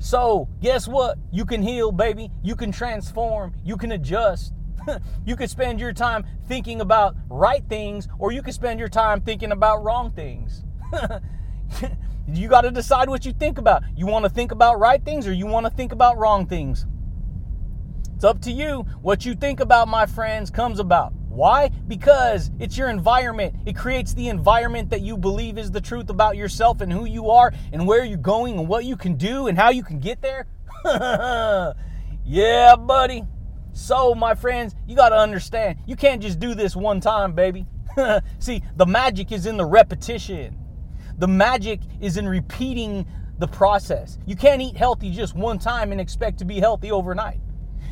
So, 0.02 0.49
guess 0.60 0.88
what? 0.88 1.20
You 1.32 1.45
can 1.45 1.62
heal, 1.62 1.91
baby. 1.91 2.32
You 2.41 2.56
can 2.56 2.72
transform. 2.72 3.54
You 3.64 3.78
can 3.78 3.91
adjust. 3.91 4.52
you 5.28 5.36
can 5.36 5.47
spend 5.47 5.80
your 5.80 5.93
time 5.93 6.26
thinking 6.47 6.82
about 6.82 7.16
right 7.30 7.64
things, 7.70 8.08
or 8.18 8.32
you 8.32 8.41
can 8.41 8.52
spend 8.52 8.80
your 8.80 8.89
time 8.89 9.22
thinking 9.22 9.52
about 9.52 9.84
wrong 9.84 10.10
things. 10.10 10.64
you 12.28 12.47
got 12.47 12.62
to 12.62 12.72
decide 12.72 13.10
what 13.10 13.28
you 13.28 13.32
think 13.32 13.60
about. 13.60 13.84
You 13.95 14.08
want 14.08 14.26
to 14.26 14.30
think 14.30 14.52
about 14.52 14.80
right 14.80 15.06
things, 15.06 15.28
or 15.28 15.34
you 15.34 15.45
want 15.45 15.68
to 15.68 15.72
think 15.72 15.91
about 15.91 16.18
wrong 16.18 16.47
things? 16.47 16.88
It's 18.16 18.24
up 18.24 18.41
to 18.41 18.52
you. 18.52 18.88
What 19.04 19.24
you 19.24 19.36
think 19.36 19.60
about, 19.60 19.88
my 19.88 20.08
friends, 20.08 20.49
comes 20.49 20.80
about. 20.80 21.14
Why? 21.32 21.70
Because 21.88 22.52
it's 22.60 22.78
your 22.78 22.90
environment. 22.90 23.56
It 23.66 23.76
creates 23.76 24.14
the 24.14 24.28
environment 24.28 24.90
that 24.90 25.00
you 25.00 25.16
believe 25.18 25.58
is 25.58 25.72
the 25.72 25.80
truth 25.80 26.10
about 26.10 26.36
yourself 26.36 26.82
and 26.82 26.92
who 26.92 27.06
you 27.06 27.30
are 27.30 27.54
and 27.72 27.88
where 27.88 28.04
you're 28.04 28.18
going 28.18 28.60
and 28.60 28.68
what 28.68 28.84
you 28.84 28.98
can 28.98 29.16
do 29.16 29.48
and 29.48 29.58
how 29.58 29.70
you 29.70 29.82
can 29.82 30.00
get 30.00 30.22
there. 30.22 30.46
yeah, 32.26 32.76
buddy. 32.76 33.24
So, 33.72 34.14
my 34.14 34.36
friends, 34.36 34.76
you 34.86 34.98
got 34.98 35.10
to 35.10 35.18
understand, 35.18 35.80
you 35.88 35.96
can't 35.96 36.22
just 36.22 36.40
do 36.40 36.54
this 36.54 36.76
one 36.76 37.00
time, 37.00 37.34
baby. 37.34 37.66
See, 38.40 38.62
the 38.76 38.86
magic 38.86 39.32
is 39.32 39.46
in 39.46 39.56
the 39.56 39.66
repetition. 39.66 40.58
The 41.18 41.28
magic 41.28 41.80
is 42.02 42.18
in 42.18 42.28
repeating 42.28 43.08
the 43.38 43.48
process. 43.48 44.18
You 44.26 44.36
can't 44.36 44.62
eat 44.62 44.76
healthy 44.76 45.12
just 45.12 45.36
one 45.36 45.60
time 45.60 45.94
and 45.94 46.02
expect 46.02 46.40
to 46.40 46.46
be 46.46 46.60
healthy 46.60 46.92
overnight. 46.92 47.40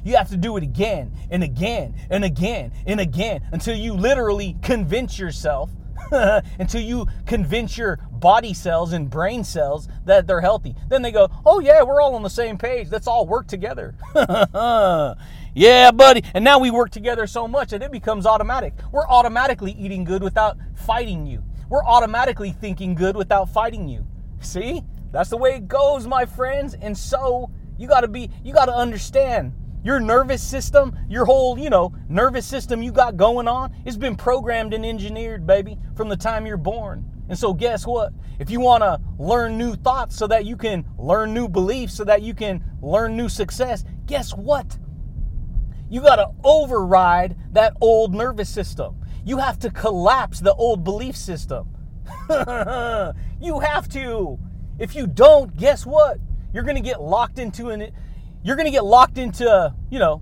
You 0.04 0.16
have 0.16 0.30
to 0.30 0.38
do 0.38 0.58
it 0.58 0.64
again 0.64 1.14
and 1.30 1.44
again 1.44 1.96
and 2.10 2.24
again 2.24 2.72
and 2.86 3.00
again 3.00 3.42
until 3.52 3.76
you 3.76 3.94
literally 3.94 4.58
convince 4.62 5.20
yourself, 5.20 5.70
until 6.12 6.82
you 6.82 7.08
convince 7.26 7.78
your 7.78 8.00
body 8.12 8.54
cells 8.54 8.94
and 8.94 9.10
brain 9.10 9.44
cells 9.44 9.88
that 10.06 10.28
they're 10.28 10.42
healthy. 10.42 10.76
Then 10.90 11.02
they 11.02 11.12
go, 11.12 11.30
oh, 11.46 11.60
yeah, 11.60 11.84
we're 11.84 12.02
all 12.02 12.16
on 12.16 12.24
the 12.24 12.30
same 12.30 12.58
page. 12.58 12.90
Let's 12.92 13.08
all 13.08 13.26
work 13.26 13.48
together. 13.48 13.96
yeah, 15.54 15.92
buddy. 15.92 16.24
And 16.34 16.44
now 16.44 16.60
we 16.60 16.72
work 16.72 16.92
together 16.92 17.28
so 17.28 17.48
much 17.48 17.70
that 17.70 17.82
it 17.82 17.92
becomes 17.92 18.26
automatic. 18.26 18.74
We're 18.92 19.08
automatically 19.08 19.72
eating 19.72 20.04
good 20.04 20.24
without 20.24 20.58
fighting 20.76 21.26
you. 21.26 21.44
We're 21.70 21.86
automatically 21.86 22.52
thinking 22.52 22.96
good 22.96 23.16
without 23.16 23.50
fighting 23.50 23.88
you. 23.88 24.08
See? 24.42 24.84
That's 25.12 25.30
the 25.30 25.38
way 25.38 25.56
it 25.56 25.68
goes, 25.68 26.08
my 26.08 26.26
friends. 26.26 26.76
And 26.76 26.98
so 26.98 27.50
you 27.78 27.88
got 27.88 28.02
to 28.02 28.08
be, 28.08 28.30
you 28.44 28.54
got 28.54 28.66
to 28.66 28.76
understand 28.76 29.54
your 29.84 30.00
nervous 30.00 30.42
system, 30.42 30.98
your 31.08 31.26
whole, 31.26 31.58
you 31.58 31.70
know, 31.70 31.94
nervous 32.10 32.46
system 32.46 32.82
you 32.82 32.92
got 32.92 33.18
going 33.18 33.48
on, 33.48 33.74
it's 33.86 33.98
been 33.98 34.16
programmed 34.16 34.74
and 34.74 34.86
engineered, 34.86 35.48
baby, 35.48 35.78
from 35.96 36.10
the 36.10 36.18
time 36.18 36.46
you're 36.46 36.58
born. 36.58 37.06
And 37.30 37.38
so, 37.38 37.54
guess 37.54 37.86
what? 37.86 38.12
If 38.40 38.50
you 38.50 38.60
want 38.60 38.84
to 38.84 39.00
learn 39.18 39.58
new 39.58 39.76
thoughts 39.76 40.16
so 40.16 40.28
that 40.28 40.46
you 40.46 40.58
can 40.58 40.86
learn 40.98 41.34
new 41.34 41.48
beliefs, 41.48 41.94
so 41.94 42.04
that 42.06 42.24
you 42.24 42.34
can 42.34 42.64
learn 42.82 43.16
new 43.16 43.30
success, 43.30 43.84
guess 44.06 44.34
what? 44.34 44.78
You 45.90 46.02
got 46.02 46.18
to 46.18 46.30
override 46.44 47.36
that 47.52 47.74
old 47.82 48.14
nervous 48.14 48.50
system. 48.50 48.96
You 49.26 49.38
have 49.38 49.60
to 49.60 49.70
collapse 49.70 50.40
the 50.40 50.54
old 50.54 50.84
belief 50.84 51.16
system. 51.16 51.70
you 53.42 53.60
have 53.60 53.88
to. 53.90 54.40
If 54.80 54.96
you 54.96 55.08
don't, 55.08 55.56
guess 55.56 55.86
what? 55.86 56.18
You're 56.54 56.64
going 56.64 56.78
to 56.78 56.82
get 56.82 57.02
locked 57.02 57.38
into 57.38 57.70
an 57.70 57.92
you're 58.44 58.56
going 58.56 58.66
to 58.66 58.72
get 58.72 58.86
locked 58.86 59.18
into, 59.18 59.74
you 59.90 60.00
know, 60.00 60.22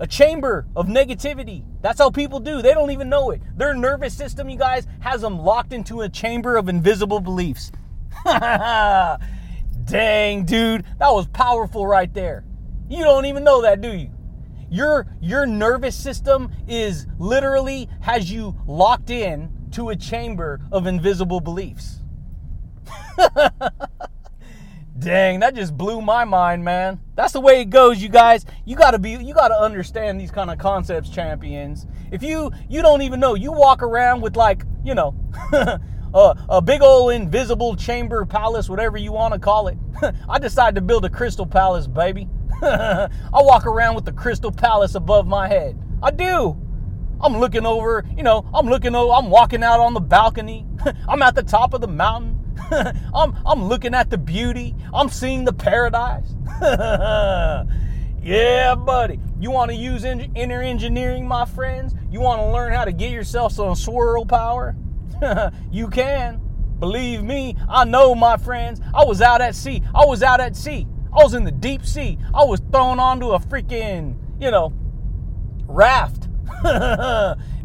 a 0.00 0.06
chamber 0.06 0.66
of 0.74 0.86
negativity. 0.86 1.64
That's 1.80 1.98
how 1.98 2.10
people 2.10 2.40
do. 2.40 2.62
They 2.62 2.74
don't 2.74 2.90
even 2.90 3.08
know 3.08 3.30
it. 3.30 3.42
Their 3.56 3.74
nervous 3.74 4.16
system, 4.16 4.48
you 4.48 4.58
guys, 4.58 4.86
has 5.00 5.20
them 5.20 5.38
locked 5.38 5.72
into 5.72 6.00
a 6.00 6.08
chamber 6.08 6.56
of 6.56 6.68
invisible 6.68 7.20
beliefs. 7.20 7.70
Dang, 8.24 9.18
dude, 10.44 10.84
that 10.98 11.12
was 11.12 11.26
powerful 11.28 11.86
right 11.86 12.12
there. 12.12 12.44
You 12.88 13.04
don't 13.04 13.26
even 13.26 13.44
know 13.44 13.62
that, 13.62 13.80
do 13.80 13.94
you? 13.94 14.10
Your 14.70 15.06
your 15.20 15.46
nervous 15.46 15.94
system 15.94 16.50
is 16.66 17.06
literally 17.18 17.88
has 18.00 18.32
you 18.32 18.56
locked 18.66 19.10
in 19.10 19.50
to 19.72 19.90
a 19.90 19.96
chamber 19.96 20.60
of 20.72 20.86
invisible 20.86 21.40
beliefs. 21.40 22.00
Dang, 25.04 25.40
that 25.40 25.54
just 25.54 25.76
blew 25.76 26.00
my 26.00 26.24
mind, 26.24 26.64
man. 26.64 26.98
That's 27.14 27.34
the 27.34 27.40
way 27.40 27.60
it 27.60 27.66
goes, 27.66 28.02
you 28.02 28.08
guys. 28.08 28.46
You 28.64 28.74
gotta 28.74 28.98
be, 28.98 29.10
you 29.10 29.34
gotta 29.34 29.54
understand 29.54 30.18
these 30.18 30.30
kind 30.30 30.50
of 30.50 30.56
concepts, 30.56 31.10
champions. 31.10 31.86
If 32.10 32.22
you, 32.22 32.50
you 32.70 32.80
don't 32.80 33.02
even 33.02 33.20
know, 33.20 33.34
you 33.34 33.52
walk 33.52 33.82
around 33.82 34.22
with 34.22 34.34
like, 34.34 34.64
you 34.82 34.94
know, 34.94 35.14
a, 35.52 35.78
a 36.48 36.62
big 36.62 36.80
old 36.80 37.12
invisible 37.12 37.76
chamber 37.76 38.24
palace, 38.24 38.70
whatever 38.70 38.96
you 38.96 39.12
want 39.12 39.34
to 39.34 39.40
call 39.40 39.68
it. 39.68 39.76
I 40.28 40.38
decided 40.38 40.76
to 40.76 40.80
build 40.80 41.04
a 41.04 41.10
crystal 41.10 41.46
palace, 41.46 41.86
baby. 41.86 42.26
I 42.62 43.08
walk 43.34 43.66
around 43.66 43.96
with 43.96 44.06
the 44.06 44.12
crystal 44.12 44.52
palace 44.52 44.94
above 44.94 45.26
my 45.26 45.48
head. 45.48 45.78
I 46.02 46.12
do. 46.12 46.58
I'm 47.20 47.36
looking 47.36 47.66
over, 47.66 48.04
you 48.16 48.22
know, 48.22 48.48
I'm 48.54 48.68
looking 48.68 48.94
over, 48.94 49.12
I'm 49.12 49.28
walking 49.28 49.62
out 49.62 49.80
on 49.80 49.92
the 49.92 50.00
balcony. 50.00 50.66
I'm 51.06 51.20
at 51.20 51.34
the 51.34 51.42
top 51.42 51.74
of 51.74 51.82
the 51.82 51.88
mountain. 51.88 52.40
I'm 53.14 53.36
I'm 53.46 53.64
looking 53.64 53.94
at 53.94 54.10
the 54.10 54.18
beauty. 54.18 54.74
I'm 54.92 55.08
seeing 55.08 55.44
the 55.44 55.52
paradise. 55.52 56.34
yeah, 58.22 58.74
buddy. 58.74 59.20
You 59.40 59.50
want 59.50 59.70
to 59.70 59.76
use 59.76 60.04
inner 60.04 60.62
engineering, 60.62 61.28
my 61.28 61.44
friends? 61.44 61.94
You 62.10 62.20
want 62.20 62.40
to 62.40 62.46
learn 62.46 62.72
how 62.72 62.84
to 62.84 62.92
get 62.92 63.10
yourself 63.10 63.52
some 63.52 63.74
swirl 63.74 64.24
power? 64.24 64.76
you 65.70 65.88
can. 65.88 66.40
Believe 66.78 67.22
me, 67.22 67.56
I 67.68 67.84
know, 67.84 68.14
my 68.14 68.36
friends. 68.36 68.80
I 68.94 69.04
was 69.04 69.22
out 69.22 69.40
at 69.40 69.54
sea. 69.54 69.82
I 69.94 70.04
was 70.04 70.22
out 70.22 70.40
at 70.40 70.56
sea. 70.56 70.86
I 71.12 71.22
was 71.22 71.34
in 71.34 71.44
the 71.44 71.52
deep 71.52 71.86
sea. 71.86 72.18
I 72.34 72.44
was 72.44 72.60
thrown 72.72 72.98
onto 72.98 73.30
a 73.30 73.38
freaking, 73.38 74.16
you 74.40 74.50
know, 74.50 74.72
raft. 75.66 76.28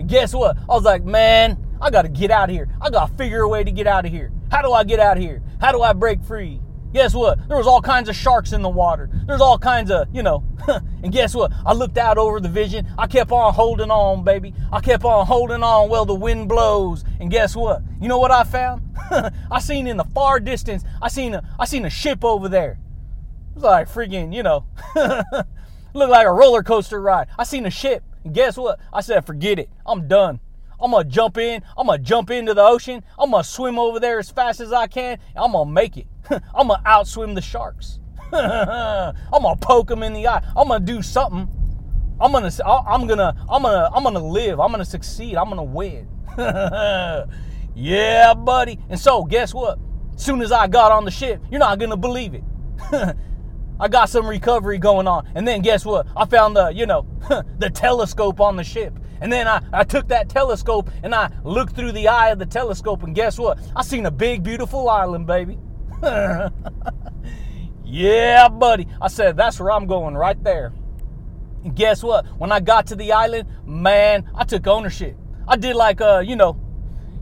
guess 0.07 0.33
what? 0.33 0.57
I 0.57 0.73
was 0.73 0.83
like, 0.83 1.03
man, 1.03 1.57
I 1.81 1.89
got 1.89 2.03
to 2.03 2.09
get 2.09 2.31
out 2.31 2.49
of 2.49 2.55
here. 2.55 2.69
I 2.81 2.89
got 2.89 3.09
to 3.09 3.13
figure 3.15 3.41
a 3.41 3.49
way 3.49 3.63
to 3.63 3.71
get 3.71 3.87
out 3.87 4.05
of 4.05 4.11
here. 4.11 4.31
How 4.51 4.61
do 4.61 4.71
I 4.71 4.83
get 4.83 4.99
out 4.99 5.17
here? 5.17 5.41
How 5.61 5.71
do 5.71 5.81
I 5.81 5.93
break 5.93 6.23
free? 6.23 6.61
Guess 6.91 7.13
what? 7.13 7.47
There 7.47 7.57
was 7.57 7.67
all 7.67 7.81
kinds 7.81 8.09
of 8.09 8.15
sharks 8.15 8.51
in 8.51 8.63
the 8.63 8.69
water. 8.69 9.11
There's 9.27 9.41
all 9.41 9.59
kinds 9.59 9.91
of, 9.91 10.07
you 10.11 10.23
know. 10.23 10.43
and 11.03 11.11
guess 11.11 11.35
what? 11.35 11.51
I 11.63 11.73
looked 11.73 11.99
out 11.99 12.17
over 12.17 12.39
the 12.39 12.49
vision. 12.49 12.87
I 12.97 13.05
kept 13.05 13.31
on 13.31 13.53
holding 13.53 13.91
on, 13.91 14.23
baby. 14.23 14.55
I 14.71 14.79
kept 14.81 15.05
on 15.05 15.27
holding 15.27 15.61
on 15.61 15.89
while 15.89 16.05
the 16.05 16.15
wind 16.15 16.49
blows. 16.49 17.03
And 17.19 17.29
guess 17.29 17.55
what? 17.55 17.83
You 18.01 18.07
know 18.07 18.17
what 18.17 18.31
I 18.31 18.43
found? 18.43 18.81
I 19.51 19.59
seen 19.59 19.85
in 19.85 19.97
the 19.97 20.03
far 20.03 20.39
distance. 20.39 20.83
I 20.99 21.09
seen 21.09 21.35
a 21.35 21.43
I 21.59 21.65
seen 21.65 21.85
a 21.85 21.91
ship 21.91 22.25
over 22.25 22.49
there. 22.49 22.79
It 23.51 23.55
was 23.55 23.63
like 23.63 23.87
freaking, 23.87 24.33
you 24.33 24.41
know, 24.41 24.65
looked 24.95 26.11
like 26.11 26.25
a 26.25 26.31
roller 26.31 26.63
coaster 26.63 26.99
ride. 26.99 27.27
I 27.37 27.43
seen 27.43 27.67
a 27.67 27.71
ship. 27.71 28.03
And 28.23 28.33
guess 28.33 28.57
what? 28.57 28.79
I 28.91 29.01
said, 29.01 29.25
forget 29.25 29.59
it. 29.59 29.69
I'm 29.85 30.07
done. 30.07 30.39
I'm 30.81 30.91
gonna 30.91 31.03
jump 31.03 31.37
in. 31.37 31.61
I'm 31.77 31.87
gonna 31.87 31.99
jump 31.99 32.29
into 32.31 32.53
the 32.53 32.63
ocean. 32.63 33.03
I'm 33.17 33.31
gonna 33.31 33.43
swim 33.43 33.77
over 33.77 33.99
there 33.99 34.19
as 34.19 34.29
fast 34.29 34.59
as 34.59 34.71
I 34.71 34.87
can. 34.87 35.19
I'm 35.35 35.51
gonna 35.51 35.69
make 35.69 35.97
it. 35.97 36.07
I'm 36.29 36.67
gonna 36.67 36.81
outswim 36.85 37.35
the 37.35 37.41
sharks. 37.41 37.99
I'm 38.31 39.13
gonna 39.31 39.55
poke 39.57 39.87
them 39.87 40.03
in 40.03 40.13
the 40.13 40.27
eye. 40.27 40.43
I'm 40.55 40.67
gonna 40.67 40.85
do 40.85 41.01
something. 41.01 41.49
I'm 42.21 42.31
gonna. 42.31 42.51
I'm 42.65 43.07
gonna. 43.07 43.35
I'm 43.49 43.61
gonna. 43.63 43.89
I'm 43.93 44.03
gonna 44.03 44.25
live. 44.25 44.59
I'm 44.59 44.71
gonna 44.71 44.85
succeed. 44.85 45.35
I'm 45.35 45.49
gonna 45.49 45.63
win. 45.63 46.07
yeah, 47.75 48.33
buddy. 48.33 48.79
And 48.89 48.99
so, 48.99 49.23
guess 49.23 49.53
what? 49.53 49.79
Soon 50.15 50.41
as 50.41 50.51
I 50.51 50.67
got 50.67 50.91
on 50.91 51.05
the 51.05 51.11
ship, 51.11 51.41
you're 51.49 51.59
not 51.59 51.79
gonna 51.79 51.97
believe 51.97 52.33
it. 52.33 52.43
I 53.81 53.87
got 53.87 54.09
some 54.09 54.27
recovery 54.27 54.77
going 54.77 55.07
on. 55.07 55.27
And 55.35 55.47
then 55.47 55.61
guess 55.61 55.85
what? 55.85 56.07
I 56.15 56.25
found 56.25 56.55
the, 56.55 56.69
you 56.69 56.85
know, 56.85 57.05
the 57.57 57.69
telescope 57.69 58.41
on 58.41 58.57
the 58.57 58.63
ship. 58.63 58.93
And 59.21 59.31
then 59.31 59.47
I, 59.47 59.61
I 59.73 59.83
took 59.83 60.07
that 60.09 60.29
telescope 60.29 60.89
and 61.03 61.13
I 61.13 61.31
looked 61.43 61.75
through 61.75 61.91
the 61.91 62.07
eye 62.07 62.29
of 62.29 62.39
the 62.39 62.45
telescope 62.45 63.03
and 63.03 63.13
guess 63.13 63.37
what? 63.37 63.59
I 63.75 63.83
seen 63.83 64.05
a 64.05 64.11
big 64.11 64.43
beautiful 64.43 64.89
island, 64.89 65.27
baby. 65.27 65.57
yeah, 67.83 68.47
buddy. 68.47 68.87
I 69.01 69.07
said, 69.07 69.35
that's 69.35 69.59
where 69.59 69.71
I'm 69.71 69.87
going 69.87 70.15
right 70.15 70.41
there. 70.43 70.73
And 71.63 71.75
guess 71.75 72.03
what? 72.03 72.25
When 72.39 72.51
I 72.51 72.59
got 72.59 72.87
to 72.87 72.95
the 72.95 73.11
island, 73.11 73.49
man, 73.65 74.29
I 74.35 74.45
took 74.45 74.65
ownership. 74.67 75.17
I 75.47 75.57
did 75.57 75.75
like 75.75 75.99
uh, 75.99 76.19
you 76.19 76.35
know, 76.35 76.59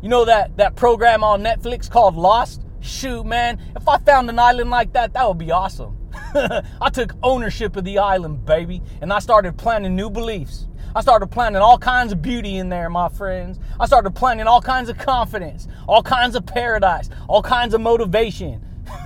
you 0.01 0.09
know 0.09 0.25
that 0.25 0.57
that 0.57 0.75
program 0.75 1.23
on 1.23 1.41
Netflix 1.43 1.89
called 1.89 2.15
Lost? 2.15 2.63
Shoot, 2.79 3.25
man, 3.25 3.59
if 3.75 3.87
I 3.87 3.97
found 3.97 4.29
an 4.29 4.37
island 4.37 4.69
like 4.69 4.93
that, 4.93 5.13
that 5.13 5.27
would 5.27 5.37
be 5.37 5.51
awesome. 5.51 5.97
I 6.35 6.89
took 6.91 7.13
ownership 7.23 7.75
of 7.75 7.83
the 7.83 7.97
island, 7.97 8.45
baby, 8.45 8.81
and 9.01 9.11
I 9.11 9.19
started 9.19 9.57
planting 9.57 9.95
new 9.95 10.09
beliefs. 10.09 10.67
I 10.97 11.01
started 11.01 11.27
planting 11.27 11.61
all 11.61 11.77
kinds 11.77 12.11
of 12.11 12.23
beauty 12.23 12.57
in 12.57 12.69
there, 12.69 12.89
my 12.89 13.07
friends. 13.07 13.59
I 13.79 13.85
started 13.85 14.15
planting 14.15 14.47
all 14.47 14.63
kinds 14.63 14.89
of 14.89 14.97
confidence, 14.97 15.67
all 15.87 16.01
kinds 16.01 16.35
of 16.35 16.43
paradise, 16.43 17.11
all 17.27 17.43
kinds 17.43 17.75
of 17.75 17.81
motivation. 17.81 18.65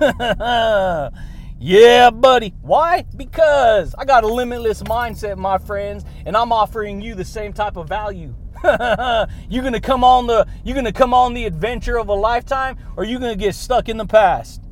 yeah, 1.60 2.08
buddy. 2.08 2.54
Why? 2.62 3.04
Because 3.14 3.94
I 3.98 4.06
got 4.06 4.24
a 4.24 4.26
limitless 4.26 4.82
mindset, 4.84 5.36
my 5.36 5.58
friends, 5.58 6.06
and 6.24 6.34
I'm 6.34 6.50
offering 6.50 7.02
you 7.02 7.14
the 7.14 7.26
same 7.26 7.52
type 7.52 7.76
of 7.76 7.90
value. 7.90 8.34
you're 9.50 9.62
gonna 9.62 9.78
come 9.78 10.02
on 10.02 10.26
the 10.26 10.46
you're 10.64 10.74
gonna 10.74 10.94
come 10.94 11.12
on 11.12 11.34
the 11.34 11.44
adventure 11.44 11.98
of 11.98 12.08
a 12.08 12.14
lifetime, 12.14 12.78
or 12.96 13.04
you're 13.04 13.20
gonna 13.20 13.36
get 13.36 13.54
stuck 13.54 13.90
in 13.90 13.98
the 13.98 14.06
past. 14.06 14.62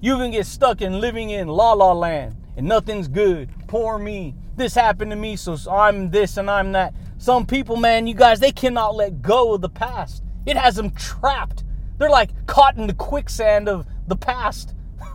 You're 0.00 0.16
gonna 0.16 0.30
get 0.30 0.46
stuck 0.46 0.80
in 0.80 1.00
living 1.00 1.30
in 1.30 1.48
la 1.48 1.72
la 1.72 1.92
land 1.92 2.36
and 2.56 2.68
nothing's 2.68 3.08
good. 3.08 3.50
Poor 3.66 3.98
me. 3.98 4.36
This 4.58 4.74
happened 4.74 5.12
to 5.12 5.16
me, 5.16 5.36
so 5.36 5.56
I'm 5.70 6.10
this 6.10 6.36
and 6.36 6.50
I'm 6.50 6.72
that. 6.72 6.92
Some 7.18 7.46
people, 7.46 7.76
man, 7.76 8.08
you 8.08 8.14
guys, 8.14 8.40
they 8.40 8.50
cannot 8.50 8.96
let 8.96 9.22
go 9.22 9.54
of 9.54 9.60
the 9.60 9.68
past. 9.68 10.24
It 10.46 10.56
has 10.56 10.74
them 10.74 10.90
trapped. 10.90 11.62
They're 11.96 12.10
like 12.10 12.30
caught 12.46 12.76
in 12.76 12.88
the 12.88 12.94
quicksand 12.94 13.68
of 13.68 13.86
the 14.08 14.16
past. 14.16 14.74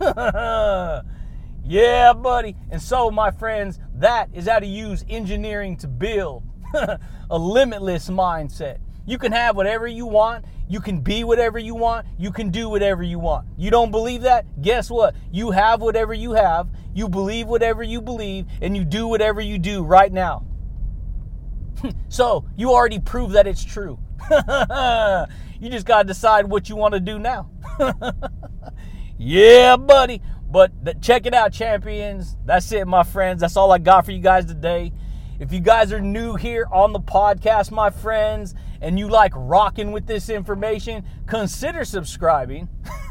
yeah, 1.62 2.14
buddy. 2.14 2.56
And 2.70 2.80
so, 2.80 3.10
my 3.10 3.30
friends, 3.30 3.78
that 3.96 4.30
is 4.32 4.48
how 4.48 4.60
to 4.60 4.66
use 4.66 5.04
engineering 5.10 5.76
to 5.76 5.88
build 5.88 6.42
a 6.74 7.38
limitless 7.38 8.08
mindset. 8.08 8.78
You 9.04 9.18
can 9.18 9.32
have 9.32 9.56
whatever 9.56 9.86
you 9.86 10.06
want. 10.06 10.46
You 10.68 10.80
can 10.80 11.00
be 11.00 11.24
whatever 11.24 11.58
you 11.58 11.74
want. 11.74 12.06
You 12.18 12.32
can 12.32 12.50
do 12.50 12.68
whatever 12.68 13.02
you 13.02 13.18
want. 13.18 13.46
You 13.56 13.70
don't 13.70 13.90
believe 13.90 14.22
that? 14.22 14.62
Guess 14.62 14.90
what? 14.90 15.14
You 15.30 15.50
have 15.50 15.82
whatever 15.82 16.14
you 16.14 16.32
have. 16.32 16.68
You 16.94 17.08
believe 17.08 17.48
whatever 17.48 17.82
you 17.82 18.00
believe. 18.00 18.46
And 18.62 18.76
you 18.76 18.84
do 18.84 19.06
whatever 19.06 19.40
you 19.40 19.58
do 19.58 19.82
right 19.82 20.12
now. 20.12 20.46
so 22.08 22.46
you 22.56 22.70
already 22.70 22.98
proved 22.98 23.34
that 23.34 23.46
it's 23.46 23.64
true. 23.64 23.98
you 24.30 25.70
just 25.70 25.86
got 25.86 26.02
to 26.02 26.08
decide 26.08 26.46
what 26.46 26.68
you 26.68 26.76
want 26.76 26.94
to 26.94 27.00
do 27.00 27.18
now. 27.18 27.50
yeah, 29.18 29.76
buddy. 29.76 30.22
But 30.50 31.02
check 31.02 31.26
it 31.26 31.34
out, 31.34 31.52
champions. 31.52 32.36
That's 32.44 32.70
it, 32.72 32.86
my 32.86 33.02
friends. 33.02 33.40
That's 33.40 33.56
all 33.56 33.72
I 33.72 33.78
got 33.78 34.04
for 34.04 34.12
you 34.12 34.20
guys 34.20 34.44
today. 34.46 34.92
If 35.40 35.52
you 35.52 35.58
guys 35.58 35.92
are 35.92 36.00
new 36.00 36.36
here 36.36 36.68
on 36.70 36.92
the 36.92 37.00
podcast, 37.00 37.72
my 37.72 37.90
friends, 37.90 38.54
and 38.84 38.98
you 38.98 39.08
like 39.08 39.32
rocking 39.34 39.92
with 39.92 40.06
this 40.06 40.28
information, 40.28 41.04
consider 41.26 41.86
subscribing. 41.86 42.68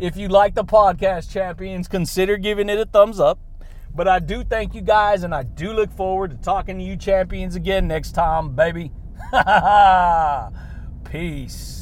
if 0.00 0.16
you 0.16 0.26
like 0.26 0.56
the 0.56 0.64
podcast, 0.64 1.30
champions, 1.30 1.86
consider 1.86 2.36
giving 2.36 2.68
it 2.68 2.76
a 2.76 2.84
thumbs 2.84 3.20
up. 3.20 3.38
But 3.94 4.08
I 4.08 4.18
do 4.18 4.42
thank 4.42 4.74
you 4.74 4.80
guys, 4.80 5.22
and 5.22 5.32
I 5.32 5.44
do 5.44 5.72
look 5.72 5.92
forward 5.92 6.32
to 6.32 6.36
talking 6.38 6.78
to 6.78 6.84
you 6.84 6.96
champions 6.96 7.54
again 7.54 7.86
next 7.86 8.12
time, 8.12 8.56
baby. 8.56 8.90
Peace. 11.04 11.79